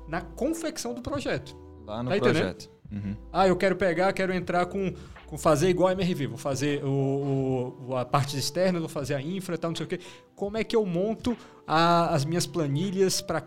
na 0.07 0.19
confecção 0.19 0.95
do 0.95 1.01
projeto. 1.03 1.55
Lá 1.85 2.01
no 2.01 2.09
tá 2.09 2.17
projeto. 2.17 2.71
Uhum. 2.91 3.15
Ah, 3.31 3.47
eu 3.47 3.55
quero 3.55 3.75
pegar, 3.75 4.11
quero 4.13 4.33
entrar 4.33 4.65
com 4.65 4.93
com 5.27 5.37
fazer 5.37 5.69
igual 5.69 5.89
a 5.89 5.91
MRV, 5.93 6.27
vou 6.27 6.37
fazer 6.37 6.83
o, 6.83 7.75
o, 7.87 7.95
a 7.95 8.05
parte 8.05 8.37
externa, 8.37 8.79
vou 8.79 8.89
fazer 8.89 9.15
a 9.15 9.21
infra, 9.21 9.57
tal, 9.57 9.71
não 9.71 9.75
sei 9.75 9.85
o 9.85 9.89
quê. 9.89 9.99
Como 10.35 10.57
é 10.57 10.63
que 10.63 10.75
eu 10.75 10.85
monto 10.85 11.35
a, 11.67 12.13
as 12.13 12.25
minhas 12.25 12.45
planilhas 12.45 13.21
para 13.21 13.43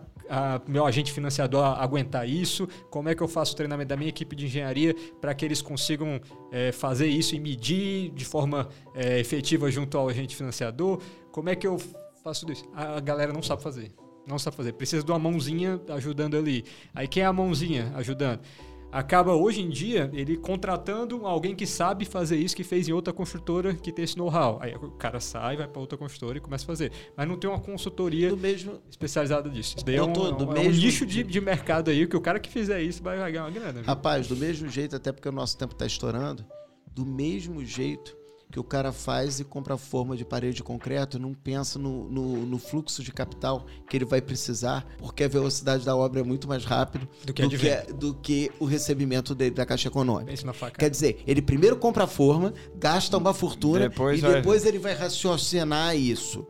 meu 0.66 0.84
agente 0.84 1.12
financiador 1.12 1.64
aguentar 1.64 2.28
isso? 2.28 2.68
Como 2.90 3.08
é 3.08 3.14
que 3.14 3.22
eu 3.22 3.28
faço 3.28 3.54
o 3.54 3.56
treinamento 3.56 3.88
da 3.88 3.96
minha 3.96 4.08
equipe 4.08 4.36
de 4.36 4.46
engenharia 4.46 4.94
para 5.20 5.34
que 5.34 5.44
eles 5.44 5.62
consigam 5.62 6.20
é, 6.52 6.70
fazer 6.72 7.06
isso 7.06 7.34
e 7.34 7.40
medir 7.40 8.10
de 8.10 8.24
forma 8.24 8.68
é, 8.94 9.18
efetiva 9.18 9.70
junto 9.70 9.96
ao 9.96 10.08
agente 10.08 10.36
financiador? 10.36 11.00
Como 11.32 11.48
é 11.48 11.56
que 11.56 11.66
eu 11.66 11.78
faço 12.22 12.50
isso? 12.50 12.64
A 12.74 13.00
galera 13.00 13.32
não 13.32 13.42
sabe 13.42 13.62
fazer. 13.62 13.90
Não 14.26 14.38
sabe 14.38 14.56
fazer. 14.56 14.74
Precisa 14.74 15.02
de 15.02 15.10
uma 15.10 15.18
mãozinha 15.18 15.80
ajudando 15.88 16.36
ali. 16.36 16.62
Aí 16.94 17.08
quem 17.08 17.22
é 17.22 17.26
a 17.26 17.32
mãozinha 17.32 17.90
ajudando? 17.96 18.40
Acaba 18.90 19.34
hoje 19.34 19.60
em 19.60 19.68
dia 19.68 20.10
ele 20.12 20.36
contratando 20.36 21.26
alguém 21.26 21.54
que 21.54 21.66
sabe 21.66 22.04
fazer 22.04 22.36
isso, 22.36 22.56
que 22.56 22.64
fez 22.64 22.88
em 22.88 22.92
outra 22.92 23.12
construtora 23.12 23.74
que 23.74 23.92
tem 23.92 24.04
esse 24.04 24.16
know-how. 24.16 24.58
Aí 24.60 24.74
o 24.74 24.90
cara 24.92 25.20
sai, 25.20 25.56
vai 25.56 25.68
para 25.68 25.80
outra 25.80 25.98
construtora 25.98 26.38
e 26.38 26.40
começa 26.40 26.64
a 26.64 26.66
fazer. 26.66 26.92
Mas 27.16 27.28
não 27.28 27.36
tem 27.36 27.48
uma 27.48 27.60
consultoria 27.60 28.34
mesmo... 28.34 28.80
especializada 28.90 29.48
disso. 29.48 29.76
Isso 29.76 29.86
daí 29.86 29.96
é 29.96 30.02
um, 30.02 30.12
tô, 30.12 30.26
é 30.26 30.32
um, 30.32 30.56
é 30.56 30.60
um 30.60 30.70
nicho 30.70 31.06
de, 31.06 31.22
de, 31.22 31.40
mercado 31.40 31.90
aí 31.90 32.06
que 32.06 32.16
o 32.16 32.20
cara 32.20 32.38
que 32.38 32.48
fizer 32.48 32.82
isso 32.82 33.02
vai 33.02 33.16
ganhar 33.16 33.44
uma 33.44 33.50
grana. 33.50 33.72
Viu? 33.72 33.84
Rapaz, 33.84 34.26
do 34.26 34.36
mesmo 34.36 34.68
jeito, 34.68 34.96
até 34.96 35.12
porque 35.12 35.28
o 35.28 35.32
nosso 35.32 35.56
tempo 35.56 35.72
está 35.72 35.86
estourando, 35.86 36.44
do 36.92 37.06
mesmo 37.06 37.64
jeito 37.64 38.17
que 38.50 38.58
o 38.58 38.64
cara 38.64 38.92
faz 38.92 39.40
e 39.40 39.44
compra 39.44 39.76
forma 39.76 40.16
de 40.16 40.24
parede 40.24 40.56
de 40.56 40.62
concreto, 40.62 41.18
não 41.18 41.34
pensa 41.34 41.78
no, 41.78 42.08
no, 42.08 42.46
no, 42.46 42.58
fluxo 42.58 43.02
de 43.02 43.12
capital 43.12 43.66
que 43.88 43.96
ele 43.96 44.04
vai 44.04 44.20
precisar, 44.20 44.86
porque 44.98 45.24
a 45.24 45.28
velocidade 45.28 45.84
da 45.84 45.94
obra 45.94 46.20
é 46.20 46.22
muito 46.22 46.48
mais 46.48 46.64
rápido 46.64 47.06
do 47.24 47.34
que, 47.34 47.42
do 47.42 47.58
que, 47.58 47.92
do 47.92 48.14
que 48.14 48.50
o 48.58 48.64
recebimento 48.64 49.34
dele 49.34 49.54
da 49.54 49.66
Caixa 49.66 49.88
Econômica. 49.88 50.32
Quer 50.78 50.90
dizer, 50.90 51.22
ele 51.26 51.42
primeiro 51.42 51.76
compra 51.76 52.04
a 52.04 52.06
forma, 52.06 52.54
gasta 52.74 53.16
uma 53.18 53.34
fortuna 53.34 53.88
depois 53.88 54.18
e 54.18 54.22
depois 54.22 54.64
ele 54.64 54.78
vai 54.78 54.94
raciocinar 54.94 55.94
isso 55.96 56.46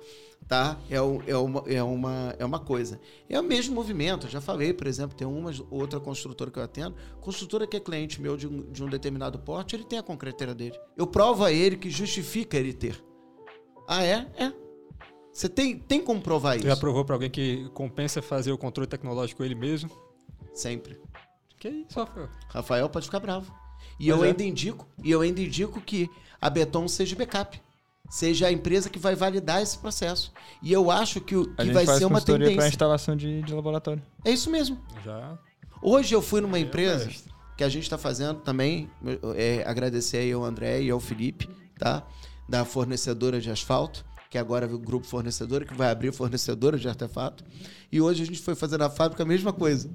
tá? 0.49 0.79
É, 0.91 0.97
é, 0.97 1.37
uma, 1.37 1.63
é, 1.67 1.83
uma, 1.83 2.35
é 2.39 2.45
uma 2.45 2.59
coisa. 2.59 2.99
É 3.29 3.39
o 3.39 3.45
mesmo 3.45 3.75
movimento, 3.75 4.27
eu 4.27 4.31
já 4.31 4.41
falei, 4.41 4.73
por 4.73 4.87
exemplo, 4.87 5.15
tem 5.15 5.27
uma 5.27 5.51
outra 5.71 6.01
construtora 6.01 6.51
que 6.51 6.59
eu 6.59 6.63
atendo, 6.63 6.97
construtora 7.21 7.67
que 7.67 7.77
é 7.77 7.81
cliente 7.81 8.21
meu 8.21 8.37
de 8.37 8.49
um, 8.49 8.63
de 8.73 8.83
um 8.83 8.89
determinado 8.89 9.39
porte, 9.39 9.77
ele 9.77 9.85
tem 9.85 9.99
a 9.99 10.03
concreteira 10.03 10.55
dele. 10.55 10.79
Eu 10.97 11.07
provo 11.07 11.45
a 11.45 11.53
ele 11.53 11.77
que 11.77 11.91
justifica 11.91 12.57
ele 12.57 12.73
ter. 12.73 13.05
Ah, 13.87 14.03
é? 14.03 14.27
É. 14.39 14.53
Você 15.33 15.49
tem, 15.49 15.79
tem 15.79 16.03
como 16.03 16.21
provar 16.21 16.57
isso? 16.57 16.67
Já 16.67 16.77
provou 16.77 17.05
para 17.05 17.15
alguém 17.15 17.31
que 17.31 17.69
compensa 17.75 18.23
fazer 18.23 18.51
o 18.51 18.59
controle 18.59 18.89
tecnológico 18.89 19.45
ele 19.45 19.55
mesmo? 19.55 19.91
Sempre. 20.53 20.99
Que 21.59 21.69
isso, 21.69 21.99
Rafael? 21.99 22.29
Rafael 22.49 22.89
pode 22.89 23.07
ficar 23.07 23.21
bravo. 23.21 23.55
E 24.01 24.09
eu 24.09 24.25
é. 24.25 24.29
ainda 24.29 24.43
indico, 24.43 24.89
e 25.05 25.11
eu 25.11 25.21
ainda 25.21 25.41
indico 25.41 25.81
que 25.81 26.09
a 26.41 26.49
Beton 26.49 26.89
seja 26.89 27.15
backup. 27.15 27.61
Seja 28.09 28.47
a 28.47 28.53
empresa 28.53 28.89
que 28.89 28.99
vai 28.99 29.15
validar 29.15 29.61
esse 29.63 29.77
processo. 29.79 30.33
E 30.63 30.73
eu 30.73 30.91
acho 30.91 31.21
que, 31.21 31.37
o- 31.37 31.55
que 31.55 31.71
vai 31.73 31.85
ser 31.87 32.05
uma 32.07 32.15
consultoria 32.15 32.47
para 32.47 32.55
tendência. 32.55 32.69
instalação 32.69 33.17
de, 33.17 33.43
de 33.43 33.53
laboratório. 33.55 34.03
É 34.25 34.31
isso 34.33 34.51
mesmo. 34.51 34.79
Já. 35.05 35.39
Hoje 35.83 36.15
eu 36.15 36.23
fui 36.23 36.41
numa 36.41 36.59
É, 36.59 36.63
empresa 36.63 37.11
que 37.57 37.63
a 37.65 37.69
gente 37.69 37.83
está 37.83 37.99
fazendo 37.99 38.41
também, 38.41 38.89
é, 39.37 39.63
agradecer 39.67 40.19
aí 40.19 40.33
ao 40.33 40.43
André 40.45 40.81
e 40.83 40.91
ao 40.91 40.99
Felipe, 41.01 41.49
tá? 41.79 42.03
Da 42.49 42.65
fornecedora 42.65 43.41
de 43.41 43.51
asfalto, 43.51 44.05
que 44.31 44.39
agora 44.39 44.65
é 44.67 44.73
o 44.73 44.79
grupo 44.79 45.07
fornecedora, 45.07 45.65
que 45.65 45.75
vai 45.75 45.91
abrir 45.91 46.13
fornecedora 46.13 46.79
de 46.79 46.89
artefato. 46.89 47.45
E 47.93 48.01
hoje 48.01 48.23
a 48.23 48.27
gente 48.27 48.41
foi 48.41 48.55
fazer 48.55 48.79
na 48.79 48.89
fábrica 48.89 49.23
a 49.23 49.27
mesma 49.27 49.53
coisa. 49.53 49.91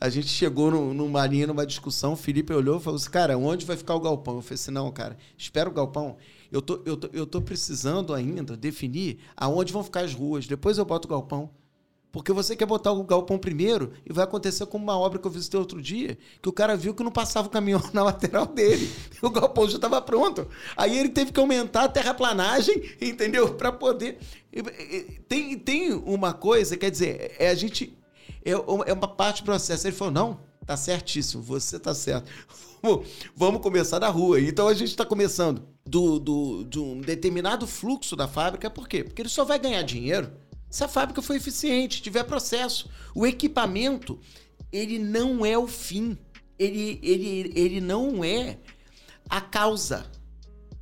A 0.00 0.08
gente 0.10 0.26
chegou 0.26 0.70
no, 0.70 0.92
numa 0.92 1.24
linha, 1.26 1.46
numa 1.46 1.64
discussão, 1.64 2.12
o 2.12 2.16
Felipe 2.16 2.52
olhou 2.52 2.78
e 2.78 2.80
falou 2.82 2.96
assim, 2.98 3.08
cara, 3.10 3.38
onde 3.38 3.64
vai 3.64 3.76
ficar 3.76 3.94
o 3.94 4.00
galpão? 4.00 4.36
Eu 4.36 4.42
falei 4.42 4.54
assim, 4.56 4.70
não, 4.70 4.90
cara, 4.90 5.16
espera 5.38 5.68
o 5.68 5.72
galpão. 5.72 6.16
Eu 6.54 6.62
tô, 6.62 6.80
eu 6.84 6.96
tô, 6.96 7.08
eu 7.12 7.26
tô 7.26 7.42
precisando 7.42 8.14
ainda 8.14 8.56
definir 8.56 9.18
aonde 9.36 9.72
vão 9.72 9.82
ficar 9.82 10.04
as 10.04 10.14
ruas. 10.14 10.46
Depois 10.46 10.78
eu 10.78 10.84
boto 10.84 11.08
o 11.08 11.10
galpão. 11.10 11.50
Porque 12.12 12.32
você 12.32 12.54
quer 12.54 12.64
botar 12.64 12.92
o 12.92 13.02
galpão 13.02 13.36
primeiro 13.36 13.90
e 14.08 14.12
vai 14.12 14.22
acontecer 14.22 14.64
como 14.66 14.84
uma 14.84 14.96
obra 14.96 15.18
que 15.18 15.26
eu 15.26 15.30
visitei 15.32 15.58
outro 15.58 15.82
dia, 15.82 16.16
que 16.40 16.48
o 16.48 16.52
cara 16.52 16.76
viu 16.76 16.94
que 16.94 17.02
não 17.02 17.10
passava 17.10 17.48
o 17.48 17.50
caminhão 17.50 17.82
na 17.92 18.04
lateral 18.04 18.46
dele. 18.46 18.88
O 19.20 19.30
galpão 19.30 19.68
já 19.68 19.74
estava 19.74 20.00
pronto. 20.00 20.46
Aí 20.76 20.96
ele 20.96 21.08
teve 21.08 21.32
que 21.32 21.40
aumentar 21.40 21.86
a 21.86 21.88
terraplanagem, 21.88 22.80
entendeu? 23.00 23.54
Para 23.54 23.72
poder. 23.72 24.20
Tem, 25.26 25.58
tem 25.58 25.92
uma 25.92 26.32
coisa, 26.32 26.76
quer 26.76 26.92
dizer, 26.92 27.34
é 27.36 27.48
a 27.48 27.54
gente. 27.56 27.98
É 28.44 28.52
é 28.52 28.92
uma 28.92 29.08
parte 29.08 29.42
do 29.42 29.46
processo. 29.46 29.88
Ele 29.88 29.96
falou: 29.96 30.14
não, 30.14 30.40
tá 30.66 30.76
certíssimo, 30.76 31.42
você 31.42 31.78
tá 31.78 31.94
certo. 31.94 32.30
Vamos- 33.34 33.62
começar 33.62 33.98
da 33.98 34.08
rua. 34.08 34.40
Então 34.40 34.68
a 34.68 34.74
gente 34.74 34.90
está 34.90 35.06
começando 35.06 35.66
do, 35.86 36.18
do, 36.18 36.64
de 36.64 36.78
um 36.78 37.00
determinado 37.00 37.66
fluxo 37.66 38.14
da 38.14 38.28
fábrica. 38.28 38.68
Por 38.70 38.86
quê? 38.86 39.02
Porque 39.02 39.22
ele 39.22 39.28
só 39.28 39.44
vai 39.44 39.58
ganhar 39.58 39.82
dinheiro 39.82 40.30
se 40.74 40.82
a 40.82 40.88
fábrica 40.88 41.22
for 41.22 41.36
eficiente, 41.36 42.02
tiver 42.02 42.24
processo. 42.24 42.90
O 43.14 43.24
equipamento, 43.24 44.18
ele 44.72 44.98
não 44.98 45.46
é 45.46 45.56
o 45.56 45.68
fim. 45.68 46.18
Ele, 46.58 46.98
ele, 47.00 47.52
ele 47.54 47.80
não 47.80 48.24
é 48.24 48.58
a 49.30 49.40
causa. 49.40 50.04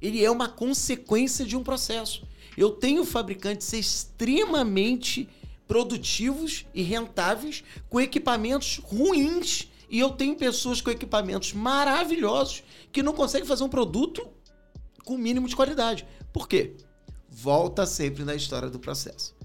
Ele 0.01 0.25
é 0.25 0.31
uma 0.31 0.49
consequência 0.49 1.45
de 1.45 1.57
um 1.57 1.63
processo. 1.63 2.27
Eu 2.57 2.71
tenho 2.71 3.05
fabricantes 3.05 3.71
extremamente 3.75 5.29
produtivos 5.69 6.65
e 6.75 6.83
rentáveis 6.83 7.63
com 7.91 8.01
equipamentos 8.01 8.81
ruins. 8.83 9.69
E 9.93 9.99
eu 9.99 10.11
tenho 10.11 10.35
pessoas 10.35 10.81
com 10.81 10.91
equipamentos 10.91 11.53
maravilhosos 11.53 12.63
que 12.91 13.03
não 13.03 13.13
conseguem 13.13 13.47
fazer 13.47 13.63
um 13.63 13.69
produto 13.69 14.27
com 15.05 15.19
mínimo 15.19 15.47
de 15.47 15.55
qualidade. 15.55 16.07
Por 16.33 16.49
quê? 16.49 16.79
Volta 17.29 17.85
sempre 17.85 18.25
na 18.25 18.35
história 18.35 18.71
do 18.71 18.79
processo. 18.79 19.37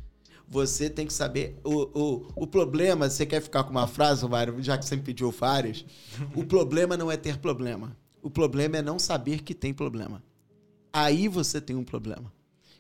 Você 0.48 0.90
tem 0.90 1.06
que 1.06 1.12
saber. 1.12 1.60
O, 1.66 1.74
o, 1.94 2.28
o 2.44 2.48
problema, 2.48 3.10
você 3.10 3.26
quer 3.26 3.42
ficar 3.42 3.66
com 3.66 3.72
uma 3.72 3.88
frase, 3.88 4.26
Mário, 4.26 4.64
já 4.64 4.78
que 4.78 4.86
você 4.86 4.96
me 4.96 5.02
pediu 5.02 5.34
Fares? 5.34 5.86
O 6.34 6.46
problema 6.46 6.96
não 6.96 7.12
é 7.12 7.18
ter 7.18 7.40
problema. 7.40 7.98
O 8.22 8.30
problema 8.30 8.78
é 8.78 8.82
não 8.82 8.98
saber 8.98 9.44
que 9.44 9.54
tem 9.54 9.74
problema. 9.74 10.24
Aí 10.94 11.28
você 11.28 11.60
tem 11.60 11.76
um 11.76 11.84
problema. 11.84 12.32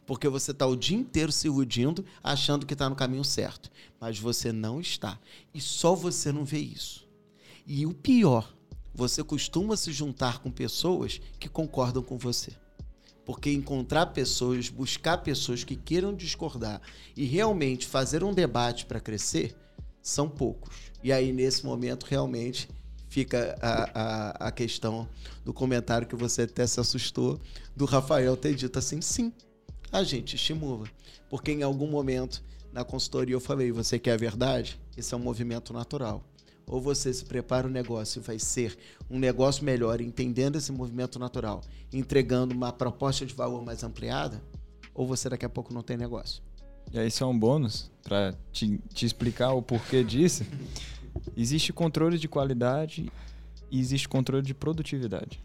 Porque 0.05 0.29
você 0.29 0.51
está 0.51 0.65
o 0.65 0.77
dia 0.77 0.97
inteiro 0.97 1.33
se 1.33 1.47
iludindo, 1.47 2.05
achando 2.23 2.65
que 2.65 2.71
está 2.71 2.89
no 2.89 2.95
caminho 2.95 3.25
certo. 3.25 3.69
Mas 3.99 4.17
você 4.17 4.53
não 4.53 4.79
está. 4.79 5.19
E 5.53 5.59
só 5.59 5.93
você 5.93 6.31
não 6.31 6.45
vê 6.45 6.59
isso. 6.59 7.06
E 7.69 7.85
o 7.85 7.93
pior, 7.93 8.55
você 8.95 9.21
costuma 9.21 9.75
se 9.75 9.91
juntar 9.91 10.39
com 10.39 10.49
pessoas 10.49 11.19
que 11.37 11.49
concordam 11.49 12.01
com 12.01 12.17
você. 12.17 12.53
Porque 13.25 13.51
encontrar 13.51 14.05
pessoas, 14.05 14.69
buscar 14.69 15.17
pessoas 15.17 15.65
que 15.65 15.75
queiram 15.75 16.15
discordar 16.15 16.81
e 17.13 17.25
realmente 17.25 17.85
fazer 17.85 18.23
um 18.23 18.33
debate 18.33 18.85
para 18.85 19.01
crescer, 19.01 19.53
são 20.01 20.29
poucos. 20.29 20.73
E 21.03 21.11
aí, 21.11 21.33
nesse 21.33 21.65
momento, 21.65 22.05
realmente 22.05 22.69
fica 23.09 23.57
a, 23.61 23.83
a, 23.93 24.47
a 24.47 24.51
questão 24.51 25.05
do 25.43 25.53
comentário 25.53 26.07
que 26.07 26.15
você 26.15 26.43
até 26.43 26.65
se 26.65 26.79
assustou, 26.79 27.37
do 27.75 27.83
Rafael 27.83 28.37
ter 28.37 28.55
dito 28.55 28.79
assim: 28.79 29.01
sim, 29.01 29.33
a 29.91 30.03
gente 30.03 30.37
estimula. 30.37 30.87
Porque 31.29 31.51
em 31.51 31.63
algum 31.63 31.87
momento, 31.87 32.41
na 32.71 32.85
consultoria, 32.85 33.35
eu 33.35 33.41
falei: 33.41 33.73
você 33.73 33.99
quer 33.99 34.13
a 34.13 34.17
verdade? 34.17 34.79
Isso 34.95 35.13
é 35.13 35.17
um 35.17 35.21
movimento 35.21 35.73
natural. 35.73 36.23
Ou 36.67 36.81
você 36.81 37.13
se 37.13 37.23
prepara 37.23 37.65
o 37.65 37.69
negócio 37.69 38.19
e 38.19 38.21
vai 38.21 38.37
ser 38.37 38.77
um 39.09 39.17
negócio 39.17 39.63
melhor, 39.63 40.01
entendendo 40.01 40.57
esse 40.57 40.71
movimento 40.71 41.17
natural, 41.17 41.61
entregando 41.93 42.53
uma 42.53 42.73
proposta 42.73 43.25
de 43.25 43.33
valor 43.33 43.63
mais 43.63 43.83
ampliada, 43.83 44.43
ou 44.93 45.07
você 45.07 45.29
daqui 45.29 45.45
a 45.45 45.49
pouco 45.49 45.73
não 45.73 45.81
tem 45.81 45.95
negócio. 45.95 46.43
E 46.91 46.99
aí, 46.99 47.09
só 47.09 47.29
um 47.29 47.37
bônus 47.37 47.91
para 48.03 48.33
te, 48.51 48.79
te 48.93 49.05
explicar 49.05 49.53
o 49.53 49.61
porquê 49.61 50.03
disso. 50.03 50.45
Existe 51.35 51.73
controle 51.73 52.17
de 52.17 52.27
qualidade 52.27 53.11
e 53.71 53.79
existe 53.79 54.07
controle 54.07 54.43
de 54.43 54.53
produtividade. 54.53 55.43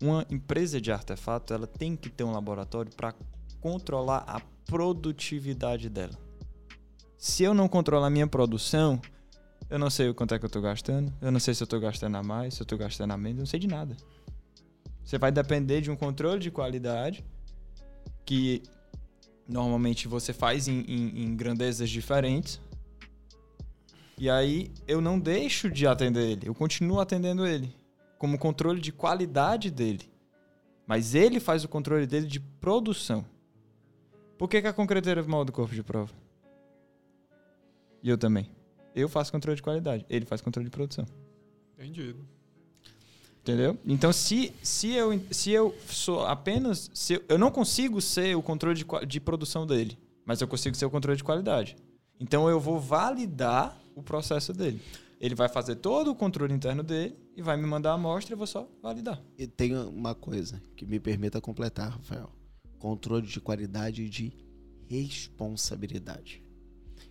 Uma 0.00 0.26
empresa 0.30 0.80
de 0.80 0.90
artefato, 0.90 1.52
ela 1.52 1.66
tem 1.66 1.94
que 1.96 2.08
ter 2.08 2.24
um 2.24 2.32
laboratório 2.32 2.90
para 2.94 3.14
controlar 3.60 4.24
a 4.26 4.40
produtividade 4.66 5.88
dela. 5.88 6.18
Se 7.16 7.42
eu 7.42 7.52
não 7.52 7.68
controlar 7.68 8.06
a 8.06 8.10
minha 8.10 8.26
produção, 8.26 9.00
eu 9.70 9.78
não 9.78 9.88
sei 9.88 10.08
o 10.08 10.14
quanto 10.14 10.34
é 10.34 10.38
que 10.38 10.44
eu 10.44 10.48
estou 10.48 10.60
gastando, 10.60 11.12
eu 11.22 11.30
não 11.30 11.38
sei 11.40 11.54
se 11.54 11.62
eu 11.62 11.64
estou 11.64 11.80
gastando 11.80 12.16
a 12.16 12.22
mais, 12.22 12.54
se 12.54 12.62
eu 12.62 12.64
estou 12.64 12.76
gastando 12.78 13.12
a 13.12 13.16
menos, 13.16 13.38
eu 13.38 13.42
não 13.42 13.46
sei 13.46 13.60
de 13.60 13.68
nada. 13.68 13.96
Você 15.04 15.16
vai 15.18 15.30
depender 15.32 15.80
de 15.80 15.90
um 15.90 15.96
controle 15.96 16.40
de 16.40 16.50
qualidade 16.50 17.24
que 18.24 18.62
normalmente 19.48 20.06
você 20.08 20.32
faz 20.32 20.68
em, 20.68 20.80
em- 20.82 21.24
em 21.24 21.36
grandezas 21.36 21.88
diferentes. 21.90 22.60
E 24.18 24.28
aí 24.28 24.70
eu 24.86 25.00
não 25.00 25.18
deixo 25.18 25.70
de 25.70 25.86
atender 25.86 26.28
ele, 26.30 26.48
eu 26.48 26.54
continuo 26.54 27.00
atendendo 27.00 27.46
ele 27.46 27.74
como 28.18 28.38
controle 28.38 28.80
de 28.80 28.92
qualidade 28.92 29.70
dele. 29.70 30.10
Mas 30.86 31.14
ele 31.14 31.40
faz 31.40 31.64
o 31.64 31.68
controle 31.68 32.06
dele 32.06 32.26
de 32.26 32.38
produção. 32.40 33.24
Por 34.36 34.48
que, 34.48 34.60
que 34.60 34.66
a 34.68 34.72
concreteira 34.72 35.22
molda 35.22 35.50
o 35.50 35.54
corpo 35.54 35.74
de 35.74 35.82
prova? 35.82 36.12
E 38.02 38.08
eu 38.10 38.18
também. 38.18 38.50
Eu 38.94 39.08
faço 39.08 39.30
controle 39.30 39.56
de 39.56 39.62
qualidade, 39.62 40.04
ele 40.08 40.24
faz 40.24 40.40
controle 40.40 40.68
de 40.68 40.70
produção. 40.70 41.06
Entendido. 41.78 42.26
Entendeu? 43.40 43.78
Então, 43.86 44.12
se, 44.12 44.52
se, 44.62 44.90
eu, 44.90 45.18
se 45.30 45.50
eu 45.50 45.74
sou 45.86 46.26
apenas. 46.26 46.90
Se 46.92 47.14
eu, 47.14 47.24
eu 47.28 47.38
não 47.38 47.50
consigo 47.50 48.00
ser 48.00 48.36
o 48.36 48.42
controle 48.42 48.76
de, 48.76 49.06
de 49.06 49.20
produção 49.20 49.66
dele, 49.66 49.98
mas 50.26 50.40
eu 50.40 50.48
consigo 50.48 50.76
ser 50.76 50.84
o 50.84 50.90
controle 50.90 51.16
de 51.16 51.24
qualidade. 51.24 51.76
Então, 52.18 52.48
eu 52.50 52.60
vou 52.60 52.78
validar 52.78 53.80
o 53.94 54.02
processo 54.02 54.52
dele. 54.52 54.80
Ele 55.18 55.34
vai 55.34 55.48
fazer 55.48 55.76
todo 55.76 56.10
o 56.10 56.14
controle 56.14 56.52
interno 56.52 56.82
dele 56.82 57.16
e 57.34 57.42
vai 57.42 57.56
me 57.56 57.66
mandar 57.66 57.92
a 57.92 57.94
amostra 57.94 58.32
e 58.32 58.34
eu 58.34 58.38
vou 58.38 58.46
só 58.46 58.68
validar. 58.82 59.22
E 59.38 59.46
tem 59.46 59.76
uma 59.76 60.14
coisa 60.14 60.62
que 60.76 60.84
me 60.84 61.00
permita 61.00 61.40
completar, 61.40 61.90
Rafael: 61.90 62.30
controle 62.78 63.26
de 63.26 63.40
qualidade 63.40 64.02
e 64.02 64.08
de 64.08 64.32
responsabilidade. 64.88 66.42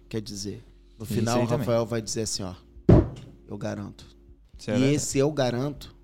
Quer 0.08 0.22
dizer, 0.22 0.64
no 1.00 1.06
final 1.06 1.38
o 1.40 1.48
também. 1.48 1.58
Rafael 1.60 1.86
vai 1.86 2.02
dizer 2.02 2.22
assim: 2.22 2.44
ó, 2.44 2.54
eu 3.48 3.58
garanto. 3.58 4.06
É 4.68 4.78
e 4.78 4.94
esse 4.94 5.18
eu 5.18 5.32
garanto 5.32 5.96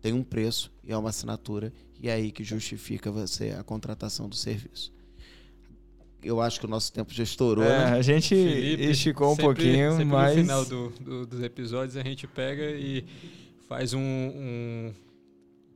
tem 0.00 0.12
um 0.12 0.22
preço 0.24 0.72
e 0.82 0.90
é 0.92 0.96
uma 0.96 1.10
assinatura, 1.10 1.72
e 2.00 2.08
é 2.08 2.12
aí 2.14 2.32
que 2.32 2.42
justifica 2.42 3.10
você 3.10 3.50
a 3.50 3.62
contratação 3.62 4.28
do 4.28 4.34
serviço. 4.34 4.92
Eu 6.24 6.40
acho 6.40 6.60
que 6.60 6.66
o 6.66 6.68
nosso 6.68 6.92
tempo 6.92 7.12
já 7.12 7.22
estourou, 7.24 7.64
É, 7.64 7.68
né? 7.90 7.98
a 7.98 8.02
gente 8.02 8.28
Felipe, 8.34 8.82
esticou 8.84 9.28
um 9.28 9.30
sempre- 9.30 9.44
pouquinho, 9.44 9.90
sempre 9.92 10.04
mas. 10.06 10.36
no 10.36 10.42
final 10.42 10.64
do- 10.64 10.88
do- 11.00 11.26
dos 11.26 11.42
episódios 11.42 11.96
a 11.96 12.02
gente 12.02 12.26
pega 12.28 12.62
e 12.72 13.04
faz 13.68 13.92
um, 13.94 14.00
um- 14.00 14.92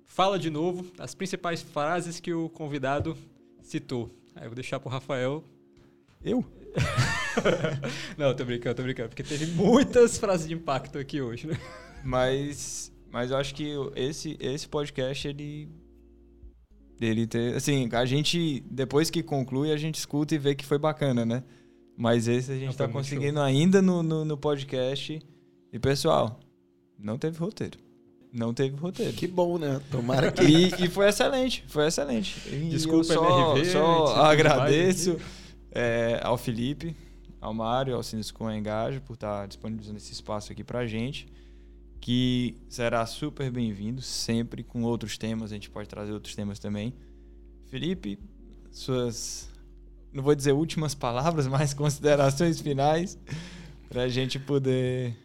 Fala 0.06 0.38
de 0.38 0.48
novo 0.48 0.86
as 0.98 1.14
principais 1.14 1.60
frases 1.62 2.18
que 2.20 2.32
o 2.32 2.48
convidado 2.48 3.16
citou. 3.62 4.08
Aí 4.34 4.44
eu 4.44 4.48
vou 4.50 4.54
deixar 4.54 4.80
pro 4.80 4.88
Rafael. 4.88 5.44
Eu? 6.24 6.44
Não, 8.16 8.34
tô 8.34 8.44
brincando, 8.44 8.74
tô 8.74 8.82
brincando, 8.82 9.08
porque 9.08 9.22
teve 9.22 9.46
muitas 9.46 10.16
frases 10.18 10.46
de 10.48 10.54
impacto 10.54 10.98
aqui 10.98 11.20
hoje, 11.20 11.46
né? 11.46 11.58
Mas, 12.04 12.92
mas 13.10 13.30
eu 13.30 13.36
acho 13.36 13.54
que 13.54 13.74
esse, 13.94 14.36
esse 14.40 14.68
podcast, 14.68 15.26
ele. 15.26 15.68
Ele 17.00 17.26
ter. 17.26 17.54
Assim, 17.56 17.88
a 17.92 18.04
gente, 18.04 18.64
depois 18.70 19.10
que 19.10 19.22
conclui, 19.22 19.70
a 19.70 19.76
gente 19.76 19.96
escuta 19.96 20.34
e 20.34 20.38
vê 20.38 20.54
que 20.54 20.64
foi 20.64 20.78
bacana, 20.78 21.26
né? 21.26 21.42
Mas 21.96 22.28
esse 22.28 22.52
a 22.52 22.54
gente 22.54 22.66
Não, 22.66 22.74
tá 22.74 22.88
conseguindo 22.88 23.40
ainda 23.40 23.80
no, 23.80 24.02
no, 24.02 24.24
no 24.24 24.36
podcast. 24.36 25.18
E, 25.72 25.78
pessoal, 25.78 26.38
não 26.98 27.18
teve 27.18 27.38
roteiro. 27.38 27.78
Não 28.32 28.52
teve 28.52 28.76
roteiro. 28.76 29.12
Que 29.14 29.26
bom, 29.26 29.58
né? 29.58 29.80
Tomara 29.90 30.30
que. 30.30 30.42
E, 30.42 30.84
e 30.84 30.88
foi 30.88 31.08
excelente, 31.08 31.64
foi 31.68 31.86
excelente. 31.86 32.36
E 32.50 32.68
Desculpa, 32.68 33.12
eu 33.12 33.22
só, 33.22 33.56
MRV, 33.56 33.72
só 33.72 34.06
agradeço 34.16 35.16
é, 35.72 36.20
ao 36.22 36.36
Felipe, 36.36 36.94
ao 37.40 37.52
Mário, 37.54 37.94
ao 37.94 38.02
Sinisco 38.02 38.50
Engajo, 38.50 39.00
por 39.02 39.14
estar 39.14 39.46
disponibilizando 39.46 39.98
esse 39.98 40.12
espaço 40.12 40.52
aqui 40.52 40.64
pra 40.64 40.86
gente. 40.86 41.26
Que 42.00 42.56
será 42.68 43.04
super 43.06 43.50
bem-vindo, 43.50 44.02
sempre 44.02 44.62
com 44.62 44.82
outros 44.82 45.16
temas, 45.18 45.50
a 45.50 45.54
gente 45.54 45.70
pode 45.70 45.88
trazer 45.88 46.12
outros 46.12 46.34
temas 46.34 46.58
também. 46.58 46.94
Felipe, 47.66 48.18
suas, 48.70 49.50
não 50.12 50.22
vou 50.22 50.34
dizer 50.34 50.52
últimas 50.52 50.94
palavras, 50.94 51.46
mas 51.48 51.74
considerações 51.74 52.60
finais, 52.60 53.18
para 53.88 54.02
a 54.02 54.08
gente 54.08 54.38
poder 54.38 55.16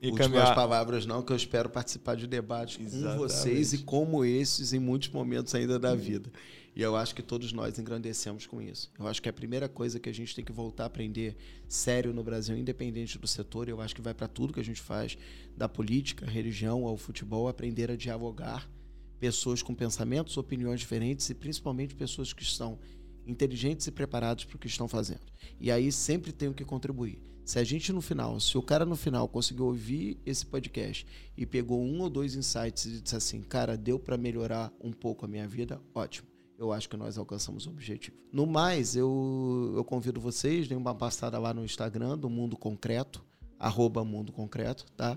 e 0.00 0.10
Últimas 0.10 0.28
caminhar. 0.28 0.54
palavras 0.54 1.06
não, 1.06 1.22
que 1.22 1.32
eu 1.32 1.36
espero 1.36 1.68
participar 1.68 2.14
de 2.14 2.26
debates 2.26 2.78
Exatamente. 2.80 3.12
com 3.12 3.18
vocês 3.18 3.72
e 3.72 3.78
como 3.78 4.24
esses 4.24 4.72
em 4.72 4.78
muitos 4.78 5.08
momentos 5.08 5.54
ainda 5.54 5.78
da 5.78 5.94
vida. 5.94 6.30
E 6.78 6.82
eu 6.82 6.94
acho 6.94 7.12
que 7.12 7.22
todos 7.22 7.52
nós 7.52 7.76
engrandecemos 7.76 8.46
com 8.46 8.62
isso. 8.62 8.88
Eu 8.96 9.08
acho 9.08 9.20
que 9.20 9.28
a 9.28 9.32
primeira 9.32 9.68
coisa 9.68 9.98
que 9.98 10.08
a 10.08 10.14
gente 10.14 10.32
tem 10.32 10.44
que 10.44 10.52
voltar 10.52 10.84
a 10.84 10.86
aprender 10.86 11.36
sério 11.66 12.12
no 12.12 12.22
Brasil, 12.22 12.56
independente 12.56 13.18
do 13.18 13.26
setor, 13.26 13.68
eu 13.68 13.80
acho 13.80 13.96
que 13.96 14.00
vai 14.00 14.14
para 14.14 14.28
tudo 14.28 14.52
que 14.52 14.60
a 14.60 14.64
gente 14.64 14.80
faz, 14.80 15.18
da 15.56 15.68
política, 15.68 16.24
religião 16.24 16.86
ao 16.86 16.96
futebol, 16.96 17.48
aprender 17.48 17.90
a 17.90 17.96
dialogar 17.96 18.70
pessoas 19.18 19.60
com 19.60 19.74
pensamentos, 19.74 20.36
opiniões 20.36 20.78
diferentes 20.78 21.28
e 21.28 21.34
principalmente 21.34 21.96
pessoas 21.96 22.32
que 22.32 22.44
estão 22.44 22.78
inteligentes 23.26 23.88
e 23.88 23.90
preparados 23.90 24.44
para 24.44 24.54
o 24.54 24.58
que 24.60 24.68
estão 24.68 24.86
fazendo. 24.86 25.26
E 25.58 25.72
aí 25.72 25.90
sempre 25.90 26.30
tenho 26.30 26.54
que 26.54 26.64
contribuir. 26.64 27.20
Se 27.44 27.58
a 27.58 27.64
gente 27.64 27.92
no 27.92 28.00
final, 28.00 28.38
se 28.38 28.56
o 28.56 28.62
cara 28.62 28.86
no 28.86 28.94
final 28.94 29.26
conseguiu 29.26 29.66
ouvir 29.66 30.20
esse 30.24 30.46
podcast 30.46 31.04
e 31.36 31.44
pegou 31.44 31.82
um 31.82 32.02
ou 32.02 32.08
dois 32.08 32.36
insights 32.36 32.86
e 32.86 33.00
disse 33.00 33.16
assim, 33.16 33.42
cara, 33.42 33.76
deu 33.76 33.98
para 33.98 34.16
melhorar 34.16 34.72
um 34.80 34.92
pouco 34.92 35.24
a 35.24 35.28
minha 35.28 35.48
vida, 35.48 35.82
ótimo. 35.92 36.37
Eu 36.58 36.72
acho 36.72 36.88
que 36.88 36.96
nós 36.96 37.16
alcançamos 37.16 37.66
o 37.66 37.70
objetivo. 37.70 38.16
No 38.32 38.44
mais, 38.44 38.96
eu, 38.96 39.72
eu 39.76 39.84
convido 39.84 40.20
vocês, 40.20 40.66
deem 40.66 40.76
uma 40.76 40.92
passada 40.92 41.38
lá 41.38 41.54
no 41.54 41.64
Instagram 41.64 42.18
do 42.18 42.28
Mundo 42.28 42.56
Concreto, 42.56 43.24
arroba 43.56 44.04
Mundo 44.04 44.32
Concreto, 44.32 44.84
tá? 44.96 45.16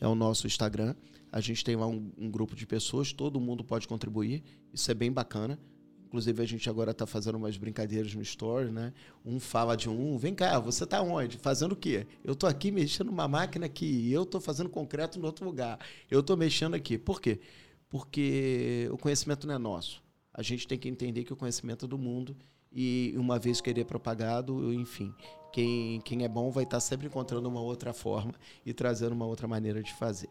É 0.00 0.06
o 0.06 0.14
nosso 0.14 0.46
Instagram. 0.46 0.94
A 1.32 1.40
gente 1.40 1.64
tem 1.64 1.74
lá 1.74 1.88
um, 1.88 2.12
um 2.16 2.30
grupo 2.30 2.54
de 2.54 2.64
pessoas, 2.64 3.12
todo 3.12 3.40
mundo 3.40 3.64
pode 3.64 3.88
contribuir. 3.88 4.44
Isso 4.72 4.88
é 4.88 4.94
bem 4.94 5.10
bacana. 5.10 5.58
Inclusive, 6.06 6.40
a 6.40 6.46
gente 6.46 6.70
agora 6.70 6.92
está 6.92 7.04
fazendo 7.04 7.34
umas 7.34 7.56
brincadeiras 7.56 8.14
no 8.14 8.22
Story, 8.22 8.70
né? 8.70 8.92
Um 9.24 9.40
fala 9.40 9.76
de 9.76 9.90
um, 9.90 10.16
vem 10.16 10.36
cá, 10.36 10.60
você 10.60 10.84
está 10.84 11.02
onde? 11.02 11.36
Fazendo 11.36 11.72
o 11.72 11.76
quê? 11.76 12.06
Eu 12.22 12.34
estou 12.34 12.48
aqui 12.48 12.70
mexendo 12.70 13.08
numa 13.08 13.26
máquina 13.26 13.66
aqui, 13.66 14.12
eu 14.12 14.22
estou 14.22 14.40
fazendo 14.40 14.70
concreto 14.70 15.18
em 15.18 15.22
outro 15.24 15.44
lugar, 15.44 15.80
eu 16.08 16.20
estou 16.20 16.36
mexendo 16.36 16.74
aqui. 16.74 16.96
Por 16.96 17.20
quê? 17.20 17.40
Porque 17.88 18.88
o 18.92 18.96
conhecimento 18.96 19.48
não 19.48 19.54
é 19.54 19.58
nosso. 19.58 20.05
A 20.36 20.42
gente 20.42 20.68
tem 20.68 20.78
que 20.78 20.86
entender 20.86 21.24
que 21.24 21.32
o 21.32 21.36
conhecimento 21.36 21.86
é 21.86 21.88
do 21.88 21.96
mundo 21.96 22.36
e 22.70 23.14
uma 23.16 23.38
vez 23.38 23.62
que 23.62 23.70
ele 23.70 23.80
é 23.80 23.84
propagado, 23.84 24.70
enfim, 24.74 25.14
quem, 25.50 25.98
quem 26.02 26.24
é 26.24 26.28
bom 26.28 26.50
vai 26.50 26.64
estar 26.64 26.78
sempre 26.78 27.06
encontrando 27.06 27.48
uma 27.48 27.62
outra 27.62 27.94
forma 27.94 28.34
e 28.64 28.74
trazendo 28.74 29.12
uma 29.12 29.24
outra 29.24 29.48
maneira 29.48 29.82
de 29.82 29.94
fazer. 29.94 30.28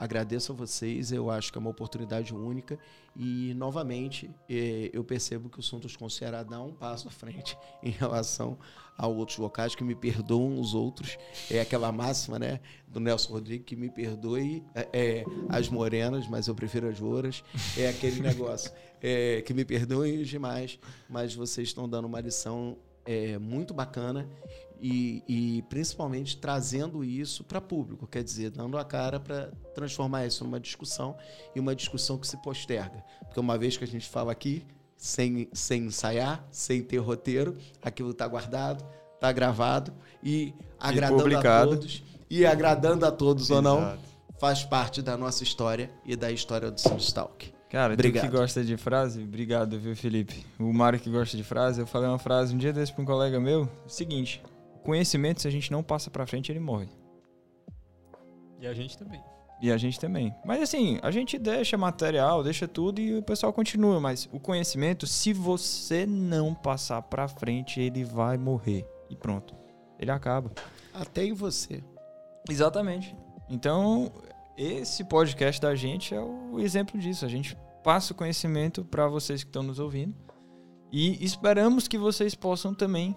Agradeço 0.00 0.52
a 0.52 0.54
vocês, 0.54 1.10
eu 1.10 1.28
acho 1.28 1.50
que 1.50 1.58
é 1.58 1.60
uma 1.60 1.70
oportunidade 1.70 2.32
única 2.32 2.78
e, 3.16 3.52
novamente, 3.54 4.30
eh, 4.48 4.90
eu 4.92 5.02
percebo 5.02 5.48
que 5.48 5.58
o 5.58 5.62
Santos 5.62 5.96
com 5.96 6.04
o 6.04 6.10
Ceará 6.10 6.44
dá 6.44 6.62
um 6.62 6.72
passo 6.72 7.08
à 7.08 7.10
frente 7.10 7.58
em 7.82 7.90
relação 7.90 8.56
a 8.96 9.08
outros 9.08 9.38
locais, 9.38 9.74
que 9.74 9.82
me 9.82 9.96
perdoam 9.96 10.60
os 10.60 10.72
outros. 10.72 11.18
É 11.50 11.60
aquela 11.60 11.90
máxima 11.90 12.38
né, 12.38 12.60
do 12.86 13.00
Nelson 13.00 13.32
Rodrigues, 13.32 13.66
que 13.66 13.74
me 13.74 13.90
perdoe 13.90 14.62
é, 14.92 15.24
as 15.48 15.68
morenas, 15.68 16.28
mas 16.28 16.46
eu 16.46 16.54
prefiro 16.54 16.88
as 16.88 17.00
louras. 17.00 17.42
É 17.76 17.88
aquele 17.88 18.20
negócio, 18.20 18.70
é, 19.02 19.42
que 19.46 19.52
me 19.52 19.64
perdoem 19.64 20.20
os 20.20 20.28
demais, 20.28 20.78
mas 21.10 21.34
vocês 21.34 21.66
estão 21.66 21.88
dando 21.88 22.04
uma 22.04 22.20
lição 22.20 22.78
é, 23.08 23.38
muito 23.38 23.72
bacana 23.72 24.28
e, 24.82 25.22
e 25.26 25.62
principalmente 25.62 26.36
trazendo 26.36 27.02
isso 27.02 27.42
para 27.42 27.58
público, 27.58 28.06
quer 28.06 28.22
dizer, 28.22 28.50
dando 28.50 28.76
a 28.76 28.84
cara 28.84 29.18
para 29.18 29.50
transformar 29.74 30.26
isso 30.26 30.44
numa 30.44 30.60
discussão 30.60 31.16
e 31.56 31.58
uma 31.58 31.74
discussão 31.74 32.18
que 32.18 32.26
se 32.26 32.36
posterga. 32.36 33.02
Porque 33.20 33.40
uma 33.40 33.56
vez 33.56 33.78
que 33.78 33.84
a 33.84 33.86
gente 33.86 34.06
fala 34.06 34.30
aqui, 34.30 34.62
sem, 34.94 35.48
sem 35.54 35.86
ensaiar, 35.86 36.46
sem 36.50 36.82
ter 36.82 36.98
roteiro, 36.98 37.56
aquilo 37.80 38.10
está 38.10 38.28
guardado, 38.28 38.84
está 39.14 39.32
gravado 39.32 39.90
e 40.22 40.52
agradando 40.78 41.30
e 41.30 41.34
a 41.34 41.64
todos. 41.64 42.02
E 42.28 42.46
agradando 42.46 43.06
a 43.06 43.10
todos 43.10 43.50
Exato. 43.50 43.68
ou 43.68 43.80
não, 43.80 43.98
faz 44.38 44.64
parte 44.64 45.00
da 45.00 45.16
nossa 45.16 45.42
história 45.42 45.90
e 46.04 46.14
da 46.14 46.30
história 46.30 46.70
do 46.70 46.78
Sunstalk. 46.78 47.57
Cara, 47.70 47.94
Obrigado. 47.94 48.24
tu 48.24 48.30
que 48.30 48.36
gosta 48.36 48.64
de 48.64 48.76
frase, 48.76 49.22
obrigado, 49.22 49.78
viu, 49.78 49.94
Felipe? 49.94 50.46
O 50.58 50.72
Mário 50.72 50.98
que 50.98 51.10
gosta 51.10 51.36
de 51.36 51.44
frase, 51.44 51.80
eu 51.80 51.86
falei 51.86 52.08
uma 52.08 52.18
frase 52.18 52.54
um 52.54 52.58
dia 52.58 52.72
desse 52.72 52.92
para 52.92 53.02
um 53.02 53.04
colega 53.04 53.38
meu, 53.38 53.68
seguinte, 53.86 54.42
conhecimento, 54.82 55.42
se 55.42 55.48
a 55.48 55.50
gente 55.50 55.70
não 55.70 55.82
passa 55.82 56.10
para 56.10 56.26
frente, 56.26 56.50
ele 56.50 56.60
morre. 56.60 56.88
E 58.58 58.66
a 58.66 58.72
gente 58.72 58.96
também. 58.96 59.22
E 59.60 59.70
a 59.72 59.76
gente 59.76 59.98
também. 59.98 60.34
Mas 60.44 60.62
assim, 60.62 60.98
a 61.02 61.10
gente 61.10 61.36
deixa 61.38 61.76
material, 61.76 62.42
deixa 62.42 62.66
tudo 62.68 63.00
e 63.00 63.18
o 63.18 63.22
pessoal 63.22 63.52
continua. 63.52 64.00
Mas 64.00 64.28
o 64.32 64.38
conhecimento, 64.38 65.06
se 65.06 65.32
você 65.32 66.06
não 66.06 66.54
passar 66.54 67.02
para 67.02 67.26
frente, 67.28 67.80
ele 67.80 68.04
vai 68.04 68.38
morrer. 68.38 68.86
E 69.10 69.16
pronto. 69.16 69.54
Ele 69.98 70.10
acaba. 70.10 70.52
Até 70.94 71.24
em 71.24 71.32
você. 71.32 71.82
Exatamente. 72.48 73.16
Então, 73.50 74.12
esse 74.58 75.04
podcast 75.04 75.60
da 75.62 75.74
gente 75.76 76.14
é 76.14 76.20
o 76.20 76.58
exemplo 76.58 76.98
disso. 76.98 77.24
A 77.24 77.28
gente 77.28 77.56
passa 77.84 78.12
o 78.12 78.16
conhecimento 78.16 78.84
para 78.84 79.06
vocês 79.06 79.44
que 79.44 79.48
estão 79.48 79.62
nos 79.62 79.78
ouvindo. 79.78 80.14
E 80.90 81.24
esperamos 81.24 81.86
que 81.86 81.96
vocês 81.96 82.34
possam 82.34 82.74
também 82.74 83.14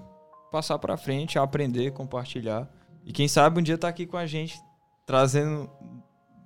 passar 0.51 0.77
para 0.77 0.95
frente, 0.97 1.39
aprender, 1.39 1.91
compartilhar. 1.91 2.69
E 3.03 3.11
quem 3.11 3.27
sabe 3.27 3.59
um 3.59 3.63
dia 3.63 3.75
estar 3.75 3.87
tá 3.87 3.89
aqui 3.89 4.05
com 4.05 4.17
a 4.17 4.27
gente, 4.27 4.61
trazendo, 5.05 5.67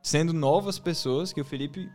sendo 0.01 0.31
novas 0.31 0.79
pessoas, 0.79 1.33
que 1.33 1.41
o 1.41 1.45
Felipe 1.45 1.89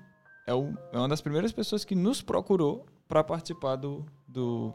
é, 0.47 0.53
o, 0.53 0.75
é 0.93 0.99
uma 0.99 1.09
das 1.09 1.23
primeiras 1.23 1.53
pessoas 1.53 1.85
que 1.85 1.95
nos 1.95 2.21
procurou 2.21 2.85
para 3.09 3.25
participar 3.25 3.77
do, 3.77 4.05
do, 4.29 4.75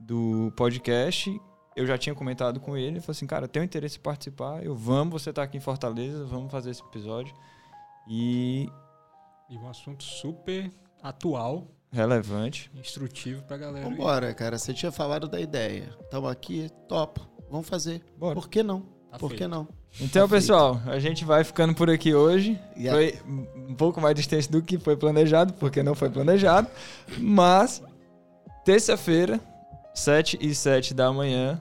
do 0.00 0.52
podcast. 0.56 1.38
Eu 1.74 1.86
já 1.86 1.96
tinha 1.96 2.14
comentado 2.14 2.60
com 2.60 2.76
ele, 2.76 2.88
ele 2.88 3.00
falou 3.00 3.12
assim, 3.12 3.26
cara, 3.26 3.48
tenho 3.48 3.64
interesse 3.64 3.98
em 3.98 4.00
participar, 4.00 4.62
eu 4.62 4.74
vamos, 4.74 5.22
você 5.22 5.30
está 5.30 5.42
aqui 5.42 5.56
em 5.56 5.60
Fortaleza, 5.60 6.24
vamos 6.24 6.50
fazer 6.50 6.70
esse 6.70 6.82
episódio. 6.82 7.34
E... 8.08 8.68
E 9.48 9.56
um 9.58 9.68
assunto 9.68 10.02
super 10.02 10.70
atual, 11.02 11.66
relevante, 11.92 12.70
instrutivo 12.74 13.42
pra 13.42 13.58
galera. 13.58 13.88
Vambora, 13.88 14.32
cara. 14.32 14.56
Você 14.56 14.72
tinha 14.72 14.90
falado 14.90 15.28
da 15.28 15.38
ideia. 15.38 15.94
Estamos 16.00 16.30
aqui, 16.30 16.70
top. 16.88 17.20
Vamos 17.50 17.68
fazer. 17.68 18.02
Bora. 18.16 18.34
Por 18.34 18.48
que 18.48 18.62
não? 18.62 18.80
Tá 19.10 19.18
por 19.18 19.28
feito. 19.28 19.42
que 19.42 19.46
não? 19.46 19.68
Então, 20.00 20.26
tá 20.26 20.34
pessoal, 20.34 20.76
feito. 20.76 20.90
a 20.90 20.98
gente 20.98 21.22
vai 21.22 21.44
ficando 21.44 21.74
por 21.74 21.90
aqui 21.90 22.14
hoje. 22.14 22.58
Yeah. 22.78 22.92
Foi 22.92 23.36
um 23.68 23.74
pouco 23.74 24.00
mais 24.00 24.14
distante 24.14 24.50
do 24.50 24.62
que 24.62 24.78
foi 24.78 24.96
planejado, 24.96 25.52
porque 25.54 25.82
não 25.82 25.94
foi 25.94 26.08
planejado. 26.08 26.66
Mas, 27.18 27.82
terça-feira, 28.64 29.38
7 29.94 30.38
e 30.40 30.54
7 30.54 30.94
da 30.94 31.12
manhã, 31.12 31.60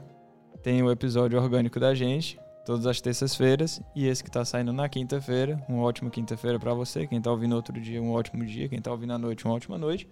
tem 0.62 0.82
o 0.82 0.92
episódio 0.92 1.42
orgânico 1.42 1.80
da 1.80 1.94
gente 1.94 2.40
todas 2.66 2.86
as 2.86 3.02
terças-feiras. 3.02 3.82
E 3.96 4.08
esse 4.08 4.24
que 4.24 4.30
está 4.30 4.44
saindo 4.46 4.74
na 4.74 4.88
quinta-feira. 4.88 5.62
Uma 5.68 5.84
ótima 5.84 6.10
quinta-feira 6.10 6.60
para 6.60 6.74
você. 6.74 7.08
Quem 7.08 7.18
está 7.18 7.32
ouvindo 7.32 7.56
outro 7.56 7.80
dia, 7.80 8.02
um 8.02 8.12
ótimo 8.12 8.46
dia. 8.46 8.68
Quem 8.70 8.78
está 8.78 8.92
ouvindo 8.92 9.14
à 9.14 9.18
noite, 9.18 9.46
uma 9.46 9.54
ótima 9.54 9.78
noite. 9.78 10.08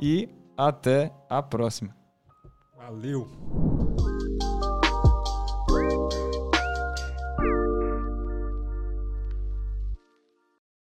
E 0.00 0.28
até 0.56 1.12
a 1.28 1.42
próxima. 1.42 1.94
Valeu! 2.76 3.28